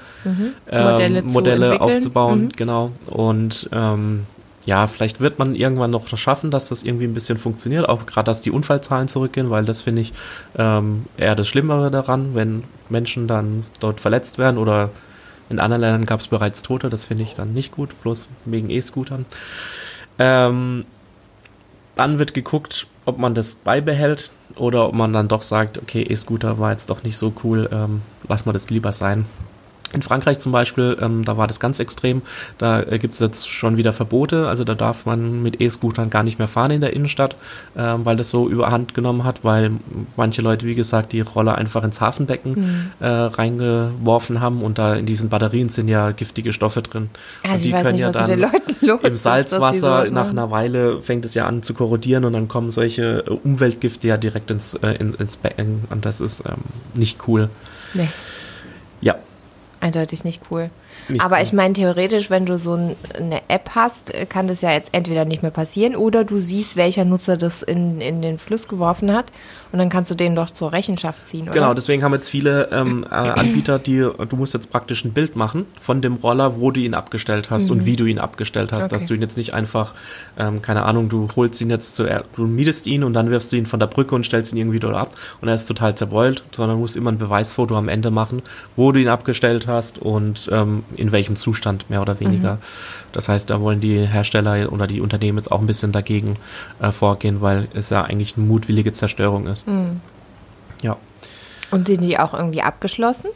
ähm, 0.71 0.93
Modelle 0.93 1.23
Modelle 1.23 1.81
aufzubauen. 1.81 2.45
Mhm. 2.45 2.49
Genau. 2.51 2.91
Und 3.07 3.69
ähm, 3.73 4.27
ja, 4.67 4.87
vielleicht 4.87 5.21
wird 5.21 5.39
man 5.39 5.55
irgendwann 5.55 5.91
noch 5.91 6.09
schaffen, 6.17 6.51
dass 6.51 6.69
das 6.69 6.83
irgendwie 6.85 7.05
ein 7.05 7.15
bisschen 7.15 7.37
funktioniert. 7.37 7.89
Auch 7.89 8.07
gerade, 8.07 8.27
dass 8.27 8.41
die 8.41 8.51
Unfallzahlen 8.51 9.09
zurückgehen, 9.09 9.51
weil 9.51 9.65
das 9.65 9.83
finde 9.83 10.03
ich 10.03 10.13
ähm, 10.57 11.05
eher 11.17 11.35
das 11.35 11.49
Schlimmere 11.49 11.91
daran, 11.91 12.35
wenn 12.35 12.65
Menschen 12.89 13.27
dann 13.27 13.65
dort 13.81 14.01
verletzt 14.01 14.39
werden 14.39 14.57
oder 14.57 14.91
in 15.51 15.61
anderen 15.61 15.83
Ländern 15.83 16.07
gab 16.07 16.21
es 16.21 16.29
bereits 16.29 16.63
Tote, 16.63 16.91
das 16.91 17.05
finde 17.05 17.23
ich 17.23 17.35
dann 17.35 17.53
nicht 17.53 17.73
gut, 17.73 18.01
bloß 18.03 18.29
wegen 18.45 18.71
E-Scootern. 18.71 19.27
Ähm, 20.19 20.85
dann 21.97 22.19
wird 22.19 22.35
geguckt, 22.35 22.87
ob 23.05 23.19
man 23.19 23.35
das 23.35 23.55
beibehält 23.55 24.31
oder 24.57 24.89
ob 24.89 24.95
man 24.95 25.13
dann 25.13 25.29
doch 25.29 25.43
sagt, 25.43 25.79
okay, 25.79 26.03
E-Scooter 26.03 26.59
war 26.59 26.73
jetzt 26.73 26.91
doch 26.91 27.03
nicht 27.03 27.17
so 27.17 27.33
cool, 27.45 27.69
ähm, 27.73 28.03
lass 28.29 28.47
mal 28.47 28.53
das 28.53 28.71
lieber 28.71 28.93
sein. 28.93 29.27
In 29.95 30.03
Frankreich 30.03 30.39
zum 30.39 30.53
Beispiel, 30.53 30.97
ähm, 31.01 31.25
da 31.25 31.37
war 31.37 31.47
das 31.47 31.61
ganz 31.61 31.81
extrem. 31.81 32.23
Da 32.59 32.83
äh, 32.83 32.99
gibt 32.99 33.15
es 33.15 33.21
jetzt 33.21 33.49
schon 33.49 33.77
wieder 33.77 33.93
Verbote. 33.93 34.49
Also 34.49 34.65
da 34.65 34.75
darf 34.75 35.07
man 35.07 35.43
mit 35.43 35.61
E-Scootern 35.61 36.11
gar 36.11 36.23
nicht 36.23 36.39
mehr 36.39 36.49
fahren 36.49 36.71
in 36.73 36.81
der 36.81 36.93
Innenstadt, 36.93 37.37
ähm, 37.77 38.05
weil 38.05 38.17
das 38.17 38.31
so 38.31 38.49
überhand 38.49 38.95
genommen 38.95 39.25
hat, 39.25 39.45
weil 39.45 39.73
manche 40.17 40.43
Leute, 40.43 40.67
wie 40.67 40.75
gesagt, 40.75 41.13
die 41.13 41.21
Roller 41.21 41.57
einfach 41.57 41.85
ins 41.85 42.01
Hafenbecken 42.01 42.93
äh, 43.01 43.07
reingeworfen 43.07 44.41
haben 44.41 44.63
und 44.63 44.79
da 44.79 44.95
in 44.95 45.07
diesen 45.07 45.29
Batterien 45.29 45.69
sind 45.69 45.89
ja 45.89 46.11
giftige 46.11 46.53
Stoffe 46.53 46.83
drin. 46.83 47.11
Also 47.43 47.55
und 47.55 47.65
die 47.65 47.71
können 47.73 47.93
nicht, 47.93 48.01
ja 48.01 48.11
dann 48.11 49.01
im 49.03 49.17
Salzwasser 49.17 50.11
nach 50.11 50.31
einer 50.31 50.51
Weile 50.51 51.01
fängt 51.01 51.25
es 51.25 51.35
ja 51.35 51.47
an 51.47 51.63
zu 51.63 51.75
korrodieren 51.75 52.25
und 52.25 52.33
dann 52.33 52.49
kommen 52.49 52.71
solche 52.71 53.25
äh, 53.27 53.31
Umweltgifte 53.31 54.09
ja 54.09 54.17
direkt 54.17 54.51
ins, 54.51 54.75
äh, 54.75 54.93
in, 54.93 55.15
ins 55.15 55.37
Becken 55.37 55.85
und 55.91 56.05
das 56.05 56.21
ist 56.21 56.45
ähm, 56.47 56.63
nicht 56.95 57.19
cool. 57.29 57.49
Nee, 57.95 58.09
Ja, 59.01 59.17
eindeutig 59.85 60.25
nicht 60.25 60.43
cool. 60.51 60.71
Nicht 61.09 61.21
Aber 61.23 61.37
cool. 61.37 61.43
ich 61.43 61.53
meine, 61.53 61.75
theoretisch, 61.75 62.31
wenn 62.31 62.47
du 62.47 62.59
so 62.59 62.75
ein, 62.75 62.97
eine 63.17 63.43
App 63.49 63.71
hast, 63.75 64.13
äh, 64.13 64.27
kann 64.27 64.47
das 64.47 64.63
ja 64.63 64.73
jetzt 64.73 64.91
entweder 64.93 65.25
nicht 65.25 65.43
mehr 65.43 65.51
passieren 65.51 65.95
oder 65.95 66.25
du 66.25 66.41
siehst, 66.41 66.77
welcher 66.77 67.05
Nutzer 67.05 67.37
das 67.37 67.63
in, 67.63 68.01
in 68.01 68.23
den 68.23 68.39
Fluss 68.39 68.67
geworfen 68.67 69.13
hat 69.13 69.27
und 69.75 69.81
dann 69.81 69.89
kannst 69.89 70.09
du 70.09 70.15
den 70.15 70.37
doch 70.37 70.51
zur 70.51 70.73
Rechenschaft 70.73 71.27
ziehen, 71.27 71.43
oder? 71.43 71.51
Genau, 71.51 71.75
deswegen 71.75 72.05
haben 72.05 72.13
jetzt 72.15 72.29
viele 72.29 72.69
ähm, 72.71 73.05
äh, 73.11 73.13
Anbieter, 73.13 73.81
die, 73.81 74.09
du 74.29 74.37
musst 74.37 74.55
jetzt 74.55 74.71
praktisch 74.71 75.05
ein 75.05 75.13
Bild 75.13 75.35
machen 75.35 75.67
von 75.81 76.01
dem 76.01 76.15
Roller, 76.15 76.61
wo 76.61 76.71
du 76.71 76.79
ihn 76.79 76.95
abgestellt 76.95 77.51
hast 77.51 77.73
und 77.73 77.85
wie 77.85 77.97
du 77.97 78.05
ihn 78.05 78.21
abgestellt 78.21 78.71
hast, 78.73 78.93
dass 78.93 79.03
Okay. 79.03 79.09
du 79.09 79.15
ihn 79.15 79.23
jetzt 79.23 79.37
nicht 79.37 79.53
einfach, 79.53 79.95
ähm, 80.39 80.63
keine 80.63 80.85
Ahnung, 80.85 81.09
du 81.09 81.29
holst 81.35 81.61
ihn 81.61 81.71
jetzt 81.71 81.97
zu, 81.97 82.05
du 82.37 82.47
mietest 82.47 82.87
ihn 82.87 83.03
und 83.03 83.15
dann 83.15 83.31
wirfst 83.31 83.51
du 83.51 83.57
ihn 83.57 83.67
von 83.67 83.81
der 83.81 83.89
Brücke 83.89 84.15
und 84.15 84.25
stellst 84.25 84.53
ihn 84.53 84.59
irgendwie 84.59 84.79
dort 84.79 84.95
ab 84.95 85.17
und 85.41 85.49
er 85.49 85.57
ist 85.57 85.65
total 85.65 85.97
zerbeult, 85.97 86.45
sondern 86.53 86.77
du 86.77 86.81
musst 86.83 86.97
immer 86.97 87.11
ein 87.11 87.19
Beweisfoto 87.19 87.77
am 87.77 87.89
Ende 87.89 88.13
machen, 88.13 88.43
wo 88.77 88.93
du 88.93 89.01
ihn 89.01 89.09
abgestellt 89.09 89.67
hast 89.67 89.99
und 89.99 90.49
ähm, 90.53 90.85
in 90.95 91.11
welchem 91.11 91.35
Zustand 91.35 91.91
mehr 91.91 92.01
oder 92.01 92.21
weniger. 92.21 92.59
Das 93.11 93.29
heißt, 93.29 93.51
da 93.51 93.61
wollen 93.61 93.81
die 93.81 94.07
Hersteller 94.07 94.73
oder 94.73 94.87
die 94.87 95.01
Unternehmen 95.01 95.39
jetzt 95.39 95.51
auch 95.51 95.59
ein 95.61 95.67
bisschen 95.67 95.91
dagegen 95.91 96.37
äh, 96.81 96.93
vorgehen, 96.93 97.41
weil 97.41 97.67
es 97.75 97.91
ja 97.91 98.03
eigentlich 98.03 98.37
eine 98.37 98.47
mutwillige 98.47 98.93
Zerstörung 98.93 99.49
ist. 99.49 99.64
Ja. 100.83 100.97
Und 101.71 101.87
sind 101.87 102.03
die 102.03 102.19
auch 102.19 102.35
irgendwie 102.35 102.63
abgeschlossen? 102.63 103.31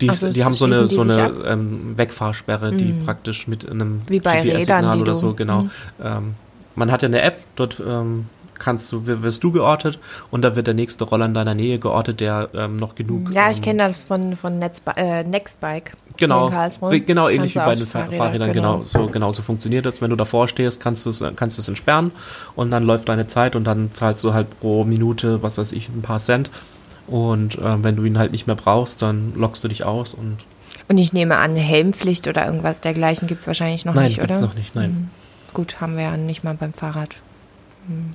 Die, 0.00 0.10
Also 0.10 0.30
die 0.30 0.44
haben 0.44 0.52
so 0.52 0.66
eine, 0.66 0.88
so 0.88 1.00
eine 1.00 1.32
ähm, 1.46 1.96
Wegfahrsperre, 1.96 2.72
die 2.72 2.92
praktisch 3.04 3.48
mit 3.48 3.68
einem 3.68 4.02
GPS-Signal 4.06 5.00
oder 5.00 5.14
so, 5.14 5.32
genau. 5.32 5.62
Mhm. 5.62 5.70
Ähm, 6.02 6.34
man 6.74 6.92
hat 6.92 7.02
ja 7.02 7.08
eine 7.08 7.22
App, 7.22 7.40
dort 7.56 7.82
ähm, 7.86 8.26
kannst 8.58 8.92
du, 8.92 9.06
wirst 9.06 9.42
du 9.42 9.52
geortet 9.52 9.98
und 10.30 10.42
da 10.42 10.56
wird 10.56 10.66
der 10.66 10.74
nächste 10.74 11.04
Roller 11.04 11.26
in 11.26 11.34
deiner 11.34 11.54
Nähe 11.54 11.78
geortet, 11.78 12.20
der 12.20 12.50
ähm, 12.54 12.76
noch 12.76 12.94
genug. 12.94 13.32
Ja, 13.32 13.50
ich 13.50 13.58
ähm, 13.58 13.64
kenne 13.64 13.88
das 13.88 14.04
von, 14.04 14.36
von 14.36 14.58
Netzbi 14.58 14.90
äh, 14.96 15.24
Nextbike. 15.24 15.92
Genau, 16.16 16.50
genau 17.06 17.28
ähnlich 17.28 17.54
wie 17.54 17.58
bei 17.58 17.74
den 17.74 17.86
Fahr- 17.86 18.02
Fahrräder, 18.02 18.16
Fahrrädern, 18.24 18.52
genau. 18.52 18.82
so 18.86 19.06
genauso 19.06 19.42
funktioniert 19.42 19.86
das. 19.86 20.00
Wenn 20.00 20.10
du 20.10 20.16
davor 20.16 20.48
stehst, 20.48 20.80
kannst 20.80 21.04
du 21.06 21.10
es 21.10 21.22
kannst 21.36 21.58
du 21.58 21.62
es 21.62 21.68
entsperren 21.68 22.12
und 22.54 22.70
dann 22.70 22.84
läuft 22.84 23.08
deine 23.08 23.26
Zeit 23.26 23.56
und 23.56 23.64
dann 23.64 23.90
zahlst 23.92 24.24
du 24.24 24.32
halt 24.32 24.58
pro 24.60 24.84
Minute, 24.84 25.42
was 25.42 25.58
weiß 25.58 25.72
ich, 25.72 25.88
ein 25.88 26.02
paar 26.02 26.18
Cent. 26.18 26.50
Und 27.06 27.58
ähm, 27.62 27.84
wenn 27.84 27.96
du 27.96 28.04
ihn 28.04 28.18
halt 28.18 28.32
nicht 28.32 28.46
mehr 28.46 28.56
brauchst, 28.56 29.02
dann 29.02 29.32
lockst 29.36 29.62
du 29.62 29.68
dich 29.68 29.84
aus 29.84 30.12
und 30.14 30.38
Und 30.88 30.98
ich 30.98 31.12
nehme 31.12 31.36
an, 31.36 31.54
Helmpflicht 31.54 32.26
oder 32.26 32.46
irgendwas 32.46 32.80
dergleichen 32.80 33.28
gibt 33.28 33.42
es 33.42 33.46
wahrscheinlich 33.46 33.84
noch 33.84 33.94
nein, 33.94 34.06
nicht, 34.06 34.20
gibt's 34.20 34.38
oder? 34.38 34.48
noch 34.48 34.54
nicht, 34.56 34.74
nein. 34.74 34.90
Mhm. 34.90 35.08
Gut, 35.54 35.80
haben 35.80 35.96
wir 35.96 36.02
ja 36.04 36.16
nicht 36.16 36.42
mal 36.44 36.54
beim 36.54 36.72
Fahrrad. 36.72 37.10
Hm. 37.86 38.10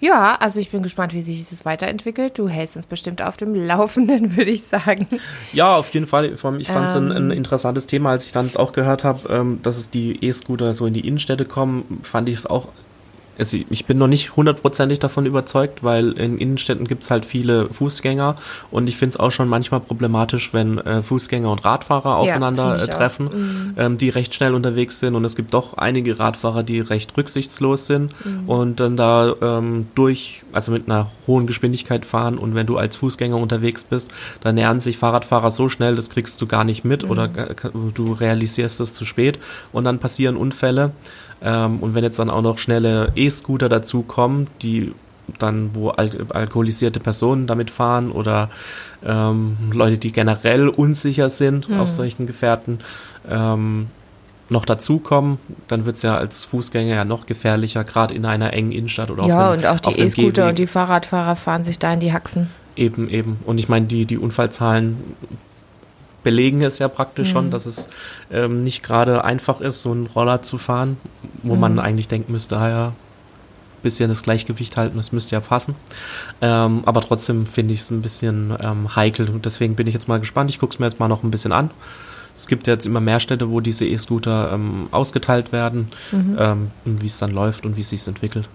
Ja, 0.00 0.34
also 0.36 0.60
ich 0.60 0.70
bin 0.70 0.82
gespannt, 0.82 1.12
wie 1.12 1.20
sich 1.20 1.46
das 1.48 1.64
weiterentwickelt. 1.66 2.38
Du 2.38 2.48
hältst 2.48 2.74
uns 2.76 2.86
bestimmt 2.86 3.20
auf 3.20 3.36
dem 3.36 3.54
Laufenden, 3.54 4.36
würde 4.36 4.50
ich 4.50 4.62
sagen. 4.62 5.06
Ja, 5.52 5.76
auf 5.76 5.90
jeden 5.90 6.06
Fall. 6.06 6.32
Ich 6.32 6.40
fand 6.40 6.60
es 6.88 6.96
ein, 6.96 7.12
ein 7.12 7.30
Ähm. 7.30 7.36
interessantes 7.36 7.86
Thema, 7.86 8.10
als 8.10 8.24
ich 8.24 8.32
dann 8.32 8.46
jetzt 8.46 8.58
auch 8.58 8.72
gehört 8.72 9.04
habe, 9.04 9.28
ähm, 9.32 9.60
dass 9.62 9.76
es 9.76 9.90
die 9.90 10.24
E-Scooter 10.24 10.72
so 10.72 10.86
in 10.86 10.94
die 10.94 11.06
Innenstädte 11.06 11.44
kommen, 11.44 12.00
fand 12.02 12.28
ich 12.28 12.36
es 12.36 12.46
auch. 12.46 12.68
Also 13.40 13.58
ich 13.70 13.86
bin 13.86 13.98
noch 13.98 14.06
nicht 14.06 14.36
hundertprozentig 14.36 14.98
davon 14.98 15.24
überzeugt, 15.24 15.82
weil 15.82 16.12
in 16.12 16.38
Innenstädten 16.38 16.86
gibt 16.86 17.02
es 17.02 17.10
halt 17.10 17.24
viele 17.24 17.70
Fußgänger. 17.70 18.36
Und 18.70 18.88
ich 18.88 18.96
finde 18.96 19.14
es 19.14 19.20
auch 19.20 19.30
schon 19.30 19.48
manchmal 19.48 19.80
problematisch, 19.80 20.52
wenn 20.52 20.78
äh, 20.78 21.02
Fußgänger 21.02 21.50
und 21.50 21.64
Radfahrer 21.64 22.16
aufeinander 22.16 22.78
find 22.78 22.88
äh, 22.88 22.92
treffen, 22.92 23.74
ähm, 23.78 23.98
die 23.98 24.10
recht 24.10 24.34
schnell 24.34 24.54
unterwegs 24.54 25.00
sind. 25.00 25.14
Und 25.14 25.24
es 25.24 25.36
gibt 25.36 25.54
doch 25.54 25.78
einige 25.78 26.18
Radfahrer, 26.18 26.62
die 26.62 26.80
recht 26.80 27.16
rücksichtslos 27.16 27.86
sind 27.86 28.14
und 28.46 28.78
dann 28.78 28.96
da 28.98 29.34
ähm, 29.40 29.88
durch, 29.94 30.44
also 30.52 30.70
mit 30.70 30.86
einer 30.86 31.10
hohen 31.26 31.46
Geschwindigkeit 31.46 32.04
fahren. 32.04 32.36
Und 32.36 32.54
wenn 32.54 32.66
du 32.66 32.76
als 32.76 32.96
Fußgänger 32.96 33.36
unterwegs 33.36 33.84
bist, 33.84 34.12
dann 34.42 34.56
nähern 34.56 34.80
sich 34.80 34.98
Fahrradfahrer 34.98 35.50
so 35.50 35.70
schnell, 35.70 35.96
das 35.96 36.10
kriegst 36.10 36.40
du 36.42 36.46
gar 36.46 36.64
nicht 36.64 36.84
mit 36.84 37.04
oder 37.04 37.24
äh, 37.24 37.54
du 37.94 38.12
realisierst 38.12 38.80
es 38.80 38.92
zu 38.92 39.06
spät. 39.06 39.38
Und 39.72 39.84
dann 39.84 39.98
passieren 39.98 40.36
Unfälle. 40.36 40.92
Ähm, 41.42 41.78
und 41.80 41.94
wenn 41.94 42.04
jetzt 42.04 42.18
dann 42.18 42.30
auch 42.30 42.42
noch 42.42 42.58
schnelle 42.58 43.12
E-Scooter 43.16 43.68
dazukommen, 43.68 44.48
die 44.62 44.92
dann, 45.38 45.70
wo 45.74 45.90
al 45.90 46.10
alkoholisierte 46.30 46.98
Personen 46.98 47.46
damit 47.46 47.70
fahren 47.70 48.10
oder 48.10 48.50
ähm, 49.04 49.56
Leute, 49.72 49.98
die 49.98 50.12
generell 50.12 50.68
unsicher 50.68 51.30
sind 51.30 51.70
auf 51.70 51.88
solchen 51.88 52.26
Gefährten, 52.26 52.80
ähm, 53.28 53.86
noch 54.48 54.64
dazukommen, 54.64 55.38
dann 55.68 55.86
wird's 55.86 56.02
ja 56.02 56.16
als 56.16 56.42
Fußgänger 56.44 56.94
ja 56.96 57.04
noch 57.04 57.26
gefährlicher, 57.26 57.84
gerade 57.84 58.14
in 58.14 58.26
einer 58.26 58.52
engen 58.52 58.72
Innenstadt 58.72 59.10
oder 59.10 59.24
ja, 59.26 59.34
auf 59.34 59.52
einem, 59.52 59.60
und 59.60 59.66
auch 59.66 59.80
die 59.80 60.00
E-Scooter 60.00 60.48
und 60.48 60.58
die 60.58 60.66
Fahrradfahrer 60.66 61.36
fahren 61.36 61.64
sich 61.64 61.78
da 61.78 61.92
in 61.92 62.00
die 62.00 62.12
Haxen. 62.12 62.50
Eben, 62.76 63.08
eben. 63.08 63.38
Und 63.46 63.58
ich 63.58 63.68
meine, 63.68 63.86
die, 63.86 64.06
die 64.06 64.18
Unfallzahlen 64.18 64.96
belegen 66.22 66.62
es 66.62 66.78
ja 66.78 66.88
praktisch 66.88 67.28
Mhm. 67.28 67.32
schon, 67.32 67.50
dass 67.50 67.66
es 67.66 67.88
ähm, 68.30 68.62
nicht 68.64 68.82
gerade 68.82 69.24
einfach 69.24 69.60
ist, 69.60 69.82
so 69.82 69.90
einen 69.90 70.06
Roller 70.06 70.42
zu 70.42 70.58
fahren, 70.58 70.96
wo 71.42 71.54
man 71.56 71.74
Mhm. 71.74 71.78
eigentlich 71.80 72.08
denken 72.08 72.32
müsste, 72.32 72.56
ah 72.58 72.68
ja, 72.68 72.92
bisschen 73.82 74.10
das 74.10 74.22
Gleichgewicht 74.22 74.76
halten, 74.76 74.98
das 74.98 75.10
müsste 75.12 75.34
ja 75.36 75.40
passen. 75.40 75.74
Ähm, 76.42 76.82
aber 76.84 77.00
trotzdem 77.00 77.46
finde 77.46 77.72
ich 77.72 77.80
es 77.80 77.90
ein 77.90 78.02
bisschen 78.02 78.54
ähm, 78.60 78.94
heikel 78.94 79.30
und 79.30 79.46
deswegen 79.46 79.74
bin 79.74 79.86
ich 79.86 79.94
jetzt 79.94 80.06
mal 80.08 80.20
gespannt. 80.20 80.50
Ich 80.50 80.58
gucke 80.58 80.74
es 80.74 80.78
mir 80.78 80.84
jetzt 80.86 81.00
mal 81.00 81.08
noch 81.08 81.22
ein 81.22 81.30
bisschen 81.30 81.52
an. 81.52 81.70
Es 82.34 82.46
gibt 82.46 82.66
jetzt 82.66 82.86
immer 82.86 83.00
mehr 83.00 83.20
Städte, 83.20 83.50
wo 83.50 83.60
diese 83.60 83.86
E-Scooter 83.86 84.52
ähm, 84.52 84.88
ausgeteilt 84.90 85.50
werden, 85.52 85.88
Mhm. 86.12 86.36
ähm, 86.38 86.70
und 86.84 87.00
wie 87.02 87.06
es 87.06 87.16
dann 87.18 87.30
läuft 87.30 87.64
und 87.64 87.76
wie 87.76 87.80
es 87.80 87.88
sich 87.88 88.06
entwickelt. 88.06 88.48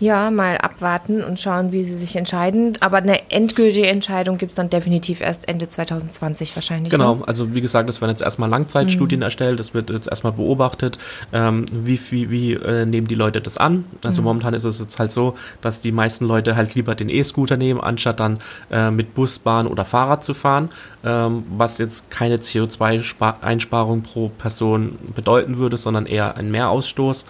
Ja, 0.00 0.30
mal 0.30 0.58
abwarten 0.58 1.22
und 1.22 1.38
schauen, 1.38 1.70
wie 1.72 1.84
sie 1.84 1.96
sich 1.98 2.16
entscheiden. 2.16 2.76
Aber 2.80 2.96
eine 2.98 3.30
endgültige 3.30 3.86
Entscheidung 3.86 4.38
gibt 4.38 4.50
es 4.50 4.56
dann 4.56 4.68
definitiv 4.68 5.20
erst 5.20 5.46
Ende 5.48 5.68
2020 5.68 6.54
wahrscheinlich. 6.56 6.90
Genau, 6.90 7.14
Ne? 7.16 7.22
also 7.28 7.54
wie 7.54 7.60
gesagt, 7.60 7.88
es 7.88 8.00
werden 8.00 8.10
jetzt 8.10 8.22
erstmal 8.22 8.50
Langzeitstudien 8.50 9.22
erstellt, 9.22 9.60
das 9.60 9.72
wird 9.72 9.90
jetzt 9.90 10.08
erstmal 10.08 10.32
beobachtet, 10.32 10.98
ähm, 11.32 11.64
wie, 11.72 12.00
wie, 12.10 12.30
wie 12.30 12.52
äh, 12.54 12.86
nehmen 12.86 13.06
die 13.06 13.14
Leute 13.14 13.40
das 13.40 13.56
an. 13.56 13.84
Also 14.04 14.20
momentan 14.22 14.52
ist 14.54 14.64
es 14.64 14.80
jetzt 14.80 14.98
halt 14.98 15.12
so, 15.12 15.34
dass 15.60 15.80
die 15.80 15.92
meisten 15.92 16.24
Leute 16.26 16.56
halt 16.56 16.74
lieber 16.74 16.94
den 16.94 17.08
E-Scooter 17.08 17.56
nehmen, 17.56 17.80
anstatt 17.80 18.18
dann 18.20 18.38
äh, 18.70 18.90
mit 18.90 19.14
Bus, 19.14 19.38
Bahn 19.38 19.66
oder 19.66 19.84
Fahrrad 19.84 20.24
zu 20.24 20.34
fahren, 20.34 20.70
ähm, 21.04 21.44
was 21.56 21.78
jetzt 21.78 22.10
keine 22.10 22.36
CO2-Einsparung 22.38 24.02
pro 24.02 24.28
Person 24.28 24.98
bedeuten 25.14 25.58
würde, 25.58 25.76
sondern 25.76 26.06
eher 26.06 26.36
ein 26.36 26.50
Mehrausstoß. 26.50 27.26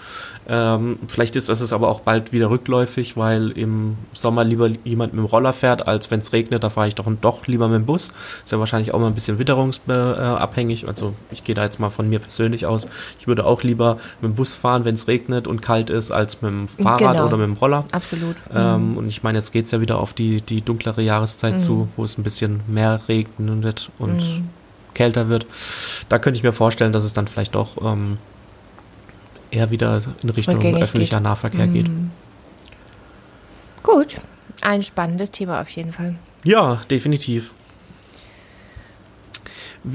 Ähm, 0.46 0.98
vielleicht 1.08 1.36
ist 1.36 1.48
das 1.48 1.60
es 1.60 1.72
aber 1.72 1.88
auch 1.88 2.00
bald 2.00 2.32
wieder 2.32 2.50
rückläufig, 2.50 3.16
weil 3.16 3.50
im 3.52 3.96
Sommer 4.12 4.44
lieber 4.44 4.68
jemand 4.84 5.14
mit 5.14 5.20
dem 5.22 5.26
Roller 5.26 5.52
fährt, 5.52 5.88
als 5.88 6.10
wenn 6.10 6.20
es 6.20 6.32
regnet, 6.32 6.62
da 6.62 6.70
fahre 6.70 6.88
ich 6.88 6.94
doch, 6.94 7.06
doch 7.20 7.46
lieber 7.46 7.68
mit 7.68 7.76
dem 7.76 7.86
Bus. 7.86 8.12
Ist 8.44 8.52
ja 8.52 8.58
wahrscheinlich 8.58 8.92
auch 8.92 8.98
mal 9.00 9.06
ein 9.06 9.14
bisschen 9.14 9.38
witterungsabhängig. 9.38 10.86
Also 10.88 11.14
ich 11.30 11.44
gehe 11.44 11.54
da 11.54 11.64
jetzt 11.64 11.80
mal 11.80 11.90
von 11.90 12.08
mir 12.08 12.18
persönlich 12.18 12.66
aus. 12.66 12.88
Ich 13.18 13.26
würde 13.26 13.44
auch 13.46 13.62
lieber 13.62 13.98
mit 14.20 14.32
dem 14.32 14.34
Bus 14.34 14.54
fahren, 14.56 14.84
wenn 14.84 14.94
es 14.94 15.08
regnet 15.08 15.46
und 15.46 15.62
kalt 15.62 15.90
ist, 15.90 16.10
als 16.10 16.42
mit 16.42 16.50
dem 16.50 16.68
Fahrrad 16.68 17.14
Genau. 17.14 17.26
oder 17.26 17.36
mit 17.36 17.46
dem 17.46 17.54
Roller. 17.54 17.84
Absolut. 17.92 18.36
Ähm, 18.54 18.96
und 18.98 19.08
ich 19.08 19.22
meine, 19.22 19.38
jetzt 19.38 19.52
geht's 19.52 19.70
ja 19.70 19.80
wieder 19.80 19.98
auf 19.98 20.14
die, 20.14 20.40
die 20.40 20.60
dunklere 20.62 21.02
Jahreszeit 21.02 21.58
zu, 21.58 21.88
wo 21.96 22.04
es 22.04 22.18
ein 22.18 22.22
bisschen 22.22 22.60
mehr 22.66 23.00
regnet 23.08 23.90
und 23.98 24.42
kälter 24.94 25.28
wird. 25.28 25.46
Da 26.08 26.18
könnte 26.18 26.36
ich 26.36 26.42
mir 26.44 26.52
vorstellen, 26.52 26.92
dass 26.92 27.04
es 27.04 27.12
dann 27.12 27.26
vielleicht 27.28 27.54
doch 27.54 27.76
ähm, 27.82 28.18
eher 29.54 29.70
wieder 29.70 30.02
in 30.22 30.30
Richtung 30.30 30.56
öffentlicher 30.76 31.16
geht. 31.16 31.22
Nahverkehr 31.24 31.66
geht. 31.66 31.90
Gut, 33.82 34.16
ein 34.60 34.82
spannendes 34.82 35.30
Thema 35.30 35.60
auf 35.60 35.68
jeden 35.70 35.92
Fall. 35.92 36.16
Ja, 36.42 36.80
definitiv. 36.90 37.54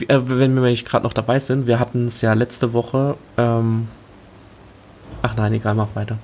Äh, 0.07 0.19
Wenn 0.25 0.55
wir 0.61 0.73
gerade 0.75 1.03
noch 1.03 1.13
dabei 1.13 1.39
sind, 1.39 1.67
wir 1.67 1.79
hatten 1.79 2.05
es 2.05 2.21
ja 2.21 2.33
letzte 2.33 2.73
Woche. 2.73 3.17
Ähm, 3.37 3.87
ach 5.21 5.35
nein, 5.35 5.53
egal, 5.53 5.75
mach 5.75 5.95
weiter. 5.95 6.17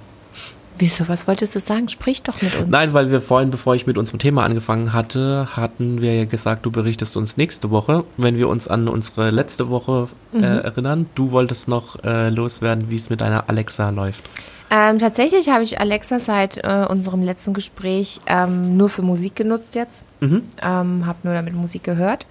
Wieso, 0.77 1.07
was 1.07 1.27
wolltest 1.27 1.55
du 1.55 1.59
sagen? 1.59 1.89
Sprich 1.89 2.23
doch 2.23 2.41
mit 2.41 2.55
uns. 2.57 2.69
Nein, 2.69 2.93
weil 2.93 3.11
wir 3.11 3.21
vorhin, 3.21 3.49
bevor 3.49 3.75
ich 3.75 3.87
mit 3.87 3.97
unserem 3.97 4.19
Thema 4.19 4.43
angefangen 4.43 4.93
hatte, 4.93 5.47
hatten 5.55 6.01
wir 6.01 6.15
ja 6.15 6.25
gesagt, 6.25 6.65
du 6.65 6.71
berichtest 6.71 7.15
uns 7.17 7.37
nächste 7.37 7.71
Woche. 7.71 8.03
Wenn 8.17 8.37
wir 8.37 8.49
uns 8.49 8.67
an 8.67 8.87
unsere 8.87 9.29
letzte 9.29 9.69
Woche 9.69 10.07
äh, 10.33 10.41
erinnern, 10.41 11.07
du 11.15 11.31
wolltest 11.31 11.67
noch 11.67 12.03
äh, 12.03 12.29
loswerden, 12.29 12.89
wie 12.91 12.95
es 12.95 13.09
mit 13.09 13.21
deiner 13.21 13.49
Alexa 13.49 13.89
läuft. 13.89 14.23
Ähm, 14.69 14.99
tatsächlich 14.99 15.49
habe 15.49 15.63
ich 15.63 15.79
Alexa 15.79 16.19
seit 16.19 16.57
äh, 16.57 16.85
unserem 16.89 17.21
letzten 17.21 17.53
Gespräch 17.53 18.19
ähm, 18.25 18.75
nur 18.77 18.89
für 18.89 19.03
Musik 19.03 19.35
genutzt 19.35 19.75
jetzt. 19.75 20.03
Mhm. 20.19 20.43
Ähm, 20.61 21.05
habe 21.05 21.19
nur 21.23 21.33
damit 21.33 21.53
Musik 21.53 21.83
gehört 21.83 22.25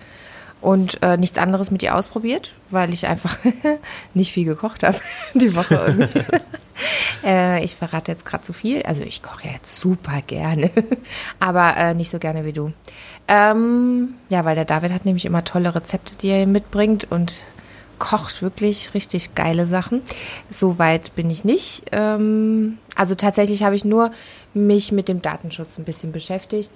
und 0.64 1.02
äh, 1.02 1.18
nichts 1.18 1.36
anderes 1.36 1.70
mit 1.70 1.82
ihr 1.82 1.94
ausprobiert, 1.94 2.54
weil 2.70 2.94
ich 2.94 3.06
einfach 3.06 3.36
nicht 4.14 4.32
viel 4.32 4.46
gekocht 4.46 4.82
habe 4.82 4.96
die 5.34 5.54
Woche. 5.54 6.08
äh, 7.24 7.62
ich 7.62 7.76
verrate 7.76 8.10
jetzt 8.10 8.24
gerade 8.24 8.44
zu 8.44 8.54
viel. 8.54 8.82
Also 8.82 9.02
ich 9.02 9.22
koche 9.22 9.46
ja 9.46 9.52
jetzt 9.52 9.78
super 9.78 10.22
gerne, 10.26 10.70
aber 11.38 11.76
äh, 11.76 11.92
nicht 11.92 12.10
so 12.10 12.18
gerne 12.18 12.46
wie 12.46 12.54
du. 12.54 12.72
Ähm, 13.28 14.14
ja, 14.30 14.46
weil 14.46 14.54
der 14.54 14.64
David 14.64 14.92
hat 14.92 15.04
nämlich 15.04 15.26
immer 15.26 15.44
tolle 15.44 15.74
Rezepte, 15.74 16.16
die 16.16 16.28
er 16.28 16.46
mitbringt 16.46 17.10
und 17.10 17.44
kocht 17.98 18.40
wirklich 18.40 18.94
richtig 18.94 19.34
geile 19.34 19.66
Sachen. 19.66 20.00
So 20.50 20.78
weit 20.78 21.14
bin 21.14 21.28
ich 21.28 21.44
nicht. 21.44 21.84
Ähm, 21.92 22.78
also 22.96 23.14
tatsächlich 23.14 23.64
habe 23.64 23.76
ich 23.76 23.84
nur 23.84 24.12
mich 24.54 24.92
mit 24.92 25.08
dem 25.08 25.20
Datenschutz 25.20 25.76
ein 25.78 25.84
bisschen 25.84 26.10
beschäftigt. 26.10 26.70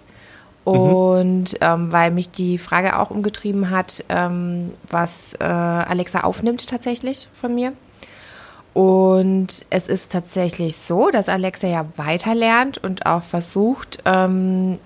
Und 0.68 1.56
ähm, 1.60 1.92
weil 1.92 2.10
mich 2.10 2.30
die 2.30 2.58
Frage 2.58 2.98
auch 2.98 3.10
umgetrieben 3.10 3.70
hat, 3.70 4.04
ähm, 4.08 4.72
was 4.90 5.34
äh, 5.40 5.44
Alexa 5.44 6.20
aufnimmt 6.20 6.68
tatsächlich 6.68 7.28
von 7.32 7.54
mir. 7.54 7.72
Und 8.74 9.66
es 9.70 9.86
ist 9.86 10.12
tatsächlich 10.12 10.76
so, 10.76 11.08
dass 11.08 11.28
Alexa 11.28 11.66
ja 11.66 11.86
weiterlernt 11.96 12.78
und 12.78 13.06
auch 13.06 13.22
versucht, 13.22 13.98
ähm, 14.04 14.78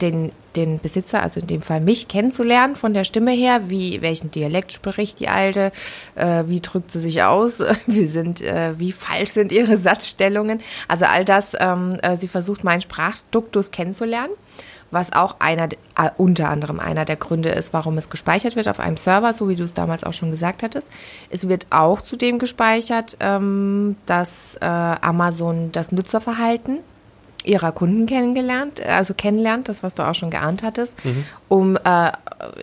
den, 0.00 0.30
den 0.54 0.78
Besitzer, 0.78 1.22
also 1.22 1.40
in 1.40 1.46
dem 1.46 1.60
Fall 1.60 1.80
mich, 1.80 2.08
kennenzulernen 2.08 2.76
von 2.76 2.94
der 2.94 3.04
Stimme 3.04 3.32
her, 3.32 3.68
wie 3.68 4.00
welchen 4.02 4.30
Dialekt 4.30 4.72
spricht 4.72 5.20
die 5.20 5.28
Alte, 5.28 5.72
äh, 6.14 6.44
wie 6.46 6.60
drückt 6.60 6.92
sie 6.92 7.00
sich 7.00 7.22
aus, 7.22 7.60
wie 7.86 8.06
sind, 8.06 8.42
äh, 8.42 8.78
wie 8.78 8.92
falsch 8.92 9.30
sind 9.30 9.52
ihre 9.52 9.76
Satzstellungen. 9.76 10.60
Also 10.88 11.04
all 11.06 11.24
das, 11.24 11.56
ähm, 11.58 11.98
äh, 12.02 12.16
sie 12.16 12.28
versucht 12.28 12.64
meinen 12.64 12.80
Sprachduktus 12.80 13.70
kennenzulernen, 13.70 14.32
was 14.90 15.12
auch 15.12 15.36
einer, 15.38 15.68
äh, 15.98 16.10
unter 16.16 16.48
anderem 16.48 16.80
einer 16.80 17.04
der 17.04 17.16
Gründe 17.16 17.50
ist, 17.50 17.72
warum 17.72 17.98
es 17.98 18.10
gespeichert 18.10 18.56
wird 18.56 18.68
auf 18.68 18.80
einem 18.80 18.96
Server, 18.96 19.32
so 19.32 19.48
wie 19.48 19.56
du 19.56 19.64
es 19.64 19.74
damals 19.74 20.04
auch 20.04 20.12
schon 20.12 20.30
gesagt 20.30 20.62
hattest. 20.62 20.88
Es 21.30 21.48
wird 21.48 21.66
auch 21.70 22.00
zudem 22.00 22.38
gespeichert, 22.38 23.16
ähm, 23.20 23.96
dass 24.06 24.56
äh, 24.60 24.64
Amazon 24.66 25.72
das 25.72 25.92
Nutzerverhalten 25.92 26.78
ihrer 27.46 27.72
Kunden 27.72 28.06
kennengelernt, 28.06 28.80
also 28.80 29.14
kennenlernt, 29.14 29.68
das, 29.68 29.82
was 29.82 29.94
du 29.94 30.02
auch 30.02 30.14
schon 30.14 30.30
geahnt 30.30 30.62
hattest, 30.62 30.94
um 31.48 31.76
äh, 31.76 32.10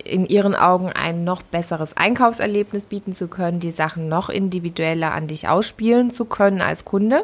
in 0.04 0.26
ihren 0.26 0.56
Augen 0.56 0.92
ein 0.92 1.24
noch 1.24 1.42
besseres 1.42 1.96
Einkaufserlebnis 1.96 2.88
bieten 2.88 3.14
zu 3.14 3.28
können, 3.28 3.60
die 3.60 3.72
Sachen 3.72 4.10
noch 4.10 4.30
individueller 4.30 5.14
an 5.14 5.28
dich 5.28 5.48
ausspielen 5.48 6.12
zu 6.12 6.26
können 6.26 6.62
als 6.62 6.86
Kunde. 6.86 7.24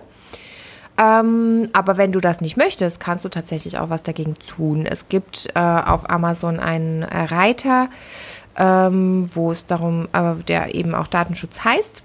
Ähm, 1.00 1.70
aber 1.72 1.98
wenn 1.98 2.12
du 2.12 2.20
das 2.20 2.42
nicht 2.42 2.58
möchtest, 2.58 3.00
kannst 3.00 3.24
du 3.24 3.30
tatsächlich 3.30 3.80
auch 3.80 3.90
was 3.90 4.04
dagegen 4.04 4.36
tun. 4.36 4.86
Es 4.86 5.08
gibt 5.08 5.48
äh, 5.56 5.60
auf 5.60 6.10
Amazon 6.10 6.60
einen 6.60 7.04
äh, 7.04 7.24
Reiter, 7.24 7.90
ähm, 8.58 9.30
wo 9.34 9.52
es 9.52 9.66
darum, 9.66 10.10
äh, 10.12 10.36
der 10.48 10.76
eben 10.76 10.94
auch 10.94 11.08
Datenschutz 11.08 11.64
heißt 11.64 12.04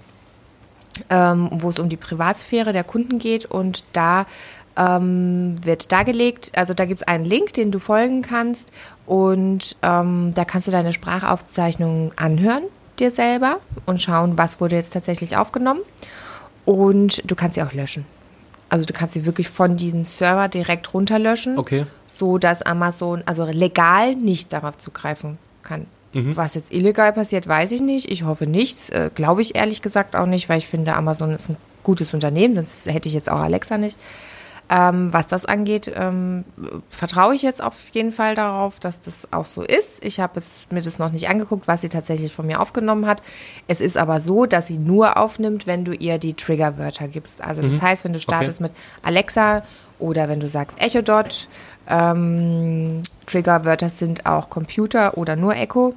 ähm, 1.09 1.49
wo 1.51 1.69
es 1.69 1.79
um 1.79 1.89
die 1.89 1.97
Privatsphäre 1.97 2.71
der 2.71 2.83
Kunden 2.83 3.19
geht 3.19 3.45
und 3.45 3.83
da 3.93 4.25
ähm, 4.77 5.55
wird 5.63 5.91
dargelegt, 5.91 6.51
also 6.55 6.73
da 6.73 6.85
gibt 6.85 7.01
es 7.01 7.07
einen 7.07 7.25
Link, 7.25 7.53
den 7.53 7.71
du 7.71 7.79
folgen 7.79 8.21
kannst 8.21 8.71
und 9.05 9.75
ähm, 9.81 10.31
da 10.33 10.45
kannst 10.45 10.67
du 10.67 10.71
deine 10.71 10.93
Sprachaufzeichnungen 10.93 12.11
anhören 12.17 12.63
dir 12.99 13.11
selber 13.11 13.59
und 13.85 14.01
schauen, 14.01 14.37
was 14.37 14.61
wurde 14.61 14.75
jetzt 14.75 14.93
tatsächlich 14.93 15.37
aufgenommen 15.37 15.81
und 16.65 17.21
du 17.29 17.35
kannst 17.35 17.55
sie 17.55 17.63
auch 17.63 17.73
löschen. 17.73 18.05
Also 18.69 18.85
du 18.85 18.93
kannst 18.93 19.13
sie 19.13 19.25
wirklich 19.25 19.49
von 19.49 19.75
diesem 19.77 20.05
Server 20.05 20.47
direkt 20.47 20.93
runterlöschen 20.93 21.57
Okay. 21.57 21.85
so 22.07 22.37
dass 22.37 22.61
Amazon 22.61 23.23
also 23.25 23.45
legal 23.45 24.15
nicht 24.15 24.51
darauf 24.53 24.77
zugreifen 24.77 25.37
kann. 25.63 25.85
Was 26.17 26.55
jetzt 26.55 26.71
illegal 26.71 27.11
passiert, 27.11 27.45
weiß 27.45 27.73
ich 27.73 27.81
nicht. 27.81 28.09
Ich 28.09 28.23
hoffe 28.23 28.47
nichts. 28.47 28.89
Äh, 28.89 29.09
Glaube 29.13 29.41
ich 29.41 29.53
ehrlich 29.55 29.81
gesagt 29.81 30.15
auch 30.15 30.25
nicht, 30.27 30.47
weil 30.47 30.59
ich 30.59 30.67
finde, 30.67 30.95
Amazon 30.95 31.31
ist 31.31 31.49
ein 31.49 31.57
gutes 31.83 32.13
Unternehmen, 32.13 32.53
sonst 32.53 32.85
hätte 32.85 33.09
ich 33.09 33.13
jetzt 33.13 33.29
auch 33.29 33.41
Alexa 33.41 33.77
nicht. 33.77 33.97
Ähm, 34.67 35.13
was 35.13 35.27
das 35.27 35.45
angeht, 35.45 35.91
ähm, 35.93 36.43
vertraue 36.89 37.35
ich 37.35 37.43
jetzt 37.43 37.61
auf 37.61 37.89
jeden 37.91 38.11
Fall 38.11 38.33
darauf, 38.33 38.79
dass 38.79 38.99
das 38.99 39.31
auch 39.31 39.45
so 39.45 39.61
ist. 39.61 40.03
Ich 40.03 40.19
habe 40.19 40.39
es 40.39 40.65
mir 40.71 40.81
das 40.81 40.97
noch 40.97 41.11
nicht 41.11 41.29
angeguckt, 41.29 41.67
was 41.67 41.81
sie 41.81 41.89
tatsächlich 41.89 42.33
von 42.33 42.47
mir 42.47 42.59
aufgenommen 42.59 43.05
hat. 43.05 43.21
Es 43.67 43.79
ist 43.79 43.95
aber 43.95 44.21
so, 44.21 44.47
dass 44.47 44.65
sie 44.65 44.79
nur 44.79 45.17
aufnimmt, 45.17 45.67
wenn 45.67 45.85
du 45.85 45.93
ihr 45.93 46.17
die 46.17 46.33
Triggerwörter 46.33 47.07
gibst. 47.07 47.43
Also 47.43 47.61
das 47.61 47.79
heißt, 47.79 48.05
wenn 48.05 48.13
du 48.13 48.19
startest 48.19 48.59
mit 48.59 48.71
Alexa 49.03 49.61
oder 49.99 50.29
wenn 50.29 50.39
du 50.39 50.47
sagst 50.47 50.81
Echo 50.81 51.03
Dot, 51.03 51.47
ähm, 51.87 53.03
Triggerwörter 53.27 53.89
sind 53.89 54.25
auch 54.25 54.49
Computer 54.49 55.15
oder 55.17 55.35
nur 55.35 55.55
Echo. 55.55 55.93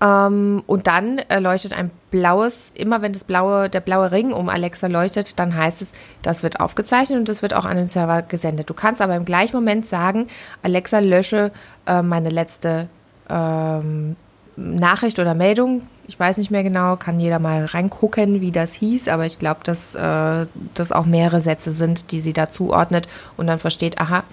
Ähm, 0.00 0.62
und 0.66 0.86
dann 0.86 1.18
äh, 1.18 1.38
leuchtet 1.38 1.72
ein 1.72 1.90
blaues, 2.10 2.70
immer 2.74 3.02
wenn 3.02 3.12
das 3.12 3.24
blaue, 3.24 3.68
der 3.68 3.80
blaue 3.80 4.10
Ring 4.10 4.32
um 4.32 4.48
Alexa 4.48 4.88
leuchtet, 4.88 5.38
dann 5.38 5.54
heißt 5.54 5.82
es, 5.82 5.92
das 6.22 6.42
wird 6.42 6.60
aufgezeichnet 6.60 7.18
und 7.18 7.28
das 7.28 7.42
wird 7.42 7.54
auch 7.54 7.64
an 7.64 7.76
den 7.76 7.88
Server 7.88 8.22
gesendet. 8.22 8.68
Du 8.68 8.74
kannst 8.74 9.00
aber 9.00 9.16
im 9.16 9.24
gleichen 9.24 9.56
Moment 9.56 9.86
sagen, 9.86 10.28
Alexa 10.62 10.98
lösche 10.98 11.52
äh, 11.86 12.02
meine 12.02 12.30
letzte 12.30 12.88
ähm, 13.30 14.16
Nachricht 14.56 15.18
oder 15.18 15.34
Meldung. 15.34 15.82
Ich 16.06 16.18
weiß 16.18 16.36
nicht 16.36 16.50
mehr 16.50 16.62
genau, 16.62 16.96
kann 16.96 17.18
jeder 17.18 17.38
mal 17.38 17.64
reingucken, 17.64 18.40
wie 18.40 18.52
das 18.52 18.74
hieß, 18.74 19.08
aber 19.08 19.26
ich 19.26 19.38
glaube, 19.38 19.60
dass 19.64 19.94
äh, 19.94 20.46
das 20.74 20.92
auch 20.92 21.06
mehrere 21.06 21.40
Sätze 21.40 21.72
sind, 21.72 22.12
die 22.12 22.20
sie 22.20 22.32
da 22.32 22.50
zuordnet 22.50 23.08
und 23.36 23.46
dann 23.46 23.58
versteht, 23.58 23.98
aha, 23.98 24.24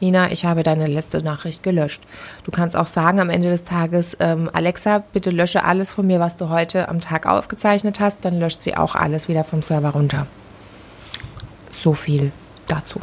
Nina, 0.00 0.30
ich 0.30 0.44
habe 0.44 0.62
deine 0.62 0.86
letzte 0.86 1.22
Nachricht 1.22 1.62
gelöscht. 1.62 2.02
Du 2.44 2.50
kannst 2.50 2.76
auch 2.76 2.86
sagen 2.86 3.18
am 3.18 3.30
Ende 3.30 3.48
des 3.48 3.64
Tages, 3.64 4.16
ähm, 4.20 4.50
Alexa, 4.52 5.02
bitte 5.12 5.30
lösche 5.30 5.64
alles 5.64 5.92
von 5.94 6.06
mir, 6.06 6.20
was 6.20 6.36
du 6.36 6.50
heute 6.50 6.88
am 6.88 7.00
Tag 7.00 7.26
aufgezeichnet 7.26 7.98
hast, 7.98 8.24
dann 8.24 8.38
löscht 8.38 8.62
sie 8.62 8.76
auch 8.76 8.94
alles 8.94 9.28
wieder 9.28 9.42
vom 9.42 9.62
Server 9.62 9.90
runter. 9.90 10.26
So 11.72 11.94
viel 11.94 12.30
dazu. 12.68 13.00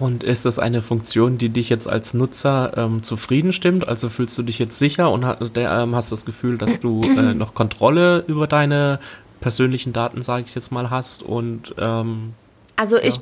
Und 0.00 0.24
ist 0.24 0.46
das 0.46 0.58
eine 0.58 0.80
Funktion, 0.80 1.36
die 1.36 1.50
dich 1.50 1.68
jetzt 1.68 1.88
als 1.88 2.14
Nutzer 2.14 2.72
ähm, 2.76 3.02
zufrieden 3.02 3.52
stimmt? 3.52 3.86
Also 3.86 4.08
fühlst 4.08 4.36
du 4.38 4.42
dich 4.42 4.58
jetzt 4.58 4.78
sicher 4.78 5.10
und 5.10 5.26
ähm, 5.56 5.94
hast 5.94 6.10
das 6.10 6.24
Gefühl, 6.24 6.56
dass 6.56 6.80
du 6.80 7.04
äh, 7.04 7.34
noch 7.34 7.52
Kontrolle 7.52 8.24
über 8.26 8.46
deine 8.46 8.98
persönlichen 9.40 9.92
Daten, 9.92 10.22
sage 10.22 10.44
ich 10.46 10.54
jetzt 10.54 10.72
mal, 10.72 10.88
hast? 10.88 11.22
Und 11.22 11.74
ähm, 11.78 12.32
Also 12.76 12.96
ich 12.96 13.20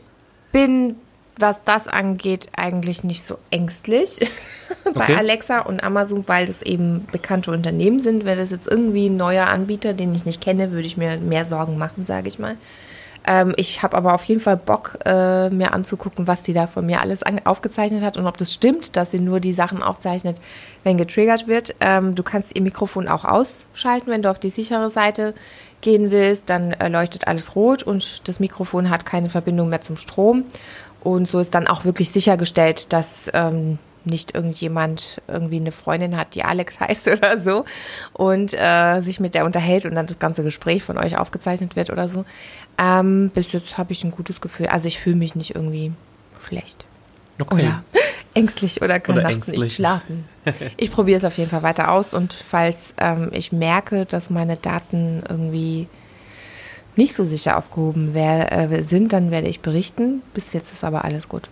bin, 0.52 0.94
was 1.36 1.64
das 1.64 1.88
angeht, 1.88 2.46
eigentlich 2.56 3.02
nicht 3.02 3.24
so 3.24 3.38
ängstlich 3.50 4.20
bei 4.84 4.90
Okay. 5.02 5.16
Alexa 5.16 5.60
und 5.60 5.82
Amazon, 5.82 6.28
weil 6.28 6.46
das 6.46 6.62
eben 6.62 7.06
bekannte 7.10 7.50
Unternehmen 7.50 7.98
sind. 7.98 8.24
Wäre 8.24 8.40
das 8.40 8.50
jetzt 8.50 8.68
irgendwie 8.68 9.08
ein 9.08 9.16
neuer 9.16 9.48
Anbieter, 9.48 9.94
den 9.94 10.14
ich 10.14 10.24
nicht 10.24 10.40
kenne, 10.40 10.70
würde 10.70 10.86
ich 10.86 10.96
mir 10.96 11.18
mehr 11.18 11.44
Sorgen 11.44 11.76
machen, 11.76 12.04
sage 12.04 12.28
ich 12.28 12.38
mal. 12.38 12.56
Ähm, 13.28 13.52
ich 13.56 13.82
habe 13.82 13.94
aber 13.94 14.14
auf 14.14 14.24
jeden 14.24 14.40
Fall 14.40 14.56
Bock, 14.56 14.98
äh, 15.04 15.50
mir 15.50 15.74
anzugucken, 15.74 16.26
was 16.26 16.44
sie 16.44 16.54
da 16.54 16.66
von 16.66 16.86
mir 16.86 17.02
alles 17.02 17.20
aufgezeichnet 17.44 18.02
hat 18.02 18.16
und 18.16 18.26
ob 18.26 18.38
das 18.38 18.54
stimmt, 18.54 18.96
dass 18.96 19.10
sie 19.10 19.20
nur 19.20 19.38
die 19.38 19.52
Sachen 19.52 19.82
aufzeichnet, 19.82 20.38
wenn 20.82 20.96
getriggert 20.96 21.46
wird. 21.46 21.74
Ähm, 21.80 22.14
du 22.14 22.22
kannst 22.22 22.56
ihr 22.56 22.62
Mikrofon 22.62 23.06
auch 23.06 23.26
ausschalten, 23.26 24.10
wenn 24.10 24.22
du 24.22 24.30
auf 24.30 24.38
die 24.38 24.48
sichere 24.48 24.90
Seite 24.90 25.34
gehen 25.82 26.10
willst, 26.10 26.48
dann 26.48 26.72
äh, 26.72 26.88
leuchtet 26.88 27.28
alles 27.28 27.54
rot 27.54 27.82
und 27.82 28.26
das 28.26 28.40
Mikrofon 28.40 28.88
hat 28.88 29.04
keine 29.04 29.28
Verbindung 29.28 29.68
mehr 29.68 29.82
zum 29.82 29.98
Strom. 29.98 30.44
Und 31.00 31.28
so 31.28 31.38
ist 31.38 31.54
dann 31.54 31.68
auch 31.68 31.84
wirklich 31.84 32.10
sichergestellt, 32.10 32.94
dass 32.94 33.30
ähm, 33.34 33.78
nicht 34.04 34.34
irgendjemand 34.34 35.20
irgendwie 35.28 35.56
eine 35.56 35.72
Freundin 35.72 36.16
hat, 36.16 36.34
die 36.34 36.44
Alex 36.44 36.80
heißt 36.80 37.08
oder 37.08 37.38
so 37.38 37.64
und 38.12 38.54
äh, 38.54 39.00
sich 39.00 39.20
mit 39.20 39.34
der 39.34 39.44
unterhält 39.44 39.84
und 39.84 39.94
dann 39.94 40.06
das 40.06 40.18
ganze 40.18 40.42
Gespräch 40.42 40.82
von 40.82 40.98
euch 40.98 41.18
aufgezeichnet 41.18 41.76
wird 41.76 41.90
oder 41.90 42.08
so. 42.08 42.24
Ähm, 42.78 43.30
bis 43.34 43.52
jetzt 43.52 43.76
habe 43.76 43.92
ich 43.92 44.04
ein 44.04 44.10
gutes 44.10 44.40
Gefühl. 44.40 44.68
Also 44.68 44.88
ich 44.88 44.98
fühle 44.98 45.16
mich 45.16 45.34
nicht 45.34 45.54
irgendwie 45.54 45.92
schlecht. 46.46 46.84
Okay. 47.40 47.62
Oder 47.62 47.84
ängstlich 48.34 48.82
oder 48.82 49.00
kann 49.00 49.16
Oder 49.16 49.24
nachts 49.24 49.36
ängstlich. 49.36 49.60
nicht 49.60 49.74
schlafen. 49.74 50.24
Ich 50.76 50.90
probiere 50.90 51.18
es 51.18 51.24
auf 51.24 51.36
jeden 51.36 51.50
Fall 51.50 51.62
weiter 51.62 51.90
aus 51.90 52.14
und 52.14 52.32
falls 52.32 52.94
ähm, 52.98 53.28
ich 53.32 53.52
merke, 53.52 54.06
dass 54.06 54.30
meine 54.30 54.56
Daten 54.56 55.22
irgendwie 55.28 55.88
nicht 56.96 57.14
so 57.14 57.22
sicher 57.24 57.58
aufgehoben 57.58 58.10
wer, 58.12 58.72
äh, 58.72 58.82
sind, 58.82 59.12
dann 59.12 59.30
werde 59.30 59.46
ich 59.48 59.60
berichten. 59.60 60.22
Bis 60.34 60.52
jetzt 60.52 60.72
ist 60.72 60.84
aber 60.84 61.04
alles 61.04 61.28
gut. 61.28 61.48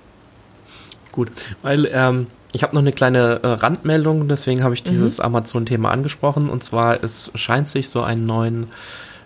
Gut, 1.13 1.31
weil 1.63 1.89
ähm, 1.93 2.27
ich 2.53 2.63
habe 2.63 2.75
noch 2.75 2.81
eine 2.81 2.93
kleine 2.93 3.41
äh, 3.43 3.47
Randmeldung, 3.47 4.29
deswegen 4.29 4.65
habe 4.65 4.75
ich 4.75 4.83
dieses 4.83 5.21
Amazon-Thema 5.21 5.91
angesprochen. 5.91 6.49
Und 6.49 6.65
zwar, 6.65 7.03
es 7.03 7.31
scheint 7.35 7.69
sich 7.69 7.91
so 7.91 8.03
ein 8.03 8.27
neuen, 8.27 8.69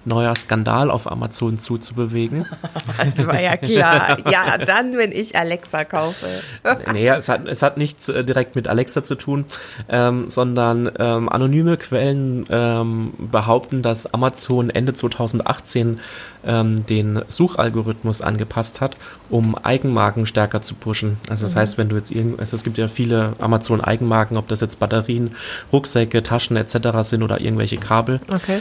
neuer 0.04 0.34
Skandal 0.34 0.90
auf 0.90 1.10
Amazon 1.10 1.58
zuzubewegen. 1.58 2.46
Das 2.98 3.26
war 3.26 3.40
ja 3.40 3.56
klar. 3.56 4.18
Ja, 4.30 4.58
dann, 4.58 4.96
wenn 4.96 5.12
ich 5.12 5.36
Alexa 5.36 5.84
kaufe. 5.84 6.26
nee, 6.92 7.08
es 7.08 7.28
hat, 7.28 7.46
es 7.46 7.62
hat 7.62 7.76
nichts 7.78 8.08
äh, 8.08 8.24
direkt 8.24 8.54
mit 8.54 8.68
Alexa 8.68 9.02
zu 9.04 9.14
tun, 9.14 9.46
ähm, 9.88 10.28
sondern 10.28 10.90
ähm, 10.98 11.28
anonyme 11.28 11.76
Quellen 11.76 12.44
ähm, 12.50 13.12
behaupten, 13.18 13.82
dass 13.82 14.12
Amazon 14.12 14.70
Ende 14.70 14.92
2018 14.92 16.00
ähm, 16.44 16.86
den 16.86 17.22
Suchalgorithmus 17.28 18.22
angepasst 18.22 18.80
hat, 18.80 18.96
um 19.28 19.56
Eigenmarken 19.56 20.26
stärker 20.26 20.62
zu 20.62 20.74
pushen. 20.74 21.18
Also 21.28 21.44
das 21.44 21.56
heißt, 21.56 21.78
wenn 21.78 21.88
du 21.88 21.96
jetzt 21.96 22.10
irgend, 22.10 22.38
also 22.40 22.54
es 22.54 22.64
gibt 22.64 22.78
ja 22.78 22.88
viele 22.88 23.34
Amazon-Eigenmarken, 23.38 24.36
ob 24.36 24.48
das 24.48 24.60
jetzt 24.60 24.78
Batterien, 24.78 25.32
Rucksäcke, 25.72 26.22
Taschen 26.22 26.56
etc. 26.56 26.76
sind 27.02 27.22
oder 27.22 27.40
irgendwelche 27.40 27.78
Kabel. 27.78 28.20
Okay. 28.32 28.60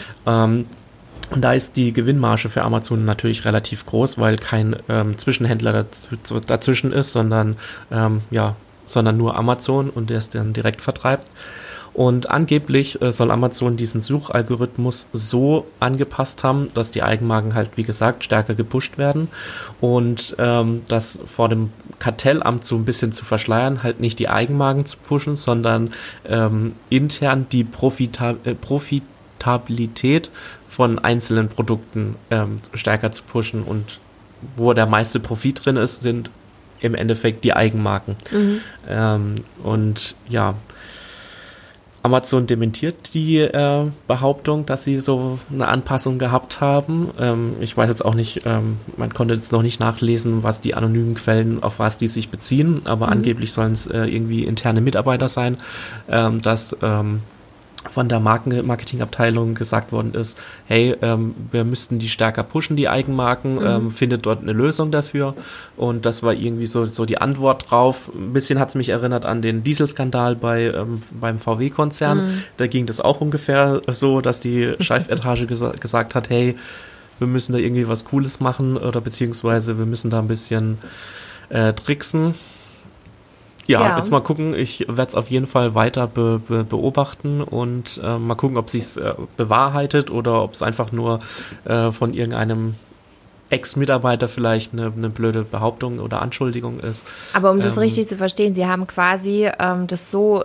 Und 1.32 1.42
da 1.42 1.54
ist 1.54 1.76
die 1.76 1.94
Gewinnmarge 1.94 2.50
für 2.50 2.64
Amazon 2.64 3.06
natürlich 3.06 3.46
relativ 3.46 3.86
groß, 3.86 4.18
weil 4.18 4.38
kein 4.38 4.76
ähm, 4.90 5.18
Zwischenhändler 5.18 5.74
daz 5.74 6.08
dazwischen 6.48 6.92
ist, 6.92 7.14
sondern 7.14 7.58
ähm, 7.92 8.22
ja, 8.32 8.56
sondern 8.86 9.18
nur 9.18 9.36
Amazon 9.36 9.90
und 9.90 10.10
der 10.10 10.18
es 10.18 10.30
dann 10.30 10.54
direkt 10.54 10.82
vertreibt. 10.82 11.30
Und 11.94 12.30
angeblich 12.30 13.02
äh, 13.02 13.12
soll 13.12 13.32
Amazon 13.32 13.78
diesen 13.78 14.00
Suchalgorithmus 14.00 15.08
so 15.12 15.66
angepasst 15.80 16.44
haben, 16.44 16.70
dass 16.74 16.92
die 16.92 17.04
Eigenmarken 17.04 17.56
halt, 17.56 17.72
wie 17.76 17.84
gesagt, 17.84 18.24
stärker 18.24 18.56
gepusht 18.56 18.98
werden 18.98 19.28
und 19.82 20.36
ähm, 20.40 20.84
das 20.88 21.20
vor 21.26 21.50
dem 21.50 21.72
Kartellamt 22.00 22.64
so 22.64 22.76
ein 22.76 22.86
bisschen 22.86 23.12
zu 23.12 23.26
verschleiern, 23.26 23.84
halt 23.84 24.00
nicht 24.00 24.20
die 24.20 24.30
Eigenmarken 24.30 24.86
zu 24.86 24.98
pushen, 24.98 25.36
sondern 25.36 25.92
ähm, 26.26 26.74
intern 26.90 27.48
die 27.52 27.64
Profita 27.64 28.36
äh, 28.44 28.54
Profitabilität 29.40 30.30
von 30.68 31.00
einzelnen 31.00 31.48
Produkten 31.48 32.16
ähm, 32.30 32.60
stärker 32.74 33.12
zu 33.12 33.24
pushen 33.24 33.64
und 33.64 34.00
wo 34.56 34.74
der 34.74 34.86
meiste 34.86 35.20
Profit 35.20 35.66
drin 35.66 35.78
ist, 35.78 36.02
sind 36.02 36.30
im 36.82 36.96
Endeffekt 36.96 37.44
die 37.44 37.54
Eigenmarken. 37.54 38.16
Ähm, 38.88 39.36
und 39.64 40.16
ja, 40.30 40.56
Amazon 42.04 42.48
dementiert 42.48 43.14
die 43.14 43.40
äh, 43.40 43.86
Behauptung, 44.08 44.66
dass 44.66 44.86
sie 44.86 44.96
so 44.96 45.40
eine 45.52 45.68
Anpassung 45.68 46.18
gehabt 46.18 46.62
haben. 46.62 47.10
Ähm, 47.20 47.56
ich 47.60 47.76
weiß 47.76 47.90
jetzt 47.90 48.06
auch 48.06 48.16
nicht, 48.16 48.44
ähm, 48.46 48.78
man 48.96 49.14
konnte 49.14 49.34
jetzt 49.34 49.52
noch 49.52 49.62
nicht 49.62 49.82
nachlesen, 49.82 50.44
was 50.44 50.62
die 50.62 50.76
anonymen 50.76 51.16
Quellen, 51.16 51.62
auf 51.62 51.80
was 51.80 51.98
die 51.98 52.08
sich 52.08 52.30
beziehen, 52.30 52.82
aber 52.86 53.10
angeblich 53.10 53.52
sollen 53.52 53.74
es 53.74 53.88
äh, 53.88 54.06
irgendwie 54.06 54.46
interne 54.46 54.80
Mitarbeiter 54.80 55.28
sein, 55.28 55.58
ähm, 56.08 56.42
dass 56.42 56.78
ähm, 56.82 57.22
von 57.90 58.10
der 58.10 58.20
Marken 58.20 58.66
Marketingabteilung 58.66 59.56
gesagt 59.56 59.92
worden 59.92 60.14
ist, 60.14 60.40
hey, 60.66 60.96
ähm, 61.02 61.34
wir 61.52 61.64
müssten 61.64 62.00
die 62.00 62.10
stärker 62.10 62.44
pushen, 62.44 62.76
die 62.76 62.90
Eigenmarken, 62.90 63.60
ähm, 63.64 63.92
findet 63.92 64.26
dort 64.26 64.42
eine 64.42 64.54
Lösung 64.54 64.92
dafür. 64.92 65.36
Und 65.78 66.06
das 66.06 66.24
war 66.24 66.34
irgendwie 66.34 66.66
so, 66.66 66.86
so 66.86 67.06
die 67.06 67.20
Antwort 67.20 67.70
drauf. 67.70 68.12
Ein 68.14 68.34
bisschen 68.34 68.60
hat 68.60 68.70
es 68.70 68.76
mich 68.76 68.90
erinnert 68.90 69.26
an 69.26 69.42
den 69.42 69.64
Dieselskandal 69.64 70.36
bei, 70.36 70.66
ähm, 70.66 71.00
beim 71.20 71.40
VW-Konzern. 71.40 72.44
Da 72.58 72.68
ging 72.68 72.86
das 72.86 73.02
auch 73.02 73.22
ungefähr 73.22 73.82
so, 73.88 74.22
dass 74.22 74.40
die 74.40 74.76
Chefetage 74.80 75.48
gesa 75.48 75.72
gesagt 75.72 76.16
hat, 76.16 76.30
hey, 76.30 76.56
wir 77.20 77.28
müssen 77.28 77.54
da 77.54 77.60
irgendwie 77.60 77.88
was 77.88 78.06
Cooles 78.06 78.40
machen 78.40 78.78
oder 78.78 79.02
beziehungsweise 79.02 79.78
wir 79.78 79.86
müssen 79.86 80.10
da 80.10 80.20
ein 80.20 80.28
bisschen 80.28 80.78
äh, 81.50 81.74
tricksen. 81.74 82.36
Ja, 83.70 83.82
Ja. 83.82 83.98
jetzt 83.98 84.10
mal 84.12 84.22
gucken. 84.22 84.54
Ich 84.56 84.86
werde 84.88 85.10
es 85.10 85.16
auf 85.16 85.28
jeden 85.30 85.46
Fall 85.46 85.76
weiter 85.76 86.08
be 86.08 86.40
be 86.48 86.64
beobachten 86.64 87.42
und 87.42 88.02
äh, 88.04 88.18
mal 88.18 88.36
gucken, 88.36 88.58
ob 88.58 88.70
sich 88.70 88.98
äh, 88.98 89.14
bewahrheitet 89.38 90.10
oder 90.10 90.42
ob 90.42 90.54
es 90.54 90.62
einfach 90.64 90.92
nur 90.92 91.20
äh, 91.66 91.92
von 91.92 92.14
irgendeinem 92.14 92.76
Ex-Mitarbeiter 93.52 94.28
vielleicht 94.28 94.74
eine, 94.74 94.92
eine 94.96 95.10
blöde 95.10 95.44
Behauptung 95.44 96.00
oder 96.00 96.22
Anschuldigung 96.22 96.80
ist. 96.80 97.08
Aber 97.34 97.52
um 97.52 97.62
das 97.62 97.74
Ähm, 97.74 97.80
richtig 97.80 98.08
zu 98.08 98.16
verstehen, 98.18 98.54
Sie 98.56 98.66
haben 98.66 98.86
quasi 98.88 99.50
ähm, 99.60 99.88
das 99.88 100.12
so 100.12 100.44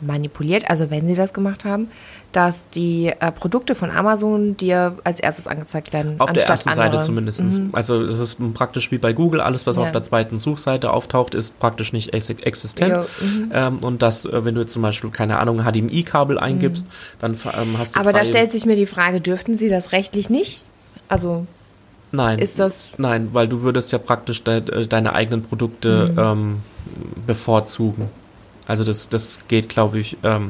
manipuliert, 0.00 0.68
also 0.68 0.90
wenn 0.90 1.06
Sie 1.06 1.14
das 1.14 1.32
gemacht 1.32 1.64
haben, 1.64 1.88
dass 2.32 2.68
die 2.70 3.08
äh, 3.20 3.30
Produkte 3.30 3.74
von 3.74 3.90
Amazon 3.90 4.56
dir 4.56 4.96
als 5.04 5.20
erstes 5.20 5.46
angezeigt 5.46 5.92
werden. 5.92 6.16
Auf 6.18 6.32
der 6.32 6.46
ersten 6.48 6.70
Seite 6.70 6.82
andere. 6.82 7.02
zumindest. 7.02 7.42
Mhm. 7.42 7.70
Also 7.72 8.02
es 8.02 8.18
ist 8.18 8.38
praktisch 8.54 8.90
wie 8.90 8.98
bei 8.98 9.12
Google, 9.12 9.40
alles 9.40 9.66
was 9.66 9.76
Ja. 9.76 9.82
auf 9.82 9.92
der 9.92 10.02
zweiten 10.02 10.38
Suchseite 10.38 10.90
auftaucht, 10.92 11.34
ist 11.34 11.58
praktisch 11.60 11.92
nicht 11.92 12.12
ex 12.14 12.30
existent. 12.30 13.06
Mhm. 13.20 13.50
Ähm, 13.52 13.78
und 13.78 14.02
das, 14.02 14.24
äh, 14.24 14.44
wenn 14.44 14.54
du 14.54 14.62
jetzt 14.62 14.72
zum 14.72 14.82
Beispiel, 14.82 15.10
keine 15.10 15.38
Ahnung, 15.38 15.62
HDMI-Kabel 15.64 16.38
eingibst, 16.38 16.88
dann 17.20 17.32
ähm, 17.32 17.78
hast 17.78 17.94
du 17.94 18.00
Mhm. 18.00 18.06
Aber 18.06 18.12
da 18.18 18.24
stellt 18.24 18.50
sich 18.50 18.66
mir 18.66 18.76
die 18.76 18.86
Frage, 18.86 19.20
dürften 19.20 19.56
Sie 19.58 19.68
das 19.68 19.92
rechtlich 19.92 20.30
nicht? 20.30 20.64
Also 21.08 21.46
Nein. 22.14 22.38
Ist 22.40 22.58
das- 22.60 22.80
Nein, 22.98 23.28
weil 23.32 23.48
du 23.48 23.62
würdest 23.62 23.90
ja 23.92 23.98
praktisch 23.98 24.42
de, 24.44 24.60
de, 24.60 24.86
deine 24.86 25.14
eigenen 25.14 25.42
Produkte 25.42 26.10
Mhm. 26.12 26.18
ähm, 26.18 26.58
bevorzugen. 27.26 28.10
Also 28.72 28.84
das, 28.84 29.10
das 29.10 29.40
geht, 29.48 29.68
glaube 29.68 29.98
ich, 29.98 30.16
ähm, 30.22 30.48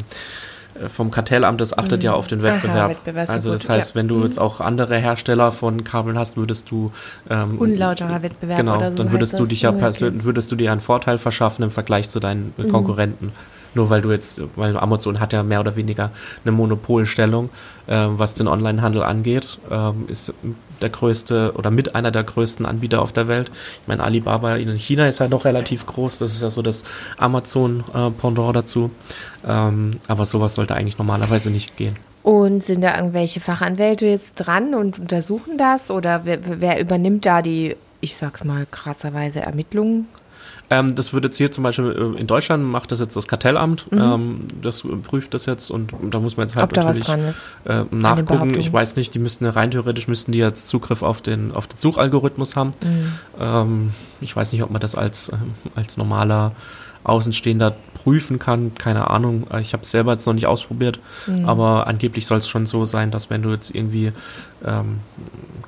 vom 0.86 1.10
Kartellamt, 1.10 1.60
das 1.60 1.76
achtet 1.76 2.04
ja 2.04 2.12
auf 2.12 2.28
den 2.28 2.38
Mhm. 2.38 2.44
Aha, 2.46 2.54
Wettbewerb. 2.54 2.90
Wettbewerbsverbot, 2.90 3.34
also 3.34 3.50
das 3.50 3.68
heißt, 3.68 3.90
ja. 3.90 3.94
wenn 3.96 4.06
Mhm. 4.06 4.10
du 4.10 4.24
jetzt 4.26 4.38
auch 4.38 4.60
andere 4.60 4.96
Hersteller 4.96 5.50
von 5.50 5.82
Kabeln 5.82 6.16
hast, 6.16 6.36
würdest 6.36 6.70
du 6.70 6.92
ähm, 7.28 7.58
unlauterer 7.58 8.22
Wettbewerb 8.22 8.58
genau, 8.58 8.78
so. 8.78 8.94
dann 8.94 9.10
würdest 9.10 9.36
du 9.40 9.44
dich 9.44 9.62
ja 9.62 9.72
Mhm, 9.72 10.24
würdest 10.24 10.52
du 10.52 10.56
dir 10.56 10.70
einen 10.70 10.80
Vorteil 10.80 11.18
verschaffen 11.18 11.64
im 11.64 11.72
Vergleich 11.72 12.08
zu 12.10 12.20
deinen 12.20 12.54
Mhm. 12.56 12.68
Konkurrenten. 12.68 13.32
Nur 13.74 13.90
weil 13.90 14.02
du 14.02 14.10
jetzt, 14.10 14.42
weil 14.56 14.76
Amazon 14.76 15.20
hat 15.20 15.32
ja 15.32 15.42
mehr 15.42 15.60
oder 15.60 15.76
weniger 15.76 16.10
eine 16.44 16.52
Monopolstellung, 16.52 17.50
ähm, 17.88 18.18
was 18.18 18.34
den 18.34 18.48
Onlinehandel 18.48 19.02
angeht, 19.02 19.58
ähm, 19.70 20.04
ist 20.08 20.34
der 20.80 20.90
größte 20.90 21.52
oder 21.56 21.70
mit 21.70 21.94
einer 21.94 22.10
der 22.10 22.24
größten 22.24 22.66
Anbieter 22.66 23.00
auf 23.02 23.12
der 23.12 23.28
Welt. 23.28 23.50
Ich 23.82 23.88
meine, 23.88 24.02
Alibaba 24.02 24.56
in 24.56 24.76
China 24.76 25.06
ist 25.06 25.20
ja 25.20 25.28
noch 25.28 25.44
relativ 25.44 25.86
groß, 25.86 26.18
das 26.18 26.32
ist 26.32 26.42
ja 26.42 26.50
so 26.50 26.62
das 26.62 26.84
Amazon-Pendant 27.18 28.56
dazu. 28.56 28.90
Ähm, 29.46 29.92
aber 30.08 30.24
sowas 30.24 30.54
sollte 30.54 30.74
eigentlich 30.74 30.98
normalerweise 30.98 31.50
nicht 31.50 31.76
gehen. 31.76 31.96
Und 32.22 32.62
sind 32.62 32.82
da 32.82 32.96
irgendwelche 32.96 33.40
Fachanwälte 33.40 34.06
jetzt 34.06 34.34
dran 34.34 34.74
und 34.74 35.00
untersuchen 35.00 35.58
das? 35.58 35.90
Oder 35.90 36.24
wer, 36.24 36.38
wer 36.60 36.80
übernimmt 36.80 37.26
da 37.26 37.42
die, 37.42 37.76
ich 38.00 38.16
sag's 38.16 38.44
mal 38.44 38.66
krasserweise, 38.70 39.40
Ermittlungen? 39.40 40.06
Ähm, 40.70 40.94
das 40.94 41.12
wird 41.12 41.24
jetzt 41.24 41.36
hier 41.36 41.52
zum 41.52 41.64
Beispiel 41.64 42.14
äh, 42.16 42.20
in 42.20 42.26
Deutschland 42.26 42.64
macht 42.64 42.92
das 42.92 43.00
jetzt 43.00 43.14
das 43.14 43.28
Kartellamt, 43.28 43.86
ähm, 43.92 44.46
das 44.62 44.82
prüft 45.02 45.34
das 45.34 45.46
jetzt 45.46 45.70
und, 45.70 45.92
da 46.10 46.20
muss 46.20 46.36
man 46.36 46.46
jetzt 46.46 46.56
halt 46.56 46.72
Mhm. 46.72 46.78
Ob 46.78 46.84
natürlich 46.84 47.08
äh, 47.64 47.84
nachgucken. 47.90 48.58
Ich 48.58 48.72
weiß 48.72 48.96
nicht, 48.96 49.14
die 49.14 49.18
müssten 49.18 49.44
rein 49.46 49.70
theoretisch 49.70 50.08
müssten 50.08 50.32
die 50.32 50.38
jetzt 50.38 50.68
Zugriff 50.68 51.02
auf 51.02 51.20
den 51.20 51.52
auf 51.52 51.66
den 51.66 51.78
Suchalgorithmus 51.78 52.56
haben. 52.56 52.70
Mhm. 52.82 53.12
Ähm, 53.40 53.94
ich 54.20 54.34
weiß 54.34 54.52
nicht, 54.52 54.62
ob 54.62 54.70
man 54.70 54.80
das 54.80 54.94
als 54.94 55.30
ähm, 55.30 55.54
als 55.74 55.96
normaler 55.96 56.52
Außenstehender 57.04 57.74
prüfen 57.94 58.38
kann, 58.38 58.72
keine 58.74 59.10
Ahnung. 59.10 59.46
Ich 59.60 59.72
habe 59.72 59.82
es 59.82 59.90
selber 59.90 60.12
jetzt 60.12 60.26
noch 60.26 60.34
nicht 60.34 60.46
ausprobiert, 60.46 61.00
Mhm. 61.26 61.48
aber 61.48 61.86
angeblich 61.86 62.26
soll 62.26 62.38
es 62.38 62.48
schon 62.48 62.66
so 62.66 62.84
sein, 62.84 63.10
dass 63.10 63.30
wenn 63.30 63.42
du 63.42 63.50
jetzt 63.50 63.74
irgendwie 63.74 64.12
ähm, 64.64 64.98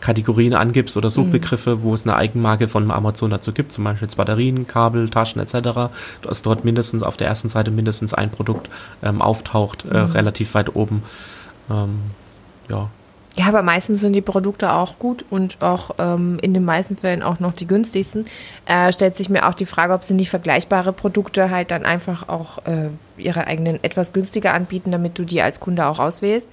Kategorien 0.00 0.54
angibst 0.54 0.96
oder 0.96 1.10
Suchbegriffe, 1.10 1.82
wo 1.82 1.94
es 1.94 2.04
eine 2.04 2.16
Eigenmarke 2.16 2.68
von 2.68 2.90
Amazon 2.90 3.30
dazu 3.30 3.52
gibt, 3.52 3.72
zum 3.72 3.84
Beispiel 3.84 4.06
jetzt 4.06 4.16
Batterien, 4.16 4.66
Kabel, 4.66 5.08
Taschen 5.08 5.40
etc., 5.40 5.90
dass 6.22 6.42
dort 6.42 6.64
mindestens 6.64 7.02
auf 7.02 7.16
der 7.16 7.28
ersten 7.28 7.48
Seite 7.48 7.70
mindestens 7.70 8.12
ein 8.14 8.30
Produkt 8.30 8.68
ähm, 9.02 9.22
auftaucht, 9.22 9.84
äh, 9.86 9.96
relativ 9.96 10.54
weit 10.54 10.74
oben. 10.76 11.02
Ähm, 11.70 12.00
ja, 12.70 12.90
Ja, 13.36 13.46
aber 13.46 13.62
meistens 13.62 14.00
sind 14.00 14.12
die 14.12 14.20
Produkte 14.20 14.72
auch 14.72 14.98
gut 15.00 15.24
und 15.28 15.60
auch 15.60 15.96
ähm, 15.98 16.38
in 16.40 16.54
den 16.54 16.64
meisten 16.64 16.96
Fällen 16.96 17.22
auch 17.22 17.40
noch 17.40 17.52
die 17.52 17.66
günstigsten. 17.66 18.26
Äh, 18.66 18.92
stellt 18.92 19.16
sich 19.16 19.28
mir 19.28 19.48
auch 19.48 19.54
die 19.54 19.66
Frage, 19.66 19.92
ob 19.92 20.04
sie 20.04 20.14
nicht 20.14 20.30
vergleichbare 20.30 20.92
Produkte 20.92 21.50
halt 21.50 21.72
dann 21.72 21.84
einfach 21.84 22.28
auch 22.28 22.58
äh, 22.58 22.90
ihre 23.16 23.48
eigenen 23.48 23.82
etwas 23.82 24.12
günstiger 24.12 24.54
anbieten, 24.54 24.92
damit 24.92 25.18
du 25.18 25.24
die 25.24 25.42
als 25.42 25.58
Kunde 25.58 25.86
auch 25.86 25.98
auswählst. 25.98 26.48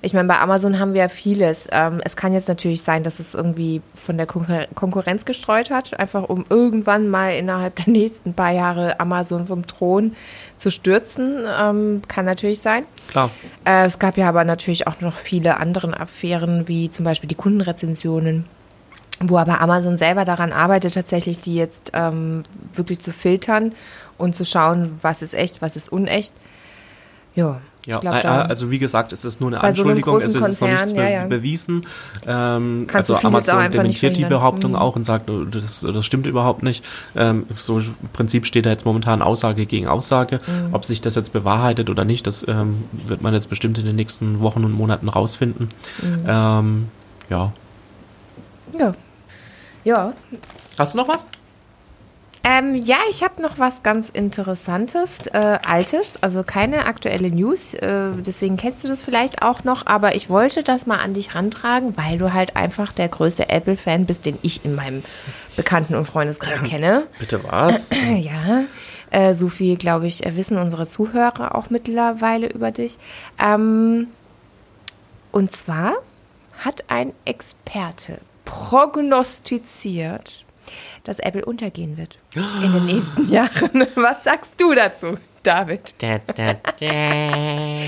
Ich 0.00 0.14
meine, 0.14 0.28
bei 0.28 0.38
Amazon 0.38 0.78
haben 0.78 0.94
wir 0.94 1.02
ja 1.02 1.08
vieles. 1.08 1.66
Ähm, 1.72 2.00
es 2.04 2.14
kann 2.16 2.32
jetzt 2.32 2.48
natürlich 2.48 2.82
sein, 2.82 3.02
dass 3.02 3.18
es 3.18 3.34
irgendwie 3.34 3.82
von 3.94 4.16
der 4.16 4.26
Konkur 4.26 4.66
Konkurrenz 4.74 5.24
gestreut 5.24 5.70
hat, 5.70 5.98
einfach 5.98 6.28
um 6.28 6.44
irgendwann 6.48 7.08
mal 7.08 7.34
innerhalb 7.34 7.76
der 7.76 7.92
nächsten 7.92 8.34
paar 8.34 8.52
Jahre 8.52 9.00
Amazon 9.00 9.46
vom 9.46 9.66
Thron 9.66 10.14
zu 10.56 10.70
stürzen. 10.70 11.44
Ähm, 11.60 12.02
kann 12.06 12.24
natürlich 12.24 12.60
sein. 12.60 12.84
Klar. 13.08 13.30
Äh, 13.64 13.86
es 13.86 13.98
gab 13.98 14.16
ja 14.16 14.28
aber 14.28 14.44
natürlich 14.44 14.86
auch 14.86 15.00
noch 15.00 15.14
viele 15.14 15.58
andere 15.58 15.98
Affären, 15.98 16.68
wie 16.68 16.90
zum 16.90 17.04
Beispiel 17.04 17.28
die 17.28 17.34
Kundenrezensionen 17.34 18.44
wo 19.20 19.36
aber 19.38 19.60
Amazon 19.60 19.96
selber 19.96 20.24
daran 20.24 20.52
arbeitet, 20.52 20.94
tatsächlich 20.94 21.40
die 21.40 21.56
jetzt 21.56 21.90
ähm, 21.94 22.44
wirklich 22.74 23.00
zu 23.00 23.12
filtern 23.12 23.74
und 24.16 24.34
zu 24.34 24.44
schauen, 24.44 24.98
was 25.02 25.22
ist 25.22 25.34
echt, 25.34 25.60
was 25.60 25.76
ist 25.76 25.90
unecht. 25.90 26.32
Ja, 27.34 27.60
ja, 27.88 27.98
glaub, 27.98 28.14
äh, 28.14 28.26
also 28.26 28.70
wie 28.70 28.78
gesagt, 28.78 29.12
es 29.12 29.24
ist 29.24 29.40
nur 29.40 29.50
eine 29.50 29.60
Bei 29.60 29.72
so 29.72 29.82
Anschuldigung, 29.82 30.18
es 30.18 30.34
ist 30.34 30.40
noch 30.40 30.46
nichts 30.48 30.60
Konzern, 30.60 30.96
ja, 30.96 31.08
ja. 31.08 31.24
bewiesen. 31.26 31.80
Ähm, 32.26 32.86
also 32.92 33.16
Amazon 33.16 33.70
dementiert 33.70 34.16
die. 34.16 34.28
Behauptung 34.28 34.72
Mhm. 34.72 34.76
auch 34.76 34.94
und 34.94 35.04
sagt, 35.04 35.30
oh, 35.30 35.44
das, 35.44 35.80
das 35.80 36.04
stimmt 36.04 36.26
überhaupt 36.26 36.62
nicht. 36.62 36.84
Ähm, 37.16 37.46
so 37.56 37.78
im 37.78 37.94
Prinzip 38.12 38.46
steht 38.46 38.66
da 38.66 38.70
jetzt 38.70 38.84
momentan 38.84 39.22
Aussage 39.22 39.66
gegen 39.66 39.88
Aussage. 39.88 40.40
Mhm. 40.46 40.74
Ob 40.74 40.84
sich 40.84 41.00
das 41.00 41.14
jetzt 41.14 41.32
bewahrheitet 41.32 41.88
oder 41.90 42.04
nicht, 42.04 42.26
das 42.26 42.46
ähm, 42.46 42.84
wird 42.92 43.22
man 43.22 43.32
jetzt 43.34 43.48
bestimmt 43.48 43.78
in 43.78 43.86
den 43.86 43.96
nächsten 43.96 44.40
Wochen 44.40 44.64
und 44.64 44.72
Monaten 44.72 45.08
rausfinden. 45.08 45.68
Mhm. 46.02 46.24
Ähm, 46.26 46.88
ja. 47.30 47.52
ja. 48.78 48.94
Ja, 49.84 50.12
Hast 50.78 50.94
du 50.94 50.98
noch 50.98 51.08
was? 51.08 51.26
Ähm, 52.50 52.76
ja, 52.76 52.96
ich 53.10 53.22
habe 53.22 53.42
noch 53.42 53.58
was 53.58 53.82
ganz 53.82 54.08
Interessantes, 54.08 55.18
äh, 55.34 55.58
Altes, 55.66 56.14
also 56.22 56.42
keine 56.42 56.86
aktuelle 56.86 57.30
News, 57.30 57.74
äh, 57.74 58.12
deswegen 58.16 58.56
kennst 58.56 58.82
du 58.82 58.88
das 58.88 59.02
vielleicht 59.02 59.42
auch 59.42 59.64
noch, 59.64 59.84
aber 59.84 60.14
ich 60.14 60.30
wollte 60.30 60.62
das 60.62 60.86
mal 60.86 60.96
an 60.96 61.12
dich 61.12 61.34
rantragen, 61.34 61.94
weil 61.98 62.16
du 62.16 62.32
halt 62.32 62.56
einfach 62.56 62.92
der 62.92 63.08
größte 63.08 63.50
Apple-Fan 63.50 64.06
bist, 64.06 64.24
den 64.24 64.38
ich 64.40 64.64
in 64.64 64.74
meinem 64.74 65.02
Bekannten- 65.56 65.94
und 65.94 66.06
Freundeskreis 66.06 66.62
kenne. 66.62 67.06
Bitte 67.18 67.44
was? 67.44 67.90
Ja, 68.16 68.62
äh, 69.10 69.34
so 69.34 69.50
viel, 69.50 69.76
glaube 69.76 70.06
ich, 70.06 70.22
wissen 70.34 70.56
unsere 70.56 70.88
Zuhörer 70.88 71.54
auch 71.54 71.68
mittlerweile 71.68 72.48
über 72.48 72.70
dich. 72.70 72.96
Ähm, 73.38 74.06
und 75.32 75.54
zwar 75.54 75.96
hat 76.64 76.84
ein 76.88 77.12
Experte 77.26 78.20
prognostiziert, 78.46 80.46
dass 81.08 81.20
Apple 81.20 81.42
untergehen 81.42 81.96
wird 81.96 82.18
in 82.34 82.70
den 82.70 82.84
nächsten 82.84 83.28
Jahren. 83.32 83.86
Was 83.94 84.24
sagst 84.24 84.60
du 84.60 84.74
dazu, 84.74 85.16
David? 85.42 85.94
Da, 86.02 86.18
da, 86.18 86.52
da. 86.52 87.82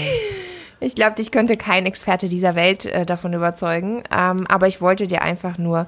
Ich 0.81 0.95
glaube, 0.95 1.17
dich 1.17 1.31
könnte 1.31 1.59
kein 1.59 1.85
Experte 1.85 2.31
dieser 2.31 2.55
Welt 2.55 2.87
äh, 2.87 3.05
davon 3.05 3.35
überzeugen, 3.35 4.03
ähm, 4.11 4.47
aber 4.49 4.69
ich 4.69 4.81
wollte 4.81 5.07
dir 5.07 5.21
einfach 5.21 5.59
nur 5.59 5.87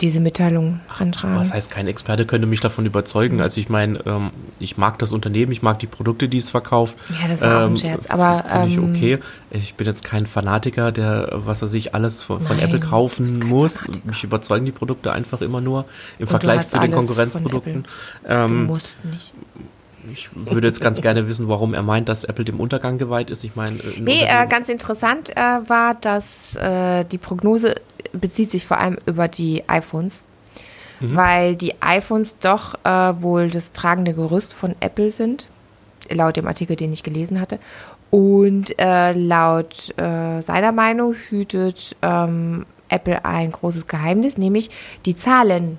diese 0.00 0.20
Mitteilung 0.20 0.80
rantragen. 0.88 1.36
Was 1.36 1.52
heißt, 1.52 1.70
kein 1.70 1.86
Experte 1.86 2.26
könnte 2.26 2.46
mich 2.46 2.60
davon 2.60 2.86
überzeugen? 2.86 3.40
Also 3.40 3.60
ich 3.60 3.68
meine, 3.68 4.00
ähm, 4.06 4.30
ich 4.58 4.76
mag 4.76 4.98
das 4.98 5.12
Unternehmen, 5.12 5.52
ich 5.52 5.62
mag 5.62 5.78
die 5.78 5.86
Produkte, 5.86 6.28
die 6.28 6.38
es 6.38 6.50
verkauft. 6.50 6.96
Ja, 7.20 7.28
das 7.28 7.40
war 7.40 7.64
auch 7.64 7.70
ein 7.70 7.76
Scherz, 7.76 8.10
aber, 8.10 8.42
Finde 8.42 8.68
ich 8.68 8.76
ähm, 8.78 8.90
okay. 8.94 9.18
Ich 9.50 9.74
bin 9.74 9.86
jetzt 9.86 10.02
kein 10.04 10.26
Fanatiker, 10.26 10.90
der, 10.92 11.28
was 11.32 11.62
er 11.62 11.68
sich 11.68 11.94
alles 11.94 12.22
von, 12.22 12.40
von 12.40 12.56
Nein, 12.56 12.66
Apple 12.66 12.80
du 12.80 12.88
kaufen 12.88 13.38
muss. 13.46 13.80
Fanatiker. 13.80 14.06
Mich 14.08 14.24
überzeugen 14.24 14.66
die 14.66 14.72
Produkte 14.72 15.12
einfach 15.12 15.40
immer 15.40 15.60
nur 15.60 15.84
im 16.18 16.26
du 16.26 16.30
Vergleich 16.30 16.68
zu 16.68 16.80
den 16.80 16.90
Konkurrenzprodukten. 16.90 17.84
Du 18.24 18.28
Ähm, 18.28 18.66
musst 18.66 18.96
nicht. 19.04 19.32
ich 20.10 20.30
würde 20.34 20.66
jetzt 20.66 20.80
ganz 20.80 21.00
gerne 21.00 21.28
wissen, 21.28 21.48
warum 21.48 21.74
er 21.74 21.82
meint, 21.82 22.08
dass 22.08 22.24
Apple 22.24 22.44
dem 22.44 22.58
Untergang 22.58 22.98
geweiht 22.98 23.30
ist. 23.30 23.44
Ich 23.44 23.54
meine, 23.54 23.76
äh, 23.78 24.00
Nee, 24.00 24.24
äh, 24.26 24.46
ganz 24.48 24.68
interessant 24.68 25.30
äh, 25.36 25.40
war, 25.68 25.94
dass 25.94 26.56
äh, 26.56 27.04
die 27.04 27.18
Prognose 27.18 27.74
bezieht 28.12 28.50
sich 28.50 28.66
vor 28.66 28.78
allem 28.78 28.98
über 29.06 29.28
die 29.28 29.68
iPhones, 29.68 30.22
weil 31.00 31.56
die 31.56 31.82
iPhones 31.82 32.38
doch 32.38 32.76
äh, 32.84 33.22
wohl 33.22 33.50
das 33.50 33.72
tragende 33.72 34.14
Gerüst 34.14 34.52
von 34.52 34.76
Apple 34.78 35.10
sind, 35.10 35.48
laut 36.08 36.36
dem 36.36 36.46
Artikel, 36.46 36.76
den 36.76 36.92
ich 36.92 37.02
gelesen 37.02 37.40
hatte. 37.40 37.58
Und 38.10 38.78
äh, 38.78 39.12
laut 39.12 39.98
äh, 39.98 40.42
seiner 40.42 40.70
Meinung 40.70 41.14
hütet 41.14 41.96
ähm, 42.02 42.66
Apple 42.88 43.24
ein 43.24 43.50
großes 43.50 43.86
Geheimnis, 43.86 44.36
nämlich 44.36 44.70
die 45.06 45.16
Zahlen 45.16 45.78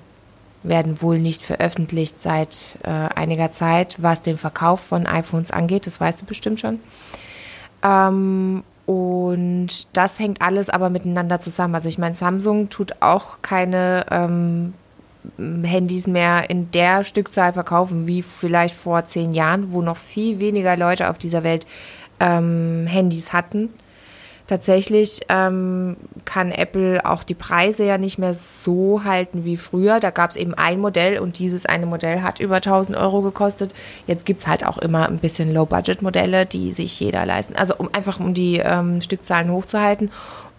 werden 0.64 1.00
wohl 1.00 1.18
nicht 1.18 1.42
veröffentlicht 1.42 2.20
seit 2.20 2.78
äh, 2.82 2.88
einiger 2.88 3.52
Zeit, 3.52 3.96
was 4.02 4.22
den 4.22 4.36
Verkauf 4.36 4.80
von 4.80 5.06
iPhones 5.06 5.50
angeht. 5.50 5.86
Das 5.86 6.00
weißt 6.00 6.22
du 6.22 6.26
bestimmt 6.26 6.58
schon. 6.58 6.80
Ähm, 7.82 8.64
und 8.86 9.96
das 9.96 10.18
hängt 10.18 10.42
alles 10.42 10.68
aber 10.68 10.90
miteinander 10.90 11.40
zusammen. 11.40 11.74
Also 11.74 11.88
ich 11.88 11.98
meine, 11.98 12.14
Samsung 12.14 12.68
tut 12.68 12.96
auch 13.00 13.38
keine 13.40 14.04
ähm, 14.10 14.74
Handys 15.38 16.06
mehr 16.06 16.50
in 16.50 16.70
der 16.70 17.02
Stückzahl 17.02 17.52
verkaufen 17.52 18.06
wie 18.06 18.22
vielleicht 18.22 18.74
vor 18.74 19.06
zehn 19.06 19.32
Jahren, 19.32 19.72
wo 19.72 19.80
noch 19.80 19.96
viel 19.96 20.38
weniger 20.38 20.76
Leute 20.76 21.08
auf 21.08 21.16
dieser 21.16 21.42
Welt 21.44 21.66
ähm, 22.20 22.86
Handys 22.86 23.32
hatten. 23.32 23.70
Tatsächlich 24.46 25.22
ähm, 25.30 25.96
kann 26.26 26.50
Apple 26.50 27.06
auch 27.06 27.22
die 27.22 27.34
Preise 27.34 27.84
ja 27.84 27.96
nicht 27.96 28.18
mehr 28.18 28.34
so 28.34 29.02
halten 29.02 29.46
wie 29.46 29.56
früher. 29.56 30.00
Da 30.00 30.10
gab 30.10 30.32
es 30.32 30.36
eben 30.36 30.52
ein 30.52 30.80
Modell 30.80 31.18
und 31.18 31.38
dieses 31.38 31.64
eine 31.64 31.86
Modell 31.86 32.20
hat 32.20 32.40
über 32.40 32.56
1000 32.56 32.98
Euro 32.98 33.22
gekostet. 33.22 33.72
Jetzt 34.06 34.26
gibt 34.26 34.42
es 34.42 34.46
halt 34.46 34.66
auch 34.66 34.76
immer 34.76 35.08
ein 35.08 35.16
bisschen 35.16 35.54
Low-Budget-Modelle, 35.54 36.44
die 36.44 36.72
sich 36.72 37.00
jeder 37.00 37.24
leisten. 37.24 37.56
Also 37.56 37.74
um 37.76 37.88
einfach 37.94 38.20
um 38.20 38.34
die 38.34 38.58
ähm, 38.58 39.00
Stückzahlen 39.00 39.50
hochzuhalten. 39.50 40.10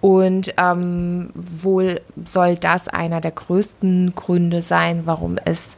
Und 0.01 0.55
ähm, 0.57 1.29
wohl 1.35 2.01
soll 2.25 2.55
das 2.55 2.87
einer 2.87 3.21
der 3.21 3.31
größten 3.31 4.13
Gründe 4.15 4.63
sein, 4.63 5.03
warum 5.05 5.37
es, 5.45 5.75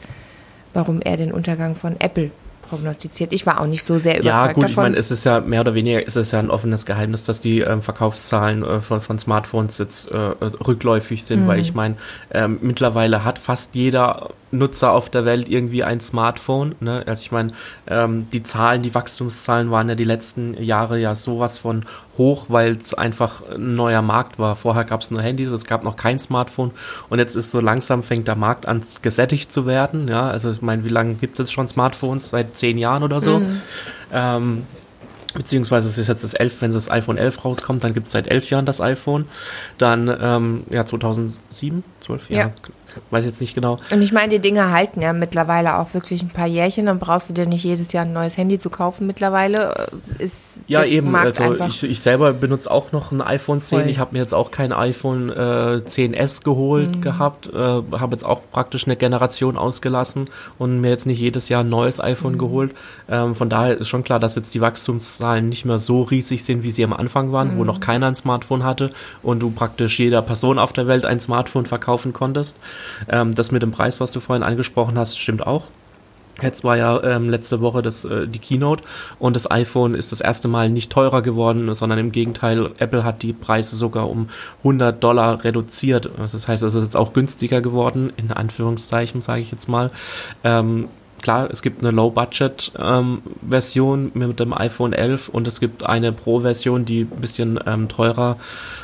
warum 0.73 1.01
er 1.01 1.17
den 1.17 1.33
Untergang 1.33 1.75
von 1.75 1.99
Apple 1.99 2.31
prognostiziert. 2.69 3.33
Ich 3.33 3.45
war 3.45 3.59
auch 3.61 3.65
nicht 3.65 3.83
so 3.85 3.97
sehr 3.97 4.19
überzeugt 4.19 4.25
Ja, 4.25 4.47
gut, 4.47 4.63
davon. 4.63 4.69
ich 4.69 4.75
meine, 4.77 4.97
es 4.97 5.11
ist 5.11 5.23
ja 5.23 5.39
mehr 5.41 5.61
oder 5.61 5.73
weniger, 5.73 6.05
es 6.05 6.15
ist 6.15 6.31
ja 6.33 6.39
ein 6.39 6.49
offenes 6.49 6.85
Geheimnis, 6.85 7.23
dass 7.23 7.41
die 7.41 7.59
ähm, 7.59 7.81
Verkaufszahlen 7.81 8.63
äh, 8.63 8.81
von, 8.81 9.01
von 9.01 9.19
Smartphones 9.19 9.77
jetzt 9.77 10.11
äh, 10.11 10.15
rückläufig 10.17 11.23
sind, 11.25 11.43
Mhm. 11.43 11.47
weil 11.47 11.59
ich 11.59 11.73
meine, 11.73 11.95
ähm, 12.31 12.59
mittlerweile 12.61 13.23
hat 13.23 13.39
fast 13.39 13.75
jeder 13.75 14.29
Nutzer 14.51 14.91
auf 14.91 15.09
der 15.09 15.25
Welt 15.25 15.49
irgendwie 15.49 15.83
ein 15.83 15.99
Smartphone. 15.99 16.75
Ne? 16.79 17.03
Also 17.05 17.21
ich 17.21 17.31
meine, 17.31 17.51
ähm, 17.87 18.27
die 18.31 18.43
Zahlen, 18.43 18.81
die 18.81 18.95
Wachstumszahlen 18.95 19.71
waren 19.71 19.89
ja 19.89 19.95
die 19.95 20.05
letzten 20.05 20.61
Jahre 20.63 20.99
ja 20.99 21.15
sowas 21.15 21.57
von 21.57 21.83
hoch, 22.17 22.45
weil 22.49 22.77
es 22.77 22.93
einfach 22.93 23.41
ein 23.49 23.75
neuer 23.75 24.01
Markt 24.01 24.39
war. 24.39 24.55
Vorher 24.55 24.83
gab 24.83 25.01
es 25.01 25.11
nur 25.11 25.21
Handys, 25.21 25.49
es 25.49 25.65
gab 25.65 25.83
noch 25.83 25.95
kein 25.95 26.19
Smartphone 26.19 26.71
und 27.09 27.19
jetzt 27.19 27.35
ist 27.35 27.51
so 27.51 27.59
langsam 27.59 28.03
fängt 28.03 28.27
der 28.27 28.35
Markt 28.35 28.65
an 28.65 28.81
gesättigt 29.01 29.51
zu 29.51 29.65
werden. 29.65 30.07
Ja, 30.07 30.29
also 30.29 30.51
ich 30.51 30.61
meine, 30.61 30.83
wie 30.85 30.89
lange 30.89 31.15
gibt 31.15 31.33
es 31.33 31.39
jetzt 31.39 31.53
schon 31.53 31.67
Smartphones? 31.67 32.29
Seit 32.29 32.57
zehn 32.57 32.77
Jahren 32.77 33.03
oder 33.03 33.21
so. 33.21 33.41
Ähm, 34.11 34.63
beziehungsweise 35.33 35.89
es 35.89 35.97
ist 35.97 36.07
jetzt 36.07 36.23
das 36.23 36.33
11, 36.33 36.61
wenn 36.61 36.71
das 36.71 36.89
iPhone 36.89 37.17
11 37.17 37.45
rauskommt, 37.45 37.83
dann 37.83 37.93
gibt 37.93 38.07
es 38.07 38.13
seit 38.13 38.27
elf 38.27 38.49
Jahren 38.49 38.65
das 38.65 38.81
iPhone. 38.81 39.25
Dann, 39.77 40.15
ähm, 40.21 40.63
ja, 40.69 40.85
2007, 40.85 41.83
12, 41.99 42.29
ja, 42.29 42.37
Ja. 42.37 42.53
Weiß 43.11 43.25
jetzt 43.25 43.41
nicht 43.41 43.55
genau. 43.55 43.79
Und 43.91 44.01
ich 44.01 44.11
meine, 44.11 44.29
die 44.29 44.39
Dinge 44.39 44.71
halten 44.71 45.01
ja 45.01 45.13
mittlerweile 45.13 45.77
auch 45.79 45.93
wirklich 45.93 46.21
ein 46.21 46.29
paar 46.29 46.47
Jährchen. 46.47 46.85
Dann 46.87 46.99
brauchst 46.99 47.29
du 47.29 47.33
dir 47.33 47.45
nicht 47.45 47.63
jedes 47.63 47.91
Jahr 47.93 48.05
ein 48.05 48.13
neues 48.13 48.37
Handy 48.37 48.59
zu 48.59 48.69
kaufen. 48.69 49.07
Mittlerweile 49.07 49.89
äh, 50.19 50.23
ist 50.23 50.59
Ja, 50.67 50.83
eben. 50.83 51.11
Markt 51.11 51.39
Also 51.41 51.63
ich, 51.65 51.83
ich 51.83 51.99
selber 51.99 52.33
benutze 52.33 52.69
auch 52.71 52.91
noch 52.91 53.11
ein 53.11 53.21
iPhone 53.21 53.61
10. 53.61 53.79
Voll. 53.81 53.89
Ich 53.89 53.99
habe 53.99 54.13
mir 54.13 54.19
jetzt 54.19 54.33
auch 54.33 54.51
kein 54.51 54.71
iPhone 54.73 55.29
äh, 55.29 55.81
10S 55.85 56.43
geholt 56.43 56.97
Mhm. 56.97 57.01
gehabt. 57.01 57.47
Äh, 57.53 57.57
habe 57.57 58.09
jetzt 58.11 58.25
auch 58.25 58.41
praktisch 58.51 58.85
eine 58.85 58.95
Generation 58.95 59.57
ausgelassen 59.57 60.29
und 60.57 60.81
mir 60.81 60.89
jetzt 60.89 61.05
nicht 61.05 61.19
jedes 61.19 61.49
Jahr 61.49 61.63
ein 61.63 61.69
neues 61.69 61.99
iPhone 61.99 62.33
Mhm. 62.33 62.37
geholt. 62.39 62.75
Ähm, 63.09 63.35
von 63.35 63.49
daher 63.49 63.77
ist 63.77 63.87
schon 63.89 64.03
klar, 64.03 64.19
dass 64.19 64.35
jetzt 64.35 64.53
die 64.53 64.61
Wachstumszahlen 64.61 65.49
nicht 65.49 65.65
mehr 65.65 65.77
so 65.77 66.03
riesig 66.03 66.43
sind, 66.43 66.63
wie 66.63 66.71
sie 66.71 66.83
am 66.83 66.93
Anfang 66.93 67.31
waren, 67.31 67.53
Mhm. 67.55 67.59
wo 67.59 67.63
noch 67.63 67.79
keiner 67.79 68.07
ein 68.07 68.15
Smartphone 68.15 68.63
hatte 68.63 68.91
und 69.23 69.39
du 69.41 69.49
praktisch 69.51 69.99
jeder 69.99 70.21
Person 70.21 70.59
auf 70.59 70.73
der 70.73 70.87
Welt 70.87 71.05
ein 71.05 71.19
Smartphone 71.19 71.65
verkaufen 71.65 72.13
konntest. 72.13 72.57
Ähm, 73.09 73.35
das 73.35 73.51
mit 73.51 73.61
dem 73.61 73.71
Preis, 73.71 73.99
was 73.99 74.11
du 74.11 74.19
vorhin 74.19 74.43
angesprochen 74.43 74.97
hast, 74.97 75.19
stimmt 75.19 75.45
auch. 75.45 75.65
Jetzt 76.41 76.63
war 76.63 76.77
ja 76.77 77.03
ähm, 77.03 77.29
letzte 77.29 77.59
Woche 77.61 77.81
das, 77.81 78.05
äh, 78.05 78.27
die 78.27 78.37
Keynote 78.37 78.83
und 79.17 79.35
das 79.35 79.49
iPhone 79.49 79.95
ist 79.95 80.11
das 80.11 80.21
erste 80.21 80.47
Mal 80.47 80.69
nicht 80.69 80.91
teurer 80.91 81.23
geworden, 81.23 81.73
sondern 81.73 81.97
im 81.97 82.11
Gegenteil, 82.11 82.69
Apple 82.77 83.03
hat 83.03 83.23
die 83.23 83.33
Preise 83.33 83.75
sogar 83.75 84.07
um 84.09 84.27
100 84.59 85.03
Dollar 85.03 85.43
reduziert. 85.43 86.11
Das 86.17 86.47
heißt, 86.47 86.61
es 86.61 86.75
ist 86.75 86.83
jetzt 86.83 86.95
auch 86.95 87.13
günstiger 87.13 87.61
geworden, 87.61 88.13
in 88.17 88.31
Anführungszeichen 88.31 89.21
sage 89.21 89.41
ich 89.41 89.49
jetzt 89.51 89.67
mal. 89.67 89.89
Ähm, 90.43 90.89
klar, 91.23 91.49
es 91.49 91.63
gibt 91.63 91.79
eine 91.79 91.89
Low-Budget-Version 91.89 94.11
mit 94.13 94.39
dem 94.39 94.53
iPhone 94.53 94.93
11 94.93 95.29
und 95.29 95.47
es 95.47 95.59
gibt 95.59 95.87
eine 95.87 96.11
Pro-Version, 96.11 96.85
die 96.85 97.01
ein 97.01 97.19
bisschen 97.19 97.59
ähm, 97.65 97.87
teurer 97.87 98.37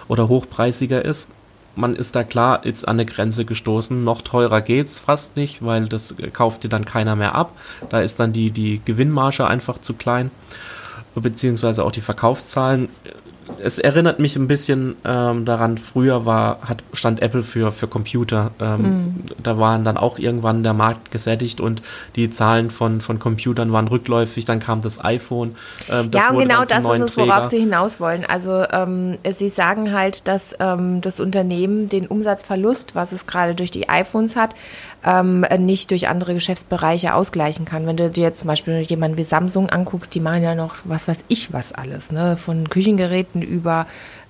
oder 0.07 0.27
hochpreisiger 0.27 1.05
ist 1.05 1.29
man 1.75 1.95
ist 1.95 2.15
da 2.15 2.23
klar 2.23 2.61
jetzt 2.65 2.87
an 2.87 2.97
eine 2.97 3.05
Grenze 3.05 3.45
gestoßen. 3.45 4.03
Noch 4.03 4.21
teurer 4.21 4.61
geht's 4.61 4.99
fast 4.99 5.35
nicht, 5.35 5.63
weil 5.65 5.87
das 5.87 6.15
kauft 6.33 6.63
dir 6.63 6.69
dann 6.69 6.85
keiner 6.85 7.15
mehr 7.15 7.35
ab. 7.35 7.57
Da 7.89 7.99
ist 7.99 8.19
dann 8.19 8.33
die, 8.33 8.51
die 8.51 8.81
Gewinnmarge 8.83 9.47
einfach 9.47 9.79
zu 9.79 9.93
klein. 9.93 10.31
Beziehungsweise 11.15 11.83
auch 11.83 11.91
die 11.91 12.01
Verkaufszahlen. 12.01 12.89
Es 13.61 13.79
erinnert 13.79 14.19
mich 14.19 14.35
ein 14.35 14.47
bisschen 14.47 14.95
ähm, 15.05 15.45
daran, 15.45 15.77
früher 15.77 16.25
war, 16.25 16.59
hat, 16.61 16.83
stand 16.93 17.21
Apple 17.21 17.43
für, 17.43 17.71
für 17.71 17.87
Computer. 17.87 18.51
Ähm, 18.59 18.81
mhm. 18.81 19.15
Da 19.41 19.57
waren 19.57 19.83
dann 19.83 19.97
auch 19.97 20.19
irgendwann 20.19 20.63
der 20.63 20.73
Markt 20.73 21.11
gesättigt 21.11 21.61
und 21.61 21.81
die 22.15 22.29
Zahlen 22.29 22.69
von, 22.69 23.01
von 23.01 23.19
Computern 23.19 23.71
waren 23.71 23.87
rückläufig, 23.87 24.45
dann 24.45 24.59
kam 24.59 24.81
das 24.81 25.03
iPhone. 25.03 25.55
Ähm, 25.89 26.11
das 26.11 26.23
ja, 26.23 26.29
und 26.29 26.39
genau 26.39 26.63
das 26.65 26.83
ist 26.83 27.01
es, 27.01 27.17
worauf 27.17 27.49
sie 27.49 27.59
hinaus 27.59 27.99
wollen. 27.99 28.25
Also 28.25 28.65
ähm, 28.71 29.17
sie 29.29 29.49
sagen 29.49 29.93
halt, 29.93 30.27
dass 30.27 30.55
ähm, 30.59 31.01
das 31.01 31.19
Unternehmen 31.19 31.89
den 31.89 32.07
Umsatzverlust, 32.07 32.95
was 32.95 33.11
es 33.11 33.25
gerade 33.25 33.55
durch 33.55 33.71
die 33.71 33.89
iPhones 33.89 34.35
hat, 34.35 34.55
ähm, 35.05 35.45
nicht 35.59 35.91
durch 35.91 36.07
andere 36.07 36.33
Geschäftsbereiche 36.33 37.13
ausgleichen 37.13 37.65
kann. 37.65 37.85
Wenn 37.85 37.97
du 37.97 38.09
dir 38.09 38.23
jetzt 38.23 38.39
zum 38.39 38.47
Beispiel 38.47 38.81
jemanden 38.81 39.17
wie 39.17 39.23
Samsung 39.23 39.69
anguckst, 39.69 40.15
die 40.15 40.19
machen 40.19 40.43
ja 40.43 40.55
noch 40.55 40.77
was 40.85 41.07
weiß 41.07 41.25
ich 41.27 41.51
was 41.53 41.73
alles, 41.73 42.11
ne? 42.11 42.37
Von 42.37 42.69
Küchengeräten 42.69 43.41
über 43.41 43.85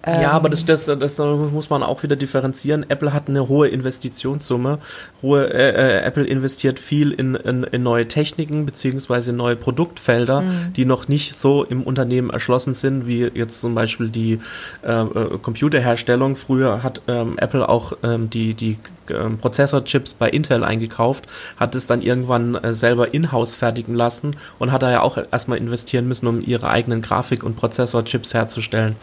ja, 0.06 0.32
aber 0.32 0.50
das, 0.50 0.66
das, 0.66 0.86
das, 0.86 1.18
muss 1.18 1.70
man 1.70 1.82
auch 1.82 2.04
wieder 2.04 2.18
differenzieren. 2.18 2.86
Apple 2.90 3.14
hat 3.14 3.30
eine 3.30 3.48
hohe 3.48 3.70
Investitionssumme. 3.70 4.80
Hohe, 5.22 5.54
äh, 5.54 6.00
äh, 6.00 6.04
Apple 6.04 6.26
investiert 6.26 6.78
viel 6.78 7.12
in, 7.12 7.36
in, 7.36 7.64
in 7.64 7.84
neue 7.84 8.06
Techniken 8.08 8.66
beziehungsweise 8.66 9.32
neue 9.32 9.56
Produktfelder, 9.56 10.42
mhm. 10.42 10.74
die 10.76 10.84
noch 10.84 11.08
nicht 11.08 11.38
so 11.38 11.64
im 11.64 11.84
Unternehmen 11.84 12.32
erschlossen 12.32 12.74
sind, 12.74 13.08
wie 13.08 13.32
jetzt 13.34 13.62
zum 13.62 13.76
Beispiel 13.76 14.10
die 14.10 14.40
äh, 14.86 14.92
äh 14.92 15.38
Computerherstellung. 15.42 16.36
Früher 16.36 16.84
hat 16.84 17.02
ähm, 17.08 17.38
Apple 17.38 17.70
auch 17.70 17.94
ähm, 18.04 18.30
die, 18.30 18.56
die 18.56 18.80
ähm, 19.10 19.38
Prozessorchips 19.38 20.16
bei 20.16 20.30
Intel 20.30 20.66
eingekauft, 20.66 21.28
hat 21.58 21.76
es 21.76 21.88
dann 21.88 22.02
irgendwann 22.02 22.56
äh, 22.56 22.74
selber 22.74 23.14
in-house 23.14 23.56
fertigen 23.56 23.96
lassen 23.96 24.36
und 24.60 24.74
hat 24.74 24.84
da 24.84 24.92
ja 24.92 25.02
auch 25.02 25.18
erstmal 25.32 25.58
investieren 25.58 26.10
müssen, 26.10 26.28
um 26.28 26.42
ihre 26.42 26.70
eigenen 26.70 27.02
Grafik- 27.02 27.44
und 27.44 27.56
Prozessorchips 27.56 28.34
herzustellen. 28.34 28.98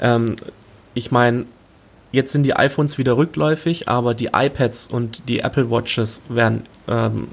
Ähm, 0.00 0.36
ich 0.94 1.10
meine, 1.10 1.46
jetzt 2.12 2.32
sind 2.32 2.44
die 2.44 2.54
iPhones 2.54 2.98
wieder 2.98 3.16
rückläufig, 3.16 3.88
aber 3.88 4.14
die 4.14 4.30
iPads 4.32 4.88
und 4.88 5.28
die 5.28 5.40
Apple 5.40 5.70
Watches 5.70 6.22
werden, 6.28 6.66
ähm, 6.88 7.28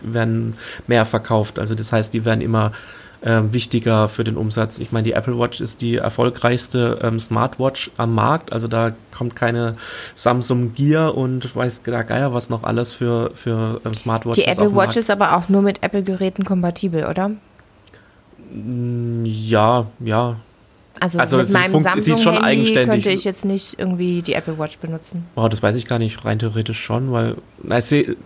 werden 0.00 0.54
mehr 0.86 1.04
verkauft. 1.04 1.58
Also 1.58 1.74
das 1.74 1.92
heißt, 1.92 2.14
die 2.14 2.24
werden 2.24 2.40
immer 2.40 2.72
ähm, 3.24 3.52
wichtiger 3.52 4.08
für 4.08 4.24
den 4.24 4.36
Umsatz. 4.36 4.80
Ich 4.80 4.90
meine, 4.90 5.04
die 5.04 5.12
Apple 5.12 5.38
Watch 5.38 5.60
ist 5.60 5.80
die 5.80 5.96
erfolgreichste 5.96 6.98
ähm, 7.02 7.20
Smartwatch 7.20 7.92
am 7.96 8.14
Markt. 8.14 8.52
Also 8.52 8.66
da 8.66 8.92
kommt 9.16 9.36
keine 9.36 9.74
Samsung 10.16 10.74
Gear 10.74 11.16
und 11.16 11.54
weiß 11.54 11.82
der 11.82 12.02
Geier 12.02 12.34
was 12.34 12.50
noch 12.50 12.64
alles 12.64 12.92
für, 12.92 13.30
für 13.34 13.80
ähm, 13.84 13.94
Smartwatches. 13.94 14.44
Die 14.44 14.50
Apple 14.50 14.74
Watch 14.74 14.96
ist 14.96 15.08
aber 15.08 15.36
auch 15.36 15.48
nur 15.48 15.62
mit 15.62 15.84
Apple-Geräten 15.84 16.44
kompatibel, 16.44 17.06
oder? 17.06 17.30
Mm, 18.52 19.24
ja, 19.24 19.86
ja. 20.00 20.36
Also, 21.00 21.18
also 21.18 21.38
mit 21.38 21.50
meinem 21.50 21.82
Samsung 21.82 22.00
sie 22.00 22.22
schon 22.22 22.34
Handy 22.34 22.48
eigenständig. 22.48 23.04
könnte 23.04 23.10
ich 23.10 23.24
jetzt 23.24 23.44
nicht 23.44 23.78
irgendwie 23.78 24.22
die 24.22 24.34
Apple 24.34 24.58
Watch 24.58 24.78
benutzen. 24.78 25.24
Oh, 25.34 25.48
das 25.48 25.62
weiß 25.62 25.76
ich 25.76 25.86
gar 25.86 25.98
nicht, 25.98 26.24
rein 26.24 26.38
theoretisch 26.38 26.80
schon, 26.80 27.12
weil 27.12 27.36
na, 27.62 27.80
sie, 27.80 28.16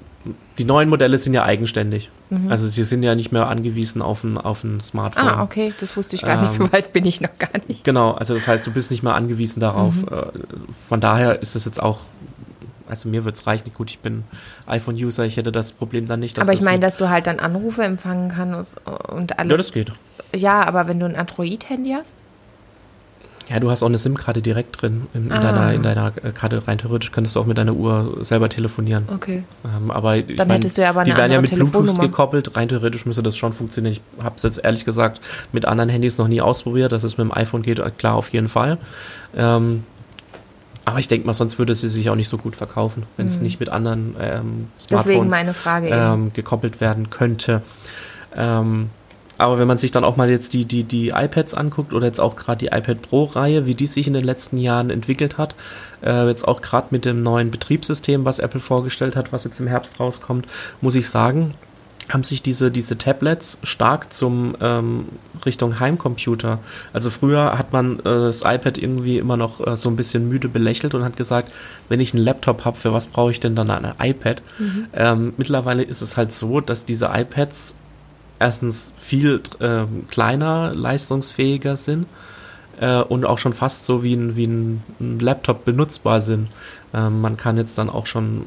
die 0.59 0.65
neuen 0.65 0.89
Modelle 0.89 1.17
sind 1.19 1.35
ja 1.35 1.45
eigenständig. 1.45 2.11
Mhm. 2.31 2.51
Also 2.51 2.67
sie 2.69 2.85
sind 2.85 3.03
ja 3.03 3.15
nicht 3.15 3.33
mehr 3.33 3.49
angewiesen 3.49 4.03
auf 4.03 4.25
ein, 4.25 4.37
auf 4.37 4.65
ein 4.65 4.81
Smartphone. 4.81 5.29
Ah, 5.29 5.43
okay, 5.43 5.73
das 5.81 5.97
wusste 5.97 6.17
ich 6.17 6.23
gar 6.23 6.35
ähm, 6.35 6.41
nicht, 6.41 6.53
so 6.53 6.71
weit 6.73 6.93
bin 6.93 7.07
ich 7.07 7.21
noch 7.21 7.39
gar 7.39 7.51
nicht. 7.69 7.85
Genau, 7.85 8.13
also 8.13 8.35
das 8.35 8.47
heißt, 8.47 8.67
du 8.67 8.73
bist 8.73 8.91
nicht 8.91 9.03
mehr 9.03 9.15
angewiesen 9.15 9.61
darauf. 9.61 10.03
Mhm. 10.03 10.09
Äh, 10.09 10.73
von 10.73 11.01
daher 11.01 11.41
ist 11.41 11.57
es 11.57 11.65
jetzt 11.65 11.83
auch 11.83 12.01
also 12.89 13.09
mir 13.09 13.25
wird 13.25 13.35
es 13.35 13.47
reichen. 13.47 13.73
Gut, 13.75 13.91
ich 13.91 13.99
bin 13.99 14.25
iPhone-User, 14.67 15.25
ich 15.25 15.37
hätte 15.37 15.53
das 15.53 15.73
Problem 15.73 16.07
dann 16.07 16.21
nicht. 16.21 16.39
aber 16.39 16.53
ich 16.53 16.63
meine, 16.63 16.79
dass 16.79 16.97
du 16.97 17.09
halt 17.09 17.27
dann 17.27 17.41
Anrufe 17.41 17.83
empfangen 17.83 18.29
kannst 18.31 18.77
und 18.87 19.39
alles. 19.39 19.51
Ja, 19.51 19.57
das 19.57 19.73
geht. 19.73 19.93
Ja, 20.35 20.65
aber 20.65 20.87
wenn 20.87 21.01
du 21.01 21.07
ein 21.07 21.17
Android-Handy 21.17 21.91
hast? 21.91 22.17
Ja, 23.49 23.61
du 23.61 23.71
hast 23.71 23.83
auch 23.85 23.89
eine 23.89 23.99
SIM-Karte 23.99 24.43
direkt 24.43 24.83
drin 24.83 25.07
in, 25.15 25.27
in 25.27 25.33
ah. 25.33 25.41
deiner, 25.41 25.73
in 25.73 25.83
deiner 25.83 26.13
äh, 26.23 26.33
Karte. 26.33 26.67
Rein 26.67 26.79
theoretisch 26.79 27.13
könntest 27.13 27.37
du 27.37 27.41
auch 27.41 27.47
mit 27.47 27.57
deiner 27.59 27.75
Uhr 27.75 28.19
selber 28.21 28.49
telefonieren. 28.49 29.09
Okay. 29.15 29.45
Ähm, 29.65 29.93
aber 29.93 30.21
Dann 30.21 30.49
mein, 30.49 30.57
hättest 30.57 30.79
du 30.79 30.83
ja 30.83 30.91
aber 30.91 31.01
eine 31.01 31.11
Die 31.11 31.17
werden 31.17 31.33
ja 31.33 31.41
mit 31.41 31.55
Bluetooth 31.55 32.01
gekoppelt. 32.01 32.57
Rein 32.57 32.69
theoretisch 32.69 33.07
müsste 33.07 33.23
das 33.23 33.37
schon 33.37 33.53
funktionieren. 33.53 33.93
Ich 33.93 34.25
habe 34.25 34.35
es 34.37 34.43
jetzt 34.43 34.65
ehrlich 34.65 34.85
gesagt 34.85 35.21
mit 35.53 35.65
anderen 35.65 35.91
Handys 35.91 36.19
noch 36.19 36.27
nie 36.27 36.41
ausprobiert. 36.41 36.91
Dass 36.91 37.05
es 37.05 37.19
mit 37.19 37.25
dem 37.25 37.33
iPhone 37.33 37.63
geht, 37.63 37.79
äh, 37.79 37.91
klar, 37.97 38.15
auf 38.15 38.31
jeden 38.31 38.49
Fall. 38.49 38.79
Ähm, 39.37 39.85
aber 40.85 40.99
ich 40.99 41.09
denke 41.09 41.27
mal, 41.27 41.33
sonst 41.33 41.59
würde 41.59 41.75
sie 41.75 41.89
sich 41.89 42.11
auch 42.11 42.15
nicht 42.15 42.29
so 42.29 42.39
gut 42.39 42.57
verkaufen, 42.57 43.05
wenn 43.17 43.27
es 43.27 43.37
hm. 43.37 43.43
nicht 43.43 43.61
mit 43.61 43.69
anderen 43.69 44.15
ähm, 44.21 44.69
Smartphones 44.79 45.35
ähm, 45.83 46.33
gekoppelt 46.33 46.81
werden 46.81 47.11
könnte. 47.11 47.63
Ähm, 48.37 48.91
aber 49.39 49.59
wenn 49.59 49.69
man 49.69 49.77
sich 49.77 49.91
dann 49.91 50.05
auch 50.05 50.17
mal 50.17 50.31
jetzt 50.31 50.55
die, 50.55 50.65
die, 50.65 50.85
die 50.85 51.09
iPads 51.09 51.55
anguckt 51.55 51.93
oder 51.93 52.07
jetzt 52.07 52.21
auch 52.21 52.37
gerade 52.37 52.59
die 52.59 52.67
iPad 52.67 53.03
Pro-Reihe, 53.03 53.67
wie 53.67 53.75
die 53.75 53.87
sich 53.87 54.07
in 54.07 54.15
den 54.15 54.25
letzten 54.25 54.59
Jahren 54.59 54.91
entwickelt 54.91 55.39
hat, 55.39 55.55
äh, 56.03 56.27
jetzt 56.27 56.47
auch 56.49 56.61
gerade 56.61 56.89
mit 56.91 57.05
dem 57.05 57.23
neuen 57.23 57.51
Betriebssystem, 57.51 58.25
was 58.25 58.39
Apple 58.39 58.61
vorgestellt 58.61 59.17
hat, 59.17 59.33
was 59.33 59.45
jetzt 59.45 59.61
im 59.61 59.67
Herbst 59.67 60.01
rauskommt, 60.01 60.47
muss 60.81 60.95
ich 60.95 61.09
sagen, 61.09 61.55
haben 62.09 62.25
sich 62.25 62.41
diese, 62.41 62.71
diese 62.71 62.97
Tablets 62.97 63.59
stark 63.63 64.13
zum 64.13 64.57
ähm, 64.61 65.07
Richtung 65.45 65.81
Heimcomputer. 65.81 66.61
Also 66.93 67.11
früher 67.11 67.59
hat 67.59 67.73
man 67.73 67.99
äh, 67.99 68.03
das 68.05 68.43
iPad 68.43 68.79
irgendwie 68.79 69.19
immer 69.19 69.37
noch 69.37 69.67
äh, 69.67 69.77
so 69.77 69.89
ein 69.89 69.97
bisschen 69.97 70.29
müde 70.29 70.49
belächelt 70.49 70.95
und 70.95 71.03
hat 71.03 71.17
gesagt, 71.17 71.53
wenn 71.89 71.99
ich 72.01 72.15
einen 72.15 72.23
Laptop 72.23 72.65
habe, 72.65 72.77
für 72.77 72.93
was 72.93 73.09
brauche 73.09 73.33
ich 73.33 73.41
denn 73.41 73.57
dann 73.57 73.71
ein 73.71 73.93
iPad? 73.99 74.41
Mhm. 74.59 74.87
Ähm, 74.95 75.35
mittlerweile 75.37 75.83
ist 75.83 76.01
es 76.01 76.17
halt 76.17 76.31
so, 76.31 76.61
dass 76.61 76.85
diese 76.85 77.11
iPads 77.13 77.75
erstens 78.39 78.93
viel 78.97 79.41
äh, 79.61 79.85
kleiner, 80.09 80.75
leistungsfähiger 80.75 81.77
sind 81.77 82.07
äh, 82.81 83.01
und 83.01 83.25
auch 83.25 83.39
schon 83.39 83.53
fast 83.53 83.85
so 83.87 84.03
wie 84.03 84.15
ein, 84.15 84.37
wie 84.37 84.47
ein, 84.47 84.83
Laptop 85.21 85.65
benutzbar 85.65 86.21
sind. 86.21 86.49
Ähm, 86.95 87.21
man 87.21 87.37
kann 87.37 87.57
jetzt 87.57 87.77
dann 87.79 87.91
auch 87.91 88.07
schon 88.07 88.45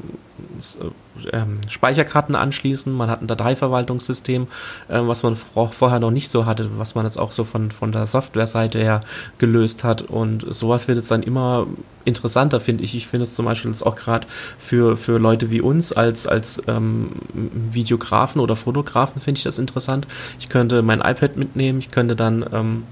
ähm, 1.32 1.58
Speicherkarten 1.68 2.34
anschließen, 2.34 2.92
man 2.92 3.10
hat 3.10 3.22
ein 3.22 3.26
Dateiverwaltungssystem, 3.26 4.46
äh, 4.88 5.00
was 5.02 5.22
man 5.22 5.36
vorher 5.36 6.00
noch 6.00 6.10
nicht 6.10 6.30
so 6.30 6.46
hatte, 6.46 6.70
was 6.78 6.94
man 6.94 7.04
jetzt 7.04 7.18
auch 7.18 7.32
so 7.32 7.44
von, 7.44 7.70
von 7.70 7.92
der 7.92 8.06
Softwareseite 8.06 8.78
her 8.78 9.00
gelöst 9.38 9.84
hat 9.84 10.02
und 10.02 10.46
sowas 10.52 10.88
wird 10.88 10.98
jetzt 10.98 11.10
dann 11.10 11.22
immer 11.22 11.66
interessanter, 12.04 12.60
finde 12.60 12.84
ich. 12.84 12.94
Ich 12.94 13.06
finde 13.06 13.24
es 13.24 13.34
zum 13.34 13.44
Beispiel 13.44 13.70
jetzt 13.70 13.84
auch 13.84 13.96
gerade 13.96 14.26
für, 14.58 14.96
für 14.96 15.18
Leute 15.18 15.50
wie 15.50 15.60
uns 15.60 15.92
als, 15.92 16.26
als 16.26 16.62
ähm, 16.66 17.10
Videografen 17.34 18.40
oder 18.40 18.56
Fotografen 18.56 19.20
finde 19.20 19.38
ich 19.38 19.44
das 19.44 19.58
interessant. 19.58 20.06
Ich 20.38 20.48
könnte 20.48 20.82
mein 20.82 21.00
iPad 21.00 21.36
mitnehmen, 21.36 21.78
ich 21.78 21.90
könnte 21.90 22.16
dann 22.16 22.44
ähm, 22.52 22.84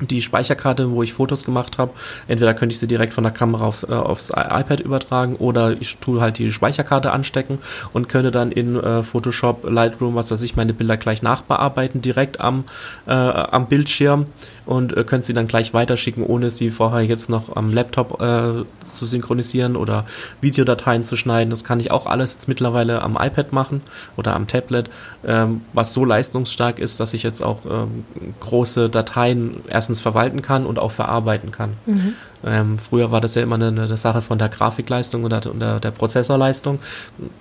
die 0.00 0.22
Speicherkarte, 0.22 0.90
wo 0.90 1.02
ich 1.02 1.12
Fotos 1.12 1.44
gemacht 1.44 1.78
habe. 1.78 1.92
Entweder 2.28 2.54
könnte 2.54 2.72
ich 2.72 2.78
sie 2.78 2.86
direkt 2.86 3.14
von 3.14 3.24
der 3.24 3.32
Kamera 3.32 3.66
aufs, 3.66 3.84
äh, 3.84 3.92
aufs 3.92 4.30
iPad 4.30 4.80
übertragen 4.80 5.36
oder 5.36 5.80
ich 5.80 5.98
tue 5.98 6.20
halt 6.20 6.38
die 6.38 6.50
Speicherkarte 6.50 7.12
anstecken 7.12 7.58
und 7.92 8.08
könnte 8.08 8.30
dann 8.30 8.52
in 8.52 8.76
äh, 8.76 9.02
Photoshop, 9.02 9.68
Lightroom, 9.68 10.14
was 10.14 10.30
weiß 10.30 10.42
ich, 10.42 10.56
meine 10.56 10.74
Bilder 10.74 10.96
gleich 10.96 11.22
nachbearbeiten, 11.22 12.00
direkt 12.02 12.40
am, 12.40 12.64
äh, 13.06 13.12
am 13.12 13.66
Bildschirm 13.66 14.26
und 14.66 14.96
äh, 14.96 15.04
könnt 15.04 15.24
sie 15.24 15.34
dann 15.34 15.46
gleich 15.46 15.74
weiterschicken, 15.74 16.24
ohne 16.24 16.50
sie 16.50 16.70
vorher 16.70 17.02
jetzt 17.02 17.28
noch 17.28 17.56
am 17.56 17.72
Laptop 17.72 18.20
äh, 18.20 18.64
zu 18.84 19.06
synchronisieren 19.06 19.76
oder 19.76 20.04
Videodateien 20.40 21.04
zu 21.04 21.16
schneiden. 21.16 21.50
Das 21.50 21.64
kann 21.64 21.80
ich 21.80 21.90
auch 21.90 22.06
alles 22.06 22.34
jetzt 22.34 22.48
mittlerweile 22.48 23.02
am 23.02 23.18
iPad 23.20 23.52
machen 23.52 23.82
oder 24.16 24.34
am 24.34 24.46
Tablet, 24.46 24.90
ähm, 25.26 25.62
was 25.72 25.92
so 25.92 26.04
leistungsstark 26.04 26.78
ist, 26.78 27.00
dass 27.00 27.14
ich 27.14 27.22
jetzt 27.22 27.42
auch 27.42 27.64
ähm, 27.66 28.04
große 28.40 28.88
Dateien 28.88 29.56
erstens 29.68 30.00
verwalten 30.00 30.42
kann 30.42 30.66
und 30.66 30.78
auch 30.78 30.92
verarbeiten 30.92 31.50
kann. 31.50 31.74
Mhm. 31.86 32.14
Ähm, 32.44 32.78
früher 32.78 33.10
war 33.10 33.20
das 33.20 33.34
ja 33.34 33.42
immer 33.42 33.54
eine, 33.54 33.68
eine 33.68 33.96
Sache 33.96 34.22
von 34.22 34.38
der 34.38 34.48
Grafikleistung 34.48 35.24
oder, 35.24 35.40
oder 35.46 35.80
der 35.80 35.90
Prozessorleistung. 35.90 36.80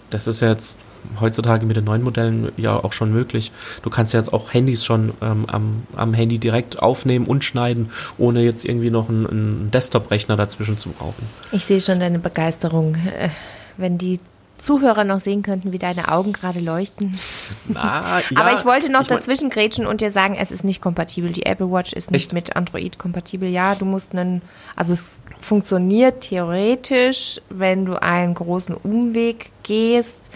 Das 0.09 0.27
ist 0.27 0.41
ja 0.41 0.49
jetzt 0.49 0.77
heutzutage 1.19 1.65
mit 1.65 1.77
den 1.77 1.85
neuen 1.85 2.03
Modellen 2.03 2.51
ja 2.57 2.75
auch 2.75 2.93
schon 2.93 3.11
möglich. 3.11 3.51
Du 3.81 3.89
kannst 3.89 4.13
ja 4.13 4.19
jetzt 4.19 4.33
auch 4.33 4.53
Handys 4.53 4.85
schon 4.85 5.13
ähm, 5.21 5.45
am, 5.47 5.83
am 5.95 6.13
Handy 6.13 6.39
direkt 6.39 6.79
aufnehmen 6.79 7.25
und 7.25 7.43
schneiden, 7.43 7.89
ohne 8.17 8.41
jetzt 8.41 8.65
irgendwie 8.65 8.89
noch 8.89 9.09
einen, 9.09 9.27
einen 9.27 9.71
Desktop-Rechner 9.71 10.37
dazwischen 10.37 10.77
zu 10.77 10.89
brauchen. 10.89 11.27
Ich 11.51 11.65
sehe 11.65 11.81
schon 11.81 11.99
deine 11.99 12.19
Begeisterung. 12.19 12.95
Äh, 12.95 13.29
wenn 13.77 13.97
die 13.97 14.19
Zuhörer 14.61 15.03
noch 15.03 15.19
sehen 15.19 15.41
könnten, 15.41 15.73
wie 15.73 15.79
deine 15.79 16.09
Augen 16.09 16.33
gerade 16.33 16.59
leuchten. 16.59 17.17
Na, 17.67 18.19
ja, 18.29 18.39
Aber 18.39 18.53
ich 18.53 18.63
wollte 18.63 18.89
noch 18.89 19.01
ich 19.01 19.07
dazwischen 19.07 19.49
grätschen 19.49 19.85
und 19.85 20.01
dir 20.01 20.11
sagen, 20.11 20.35
es 20.39 20.51
ist 20.51 20.63
nicht 20.63 20.81
kompatibel. 20.81 21.31
Die 21.31 21.45
Apple 21.45 21.71
Watch 21.71 21.93
ist 21.93 22.11
nicht 22.11 22.27
echt? 22.27 22.33
mit 22.33 22.55
Android 22.55 22.97
kompatibel. 22.99 23.49
Ja, 23.49 23.75
du 23.75 23.85
musst 23.85 24.13
einen, 24.13 24.41
also 24.75 24.93
es 24.93 25.15
funktioniert 25.39 26.21
theoretisch, 26.21 27.41
wenn 27.49 27.85
du 27.85 28.01
einen 28.01 28.35
großen 28.35 28.75
Umweg 28.75 29.51
gehst 29.63 30.29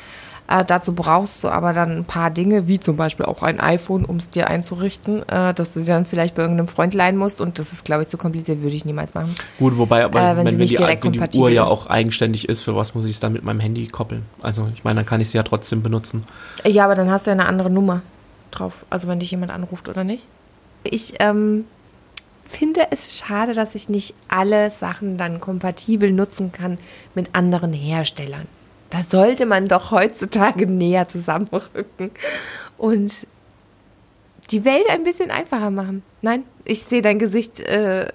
äh, 0.48 0.64
dazu 0.64 0.94
brauchst 0.94 1.44
du 1.44 1.50
aber 1.50 1.74
dann 1.74 1.92
ein 1.92 2.06
paar 2.06 2.30
Dinge, 2.30 2.68
wie 2.68 2.80
zum 2.80 2.98
Beispiel 2.98 3.26
auch 3.26 3.42
ein 3.42 3.60
iPhone, 3.60 4.06
um 4.06 4.18
es 4.18 4.30
dir 4.30 4.48
einzurichten, 4.48 5.28
äh, 5.28 5.54
dass 5.54 5.74
du 5.74 5.80
sie 5.80 5.88
dann 5.88 6.06
vielleicht 6.06 6.36
bei 6.36 6.44
irgendeinem 6.44 6.68
Freund 6.68 6.94
leihen 6.94 7.18
musst. 7.18 7.42
Und 7.42 7.58
das 7.58 7.74
ist, 7.74 7.84
glaube 7.84 8.04
ich, 8.04 8.10
zu 8.10 8.18
kompliziert, 8.18 8.62
würde 8.62 8.76
ich 8.76 8.86
niemals 8.86 9.16
machen. 9.16 9.34
Gut, 9.58 9.78
wobei, 9.78 10.06
aber 10.06 10.20
äh, 10.20 10.38
wenn, 10.38 10.46
wenn, 10.46 10.60
wenn, 10.60 10.68
die, 10.68 10.78
wenn 10.78 11.30
die 11.30 11.40
Uhr 11.40 11.50
ja 11.50 11.64
auch 11.64 11.88
eigenständig 11.88 12.48
ist, 12.48 12.62
für 12.62 12.76
was 12.76 12.94
muss 12.94 13.06
ich 13.06 13.12
es 13.12 13.20
dann 13.20 13.34
mit 13.34 13.44
meinem 13.44 13.60
Handy 13.60 13.88
koppeln? 13.88 14.24
Also 14.42 14.70
ich 14.76 14.84
meine, 14.84 14.98
dann 14.98 15.06
kann 15.06 15.20
ich 15.20 15.32
sie 15.32 15.38
ja 15.38 15.44
trotzdem 15.44 15.82
benutzen. 15.82 16.24
Ja, 16.64 16.86
aber 16.86 16.96
dann 16.96 17.10
hast 17.10 17.26
du 17.26 17.32
ja 17.32 17.34
eine 17.34 17.48
andere 17.48 17.72
Nummer 17.72 18.02
drauf. 18.52 18.86
Also 18.92 19.08
wenn 19.08 19.20
dich 19.20 19.32
jemand 19.32 19.52
anruft 19.52 19.90
oder 19.90 20.04
nicht. 20.04 20.28
Ich 20.84 21.16
ähm, 21.20 21.66
finde 22.44 22.88
es 22.92 23.18
schade, 23.18 23.54
dass 23.54 23.74
ich 23.74 23.90
nicht 23.90 24.14
alle 24.28 24.70
Sachen 24.70 25.18
dann 25.18 25.42
kompatibel 25.42 26.12
nutzen 26.12 26.52
kann 26.52 26.78
mit 27.16 27.34
anderen 27.34 27.74
Herstellern. 27.74 28.48
Da 28.90 29.04
sollte 29.04 29.46
man 29.46 29.68
doch 29.68 29.92
heutzutage 29.92 30.68
näher 30.68 31.08
zusammenrücken 31.08 32.12
und 32.78 33.28
die 34.52 34.64
Welt 34.64 34.90
ein 34.90 35.04
bisschen 35.04 35.32
einfacher 35.32 35.72
machen. 35.72 36.04
Nein, 36.22 36.44
ich 36.66 36.84
sehe 36.84 37.02
dein 37.02 37.18
Gesicht. 37.20 37.60
Äh, 37.62 38.12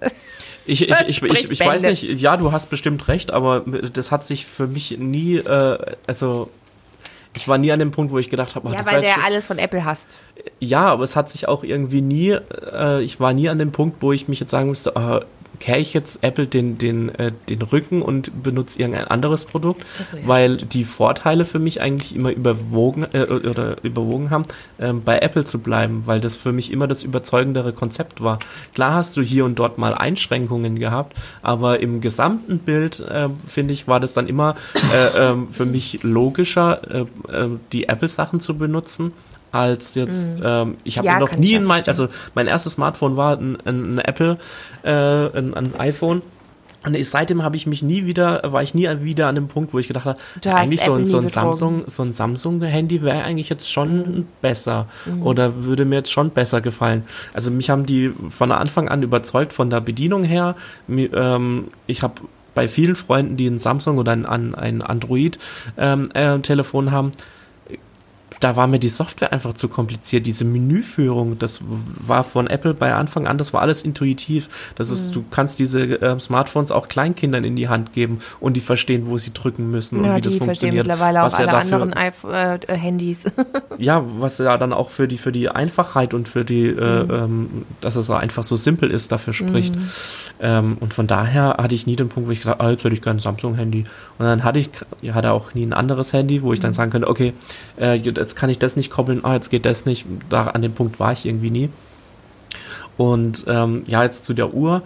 ich, 0.65 0.89
ich, 0.89 0.95
ich, 1.09 1.23
ich, 1.23 1.51
ich 1.51 1.61
weiß 1.61 1.83
nicht, 1.83 2.03
ja, 2.03 2.37
du 2.37 2.53
hast 2.53 2.71
bestimmt 2.71 3.09
recht, 3.09 3.31
aber 3.33 3.61
das 3.61 4.13
hat 4.13 4.27
sich 4.27 4.47
für 4.47 4.67
mich 4.67 4.97
nie, 4.99 5.39
äh, 5.39 5.79
also 6.07 6.51
ich 7.35 7.47
war 7.47 7.59
nie 7.59 7.71
an 7.71 7.79
dem 7.79 7.91
Punkt, 7.91 8.13
wo 8.13 8.19
ich 8.19 8.29
gedacht 8.29 8.55
habe, 8.55 8.73
ja, 8.73 8.85
weil 8.87 9.01
der 9.01 9.25
alles 9.25 9.47
von 9.47 9.59
Apple 9.59 9.85
hast. 9.85 10.17
Ja, 10.59 10.87
aber 10.89 11.05
es 11.05 11.17
hat 11.17 11.31
sich 11.31 11.49
auch 11.49 11.63
irgendwie 11.63 12.01
nie, 12.01 12.31
äh, 12.31 13.03
ich 13.03 13.21
war 13.21 13.33
nie 13.33 13.49
an 13.49 13.59
dem 13.59 13.73
Punkt, 13.73 14.03
wo 14.03 14.13
ich 14.13 14.27
mich 14.27 14.41
jetzt 14.41 14.51
sagen 14.51 14.69
müsste, 14.69 14.91
äh, 14.97 15.25
kehre 15.59 15.79
ich 15.79 15.93
jetzt 15.93 16.23
Apple 16.23 16.47
den, 16.47 16.79
den, 16.79 17.09
äh, 17.15 17.33
den 17.49 17.63
Rücken 17.63 18.03
und 18.03 18.43
benutze 18.43 18.79
irgendein 18.79 19.09
anderes 19.09 19.45
Produkt, 19.45 19.85
so, 20.05 20.17
ja, 20.17 20.23
weil 20.27 20.55
stimmt. 20.55 20.75
die 20.75 20.85
Vorteile 20.85 21.45
für 21.45 21.59
mich 21.59 21.81
eigentlich 21.81 22.15
immer 22.15 22.31
überwogen 22.31 23.07
äh, 23.13 23.25
oder 23.25 23.83
überwogen 23.83 24.31
haben, 24.31 24.45
äh, 24.79 24.93
bei 24.93 25.19
Apple 25.19 25.45
zu 25.45 25.59
bleiben, 25.59 26.03
weil 26.07 26.21
das 26.21 26.37
für 26.37 26.53
mich 26.53 26.73
immer 26.73 26.87
das 26.87 27.03
überzeugendere 27.03 27.73
Konzept 27.73 28.23
war. 28.23 28.39
Klar 28.75 28.95
hast 28.95 29.17
du 29.17 29.23
hier 29.23 29.45
und 29.45 29.59
dort 29.59 29.79
mal 29.79 29.95
Einschränkungen 29.95 30.79
gehabt, 30.79 31.17
aber 31.43 31.81
im 31.81 32.01
gesamten 32.01 32.59
Bild, 32.59 33.01
äh, 33.01 33.29
finde 33.47 33.75
ich, 33.75 33.89
war 33.89 34.01
das 34.01 34.13
dann 34.13 34.29
immer 34.29 34.57
äh, 34.95 35.33
äh, 35.33 35.37
für 35.51 35.67
mich 35.67 36.03
logischer, 36.03 36.81
äh, 36.91 37.01
äh, 37.33 37.49
die 37.73 37.89
Apple-Sachen 37.89 38.41
zu 38.41 38.57
benutzen 38.57 39.13
als 39.53 39.95
jetzt, 39.95 40.39
mhm. 40.39 40.43
ähm, 40.45 40.77
ich 40.85 40.99
habe 40.99 41.07
ja, 41.07 41.19
noch 41.19 41.37
nie 41.37 41.55
in 41.55 41.65
mein, 41.65 41.87
also 41.87 42.09
mein 42.35 42.47
erstes 42.47 42.73
Smartphone 42.73 43.17
war 43.17 43.37
ein, 43.37 43.59
ein, 43.65 43.97
ein 43.97 43.99
Apple, 43.99 44.39
äh, 44.83 44.91
ein, 44.91 45.55
ein 45.55 45.79
iPhone 45.79 46.23
und 46.83 46.95
ich, 46.95 47.11
seitdem 47.11 47.43
habe 47.43 47.57
ich 47.57 47.67
mich 47.67 47.83
nie 47.83 48.07
wieder, 48.07 48.41
war 48.45 48.63
ich 48.63 48.75
nie 48.75 48.89
wieder 49.03 49.29
an 49.29 49.35
dem 49.35 49.49
Punkt, 49.49 49.75
wo 49.75 49.79
ich 49.79 49.89
gedacht 49.89 50.07
habe, 50.07 50.19
eigentlich 50.45 50.81
so, 50.81 51.03
so, 51.05 51.19
ein 51.19 51.29
Samsung, 51.29 51.85
so 51.87 52.03
ein 52.03 52.15
Samsung-Handy 52.15 53.03
wäre 53.03 53.23
eigentlich 53.23 53.51
jetzt 53.51 53.71
schon 53.71 53.97
mhm. 53.97 54.27
besser 54.41 54.87
mhm. 55.05 55.23
oder 55.23 55.65
würde 55.65 55.85
mir 55.85 55.97
jetzt 55.97 56.11
schon 56.11 56.31
besser 56.31 56.63
gefallen. 56.63 57.05
Also 57.35 57.51
mich 57.51 57.69
haben 57.69 57.85
die 57.85 58.15
von 58.31 58.51
Anfang 58.51 58.89
an 58.89 59.03
überzeugt 59.03 59.53
von 59.53 59.69
der 59.69 59.83
Bedienung 59.83 60.25
her. 60.25 60.55
Ähm, 60.89 61.69
ich 61.87 62.03
habe 62.03 62.23
bei 62.55 62.67
vielen 62.67 62.97
Freunden, 62.97 63.37
die 63.37 63.47
ein 63.47 63.59
Samsung 63.59 63.99
oder 63.99 64.13
ein, 64.13 64.25
ein 64.27 64.83
Android-Telefon 64.83 65.75
ähm, 65.77 66.89
äh, 66.89 66.91
haben, 66.91 67.13
da 68.41 68.57
war 68.57 68.67
mir 68.67 68.79
die 68.79 68.89
Software 68.89 69.33
einfach 69.33 69.53
zu 69.53 69.69
kompliziert. 69.69 70.27
Diese 70.27 70.45
Menüführung, 70.45 71.39
das 71.39 71.61
war 71.63 72.25
von 72.25 72.47
Apple 72.47 72.73
bei 72.73 72.95
Anfang 72.95 73.27
an, 73.27 73.37
das 73.37 73.53
war 73.53 73.61
alles 73.61 73.83
intuitiv. 73.83 74.49
Das 74.77 74.89
ist, 74.89 75.09
mhm. 75.09 75.13
du 75.13 75.25
kannst 75.31 75.59
diese 75.59 76.01
äh, 76.01 76.19
Smartphones 76.19 76.73
auch 76.73 76.89
Kleinkindern 76.89 77.45
in 77.45 77.55
die 77.55 77.69
Hand 77.69 77.93
geben 77.93 78.21
und 78.41 78.55
die 78.55 78.61
verstehen, 78.61 79.07
wo 79.07 79.19
sie 79.19 79.35
drücken 79.35 79.71
müssen 79.71 80.03
ja, 80.03 80.11
und 80.11 80.17
wie 80.17 80.21
das 80.23 80.37
funktioniert. 80.37 80.87
mittlerweile 80.87 81.23
auch 81.23 81.33
alle 81.33 81.47
ja 81.47 81.53
dafür, 81.53 81.83
anderen 81.83 81.93
äh, 81.93 82.59
äh, 82.67 82.77
Handys. 82.77 83.19
ja, 83.79 84.03
was 84.19 84.39
ja 84.39 84.57
dann 84.57 84.73
auch 84.73 84.89
für 84.89 85.07
die 85.07 85.19
für 85.19 85.33
die 85.33 85.51
Einfachheit 85.51 86.15
und 86.15 86.27
für 86.27 86.45
die, 86.45 86.69
äh, 86.69 87.05
mhm. 87.05 87.11
ähm, 87.11 87.67
dass 87.83 87.97
es 87.97 88.11
einfach 88.11 88.45
so 88.45 88.57
simpel 88.57 88.91
ist, 88.91 89.13
dafür 89.13 89.35
spricht. 89.35 89.77
Mhm. 89.77 89.89
Ähm, 90.41 90.77
und 90.81 90.95
von 90.95 91.07
daher 91.07 91.57
hatte 91.59 91.75
ich 91.75 91.87
nie 91.87 91.97
den 91.97 92.09
Punkt, 92.09 92.29
wo 92.29 92.33
ich 92.33 92.41
gesagt, 92.41 92.61
ah, 92.61 92.71
jetzt 92.71 92.85
hätte 92.85 92.95
ich 92.95 93.03
gerne 93.03 93.19
ein 93.19 93.23
Samsung-Handy. 93.23 93.85
Und 94.19 94.25
dann 94.25 94.45
hatte 94.45 94.59
ich, 94.59 94.71
hatte 95.13 95.33
auch 95.33 95.53
nie 95.53 95.67
ein 95.67 95.75
anderes 95.75 96.15
Handy, 96.15 96.43
wo 96.43 96.55
ich 96.55 96.61
dann 96.61 96.71
mhm. 96.71 96.75
sagen 96.75 96.91
könnte, 96.91 97.09
okay, 97.09 97.35
äh, 97.79 97.95
jetzt 97.95 98.30
jetzt 98.31 98.39
kann 98.39 98.51
ich 98.51 98.59
das 98.59 98.77
nicht 98.77 98.91
koppeln, 98.91 99.25
ah, 99.25 99.35
jetzt 99.35 99.51
geht 99.51 99.67
das 99.67 99.87
nicht. 99.87 100.07
Da 100.29 100.45
an 100.45 100.63
dem 100.63 100.73
Punkt 100.73 101.01
war 101.01 101.13
ich 101.13 101.27
irgendwie 101.27 101.51
nie. 101.51 101.69
Und 102.97 103.45
ähm, 103.49 103.83
ja, 103.87 104.05
jetzt 104.05 104.25
zu 104.25 104.35
der 104.35 104.55
Uhr. 104.55 104.83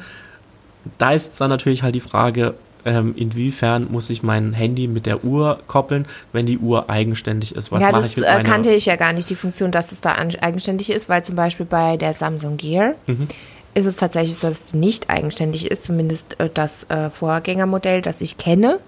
Da 0.99 1.12
ist 1.12 1.40
dann 1.40 1.51
natürlich 1.51 1.82
halt 1.82 1.95
die 1.95 2.01
Frage, 2.01 2.55
ähm, 2.84 3.14
inwiefern 3.16 3.88
muss 3.90 4.11
ich 4.11 4.22
mein 4.22 4.53
Handy 4.53 4.86
mit 4.88 5.07
der 5.07 5.24
Uhr 5.24 5.61
koppeln, 5.66 6.07
wenn 6.32 6.47
die 6.47 6.59
Uhr 6.59 6.90
eigenständig 6.90 7.55
ist? 7.55 7.72
Was 7.72 7.82
ja, 7.82 7.90
mache 7.90 8.07
ich 8.07 8.16
mit 8.16 8.26
äh, 8.26 8.32
meiner 8.32 8.45
kannte 8.45 8.70
ich 8.70 8.86
ja 8.86 8.97
gar 8.97 9.12
nicht, 9.12 9.30
die 9.30 9.34
Funktion, 9.34 9.70
dass 9.70 9.92
es 9.92 10.01
da 10.01 10.12
eigenständig 10.12 10.90
ist, 10.90 11.09
weil 11.09 11.24
zum 11.24 11.36
Beispiel 11.36 11.66
bei 11.66 11.97
der 11.97 12.12
Samsung 12.12 12.57
Gear 12.59 12.95
mhm. 13.07 13.28
ist 13.74 13.86
es 13.86 13.97
tatsächlich 13.97 14.36
so, 14.36 14.49
dass 14.49 14.66
es 14.66 14.74
nicht 14.74 15.09
eigenständig 15.09 15.70
ist, 15.70 15.84
zumindest 15.84 16.38
äh, 16.40 16.51
das 16.53 16.84
äh, 16.90 17.09
Vorgängermodell, 17.11 18.03
das 18.03 18.20
ich 18.20 18.36
kenne. 18.36 18.80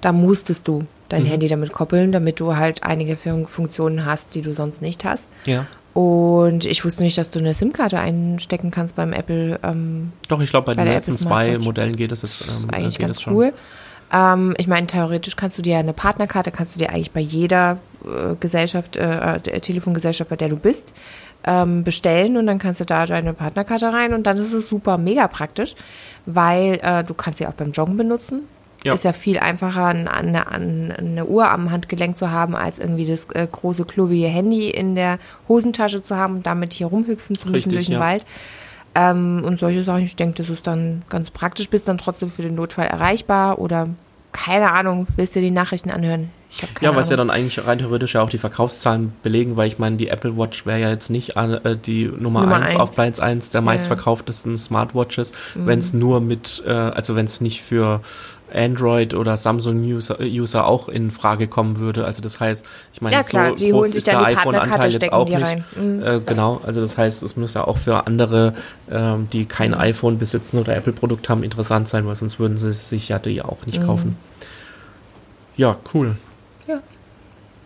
Da 0.00 0.12
musstest 0.12 0.66
du 0.66 0.86
dein 1.12 1.24
mhm. 1.24 1.28
Handy 1.28 1.48
damit 1.48 1.72
koppeln, 1.72 2.12
damit 2.12 2.40
du 2.40 2.56
halt 2.56 2.82
einige 2.82 3.16
Funktionen 3.16 4.04
hast, 4.04 4.34
die 4.34 4.42
du 4.42 4.52
sonst 4.52 4.82
nicht 4.82 5.04
hast. 5.04 5.30
Ja. 5.44 5.66
Und 5.94 6.64
ich 6.64 6.84
wusste 6.84 7.02
nicht, 7.02 7.18
dass 7.18 7.30
du 7.30 7.38
eine 7.38 7.52
SIM-Karte 7.52 7.98
einstecken 7.98 8.70
kannst 8.70 8.96
beim 8.96 9.12
Apple. 9.12 9.60
Ähm, 9.62 10.12
Doch, 10.28 10.40
ich 10.40 10.50
glaube, 10.50 10.66
bei, 10.66 10.74
bei 10.74 10.84
den 10.84 10.94
letzten 10.94 11.18
zwei 11.18 11.58
Modellen 11.58 11.96
geht 11.96 12.12
das 12.12 12.22
jetzt. 12.22 12.48
Ähm, 12.48 12.70
eigentlich 12.70 12.96
geht 12.96 13.08
ganz 13.08 13.18
das 13.18 13.26
cool. 13.26 13.52
Ähm, 14.10 14.54
ich 14.56 14.68
meine, 14.68 14.86
theoretisch 14.86 15.36
kannst 15.36 15.58
du 15.58 15.62
dir 15.62 15.78
eine 15.78 15.92
Partnerkarte, 15.92 16.50
kannst 16.50 16.74
du 16.74 16.78
dir 16.78 16.90
eigentlich 16.90 17.12
bei 17.12 17.20
jeder 17.20 17.78
äh, 18.04 18.34
Gesellschaft, 18.40 18.96
äh, 18.96 19.36
äh, 19.36 19.60
Telefongesellschaft, 19.60 20.30
bei 20.30 20.36
der 20.36 20.48
du 20.48 20.56
bist, 20.56 20.94
ähm, 21.44 21.84
bestellen 21.84 22.36
und 22.36 22.46
dann 22.46 22.58
kannst 22.58 22.80
du 22.80 22.84
da 22.84 23.04
deine 23.04 23.34
Partnerkarte 23.34 23.92
rein 23.92 24.14
und 24.14 24.26
dann 24.26 24.36
ist 24.36 24.52
es 24.52 24.68
super 24.68 24.96
mega 24.96 25.28
praktisch, 25.28 25.74
weil 26.24 26.78
äh, 26.82 27.04
du 27.04 27.14
kannst 27.14 27.38
sie 27.38 27.46
auch 27.46 27.54
beim 27.54 27.72
Joggen 27.72 27.96
benutzen. 27.96 28.42
Ja. 28.84 28.94
Ist 28.94 29.04
ja 29.04 29.12
viel 29.12 29.38
einfacher, 29.38 29.86
eine, 29.86 30.46
eine, 30.48 31.26
Uhr 31.26 31.48
am 31.48 31.70
Handgelenk 31.70 32.16
zu 32.16 32.30
haben, 32.30 32.56
als 32.56 32.80
irgendwie 32.80 33.06
das 33.06 33.26
äh, 33.32 33.46
große, 33.50 33.84
klobige 33.84 34.26
Handy 34.26 34.70
in 34.70 34.96
der 34.96 35.18
Hosentasche 35.48 36.02
zu 36.02 36.16
haben 36.16 36.36
und 36.36 36.46
damit 36.46 36.72
hier 36.72 36.88
rumhüpfen 36.88 37.36
zu 37.36 37.46
müssen 37.46 37.70
Richtig, 37.70 37.72
durch 37.72 37.86
den 37.86 37.94
ja. 37.94 38.00
Wald. 38.00 38.26
Ähm, 38.94 39.42
und 39.46 39.60
solche 39.60 39.84
Sachen, 39.84 40.02
ich 40.02 40.16
denke, 40.16 40.34
das 40.38 40.50
ist 40.50 40.66
dann 40.66 41.02
ganz 41.08 41.30
praktisch, 41.30 41.70
bist 41.70 41.86
dann 41.86 41.98
trotzdem 41.98 42.30
für 42.30 42.42
den 42.42 42.56
Notfall 42.56 42.86
erreichbar 42.86 43.58
oder 43.58 43.88
keine 44.32 44.72
Ahnung, 44.72 45.06
willst 45.16 45.36
du 45.36 45.40
die 45.40 45.50
Nachrichten 45.50 45.90
anhören? 45.90 46.30
Ja, 46.80 46.94
was 46.94 47.10
ja 47.10 47.16
dann 47.16 47.30
eigentlich 47.30 47.66
rein 47.66 47.78
theoretisch 47.78 48.14
ja 48.14 48.22
auch 48.22 48.30
die 48.30 48.38
Verkaufszahlen 48.38 49.12
belegen, 49.22 49.56
weil 49.56 49.68
ich 49.68 49.78
meine, 49.78 49.96
die 49.96 50.08
Apple 50.08 50.36
Watch 50.36 50.66
wäre 50.66 50.80
ja 50.80 50.90
jetzt 50.90 51.10
nicht 51.10 51.36
äh, 51.36 51.76
die 51.76 52.06
Nummer, 52.06 52.42
Nummer 52.42 52.56
1 52.56 52.76
auf 52.76 52.94
Platz 52.94 53.20
1 53.20 53.50
der 53.50 53.62
meistverkauftesten 53.62 54.56
Smartwatches, 54.56 55.32
mhm. 55.54 55.66
wenn 55.66 55.78
es 55.78 55.92
nur 55.92 56.20
mit, 56.20 56.62
äh, 56.66 56.70
also 56.70 57.16
wenn 57.16 57.26
es 57.26 57.40
nicht 57.40 57.62
für 57.62 58.00
Android 58.54 59.14
oder 59.14 59.36
Samsung-User 59.36 60.18
User 60.20 60.66
auch 60.66 60.88
in 60.88 61.10
Frage 61.10 61.48
kommen 61.48 61.78
würde. 61.78 62.04
Also 62.04 62.22
das 62.22 62.40
heißt, 62.40 62.66
ich 62.92 63.00
meine, 63.00 63.16
ja, 63.16 63.22
klar, 63.22 63.52
so 63.56 63.66
groß 63.66 63.94
ist 63.94 64.06
der 64.06 64.22
iPhone-Anteil 64.22 64.92
jetzt 64.92 65.12
auch 65.12 65.28
nicht. 65.28 65.56
Mhm. 65.76 66.02
Äh, 66.02 66.20
genau, 66.20 66.60
also 66.64 66.80
das 66.80 66.98
heißt, 66.98 67.22
es 67.22 67.36
muss 67.36 67.54
ja 67.54 67.66
auch 67.66 67.78
für 67.78 68.06
andere, 68.06 68.54
ähm, 68.90 69.28
die 69.32 69.46
kein 69.46 69.70
mhm. 69.70 69.78
iPhone 69.78 70.18
besitzen 70.18 70.58
oder 70.58 70.76
Apple-Produkt 70.76 71.28
haben, 71.28 71.42
interessant 71.42 71.88
sein, 71.88 72.06
weil 72.06 72.14
sonst 72.14 72.38
würden 72.38 72.56
sie 72.56 72.72
sich 72.72 73.08
ja 73.08 73.18
die 73.18 73.42
auch 73.42 73.64
nicht 73.66 73.80
mhm. 73.80 73.86
kaufen. 73.86 74.16
Ja, 75.56 75.76
cool. 75.94 76.16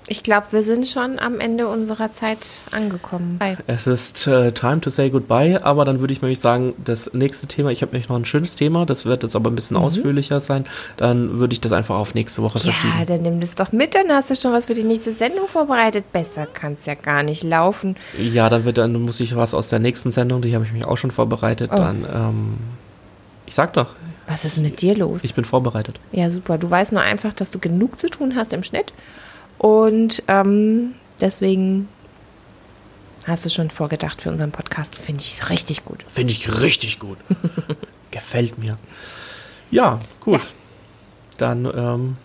Ich 0.08 0.22
glaube, 0.22 0.46
wir 0.50 0.62
sind 0.62 0.86
schon 0.86 1.18
am 1.18 1.40
Ende 1.40 1.66
unserer 1.66 2.12
Zeit 2.12 2.46
angekommen. 2.70 3.40
Es 3.66 3.88
ist 3.88 4.26
äh, 4.28 4.52
time 4.52 4.80
to 4.80 4.88
say 4.88 5.10
goodbye, 5.10 5.62
aber 5.64 5.84
dann 5.84 5.98
würde 5.98 6.12
ich 6.12 6.22
nämlich 6.22 6.38
sagen, 6.38 6.74
das 6.84 7.12
nächste 7.12 7.48
Thema, 7.48 7.70
ich 7.70 7.82
habe 7.82 7.92
nämlich 7.92 8.08
noch 8.08 8.16
ein 8.16 8.24
schönes 8.24 8.54
Thema, 8.54 8.86
das 8.86 9.04
wird 9.04 9.24
jetzt 9.24 9.34
aber 9.34 9.50
ein 9.50 9.56
bisschen 9.56 9.76
mhm. 9.76 9.82
ausführlicher 9.82 10.38
sein, 10.38 10.64
dann 10.96 11.40
würde 11.40 11.54
ich 11.54 11.60
das 11.60 11.72
einfach 11.72 11.96
auf 11.96 12.14
nächste 12.14 12.42
Woche 12.42 12.60
verschieben. 12.60 12.94
Ja, 12.98 13.04
dann 13.04 13.22
nimm 13.22 13.40
das 13.40 13.56
doch 13.56 13.72
mit, 13.72 13.96
dann 13.96 14.08
hast 14.10 14.30
du 14.30 14.36
schon 14.36 14.52
was 14.52 14.66
für 14.66 14.74
die 14.74 14.84
nächste 14.84 15.12
Sendung 15.12 15.48
vorbereitet. 15.48 16.12
Besser 16.12 16.46
kann 16.46 16.74
es 16.74 16.86
ja 16.86 16.94
gar 16.94 17.24
nicht 17.24 17.42
laufen. 17.42 17.96
Ja, 18.16 18.48
dann 18.48 18.64
wird 18.64 18.78
dann 18.78 18.92
muss 19.00 19.18
ich 19.18 19.34
was 19.34 19.54
aus 19.54 19.68
der 19.68 19.80
nächsten 19.80 20.12
Sendung, 20.12 20.40
die 20.40 20.54
habe 20.54 20.64
ich 20.64 20.72
mich 20.72 20.84
auch 20.84 20.96
schon 20.96 21.10
vorbereitet, 21.10 21.70
oh. 21.72 21.76
dann 21.76 22.04
ähm, 22.04 22.54
ich 23.46 23.54
sag 23.54 23.72
doch. 23.72 23.94
Was 24.28 24.44
ist 24.44 24.58
mit 24.58 24.82
dir 24.82 24.96
los? 24.96 25.22
Ich 25.22 25.34
bin 25.34 25.44
vorbereitet. 25.44 26.00
Ja, 26.10 26.30
super. 26.30 26.58
Du 26.58 26.68
weißt 26.68 26.92
nur 26.92 27.00
einfach, 27.00 27.32
dass 27.32 27.52
du 27.52 27.60
genug 27.60 27.98
zu 27.98 28.08
tun 28.08 28.34
hast 28.34 28.52
im 28.52 28.64
Schnitt 28.64 28.92
und 29.66 30.22
ähm, 30.28 30.94
deswegen 31.20 31.88
hast 33.26 33.44
du 33.44 33.50
schon 33.50 33.68
vorgedacht 33.68 34.22
für 34.22 34.30
unseren 34.30 34.52
Podcast. 34.52 34.96
Finde 34.96 35.24
ich 35.24 35.50
richtig 35.50 35.84
gut. 35.84 36.04
Finde 36.06 36.32
ich 36.32 36.60
richtig 36.62 37.00
gut. 37.00 37.18
Gefällt 38.12 38.58
mir. 38.58 38.78
Ja, 39.72 39.98
gut. 40.20 40.34
Ja. 40.34 40.46
Dann 41.38 41.64
ähm, 41.64 42.16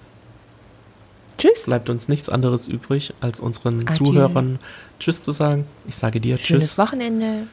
Tschüss. 1.39 1.63
bleibt 1.65 1.89
uns 1.89 2.09
nichts 2.09 2.29
anderes 2.29 2.67
übrig, 2.67 3.15
als 3.21 3.39
unseren 3.39 3.87
Adieu. 3.87 4.05
Zuhörern 4.05 4.59
Tschüss 4.99 5.23
zu 5.23 5.31
sagen. 5.31 5.65
Ich 5.87 5.95
sage 5.95 6.21
dir 6.21 6.37
Schönes 6.37 6.67
Tschüss. 6.67 6.77
Wochenende. 6.77 7.47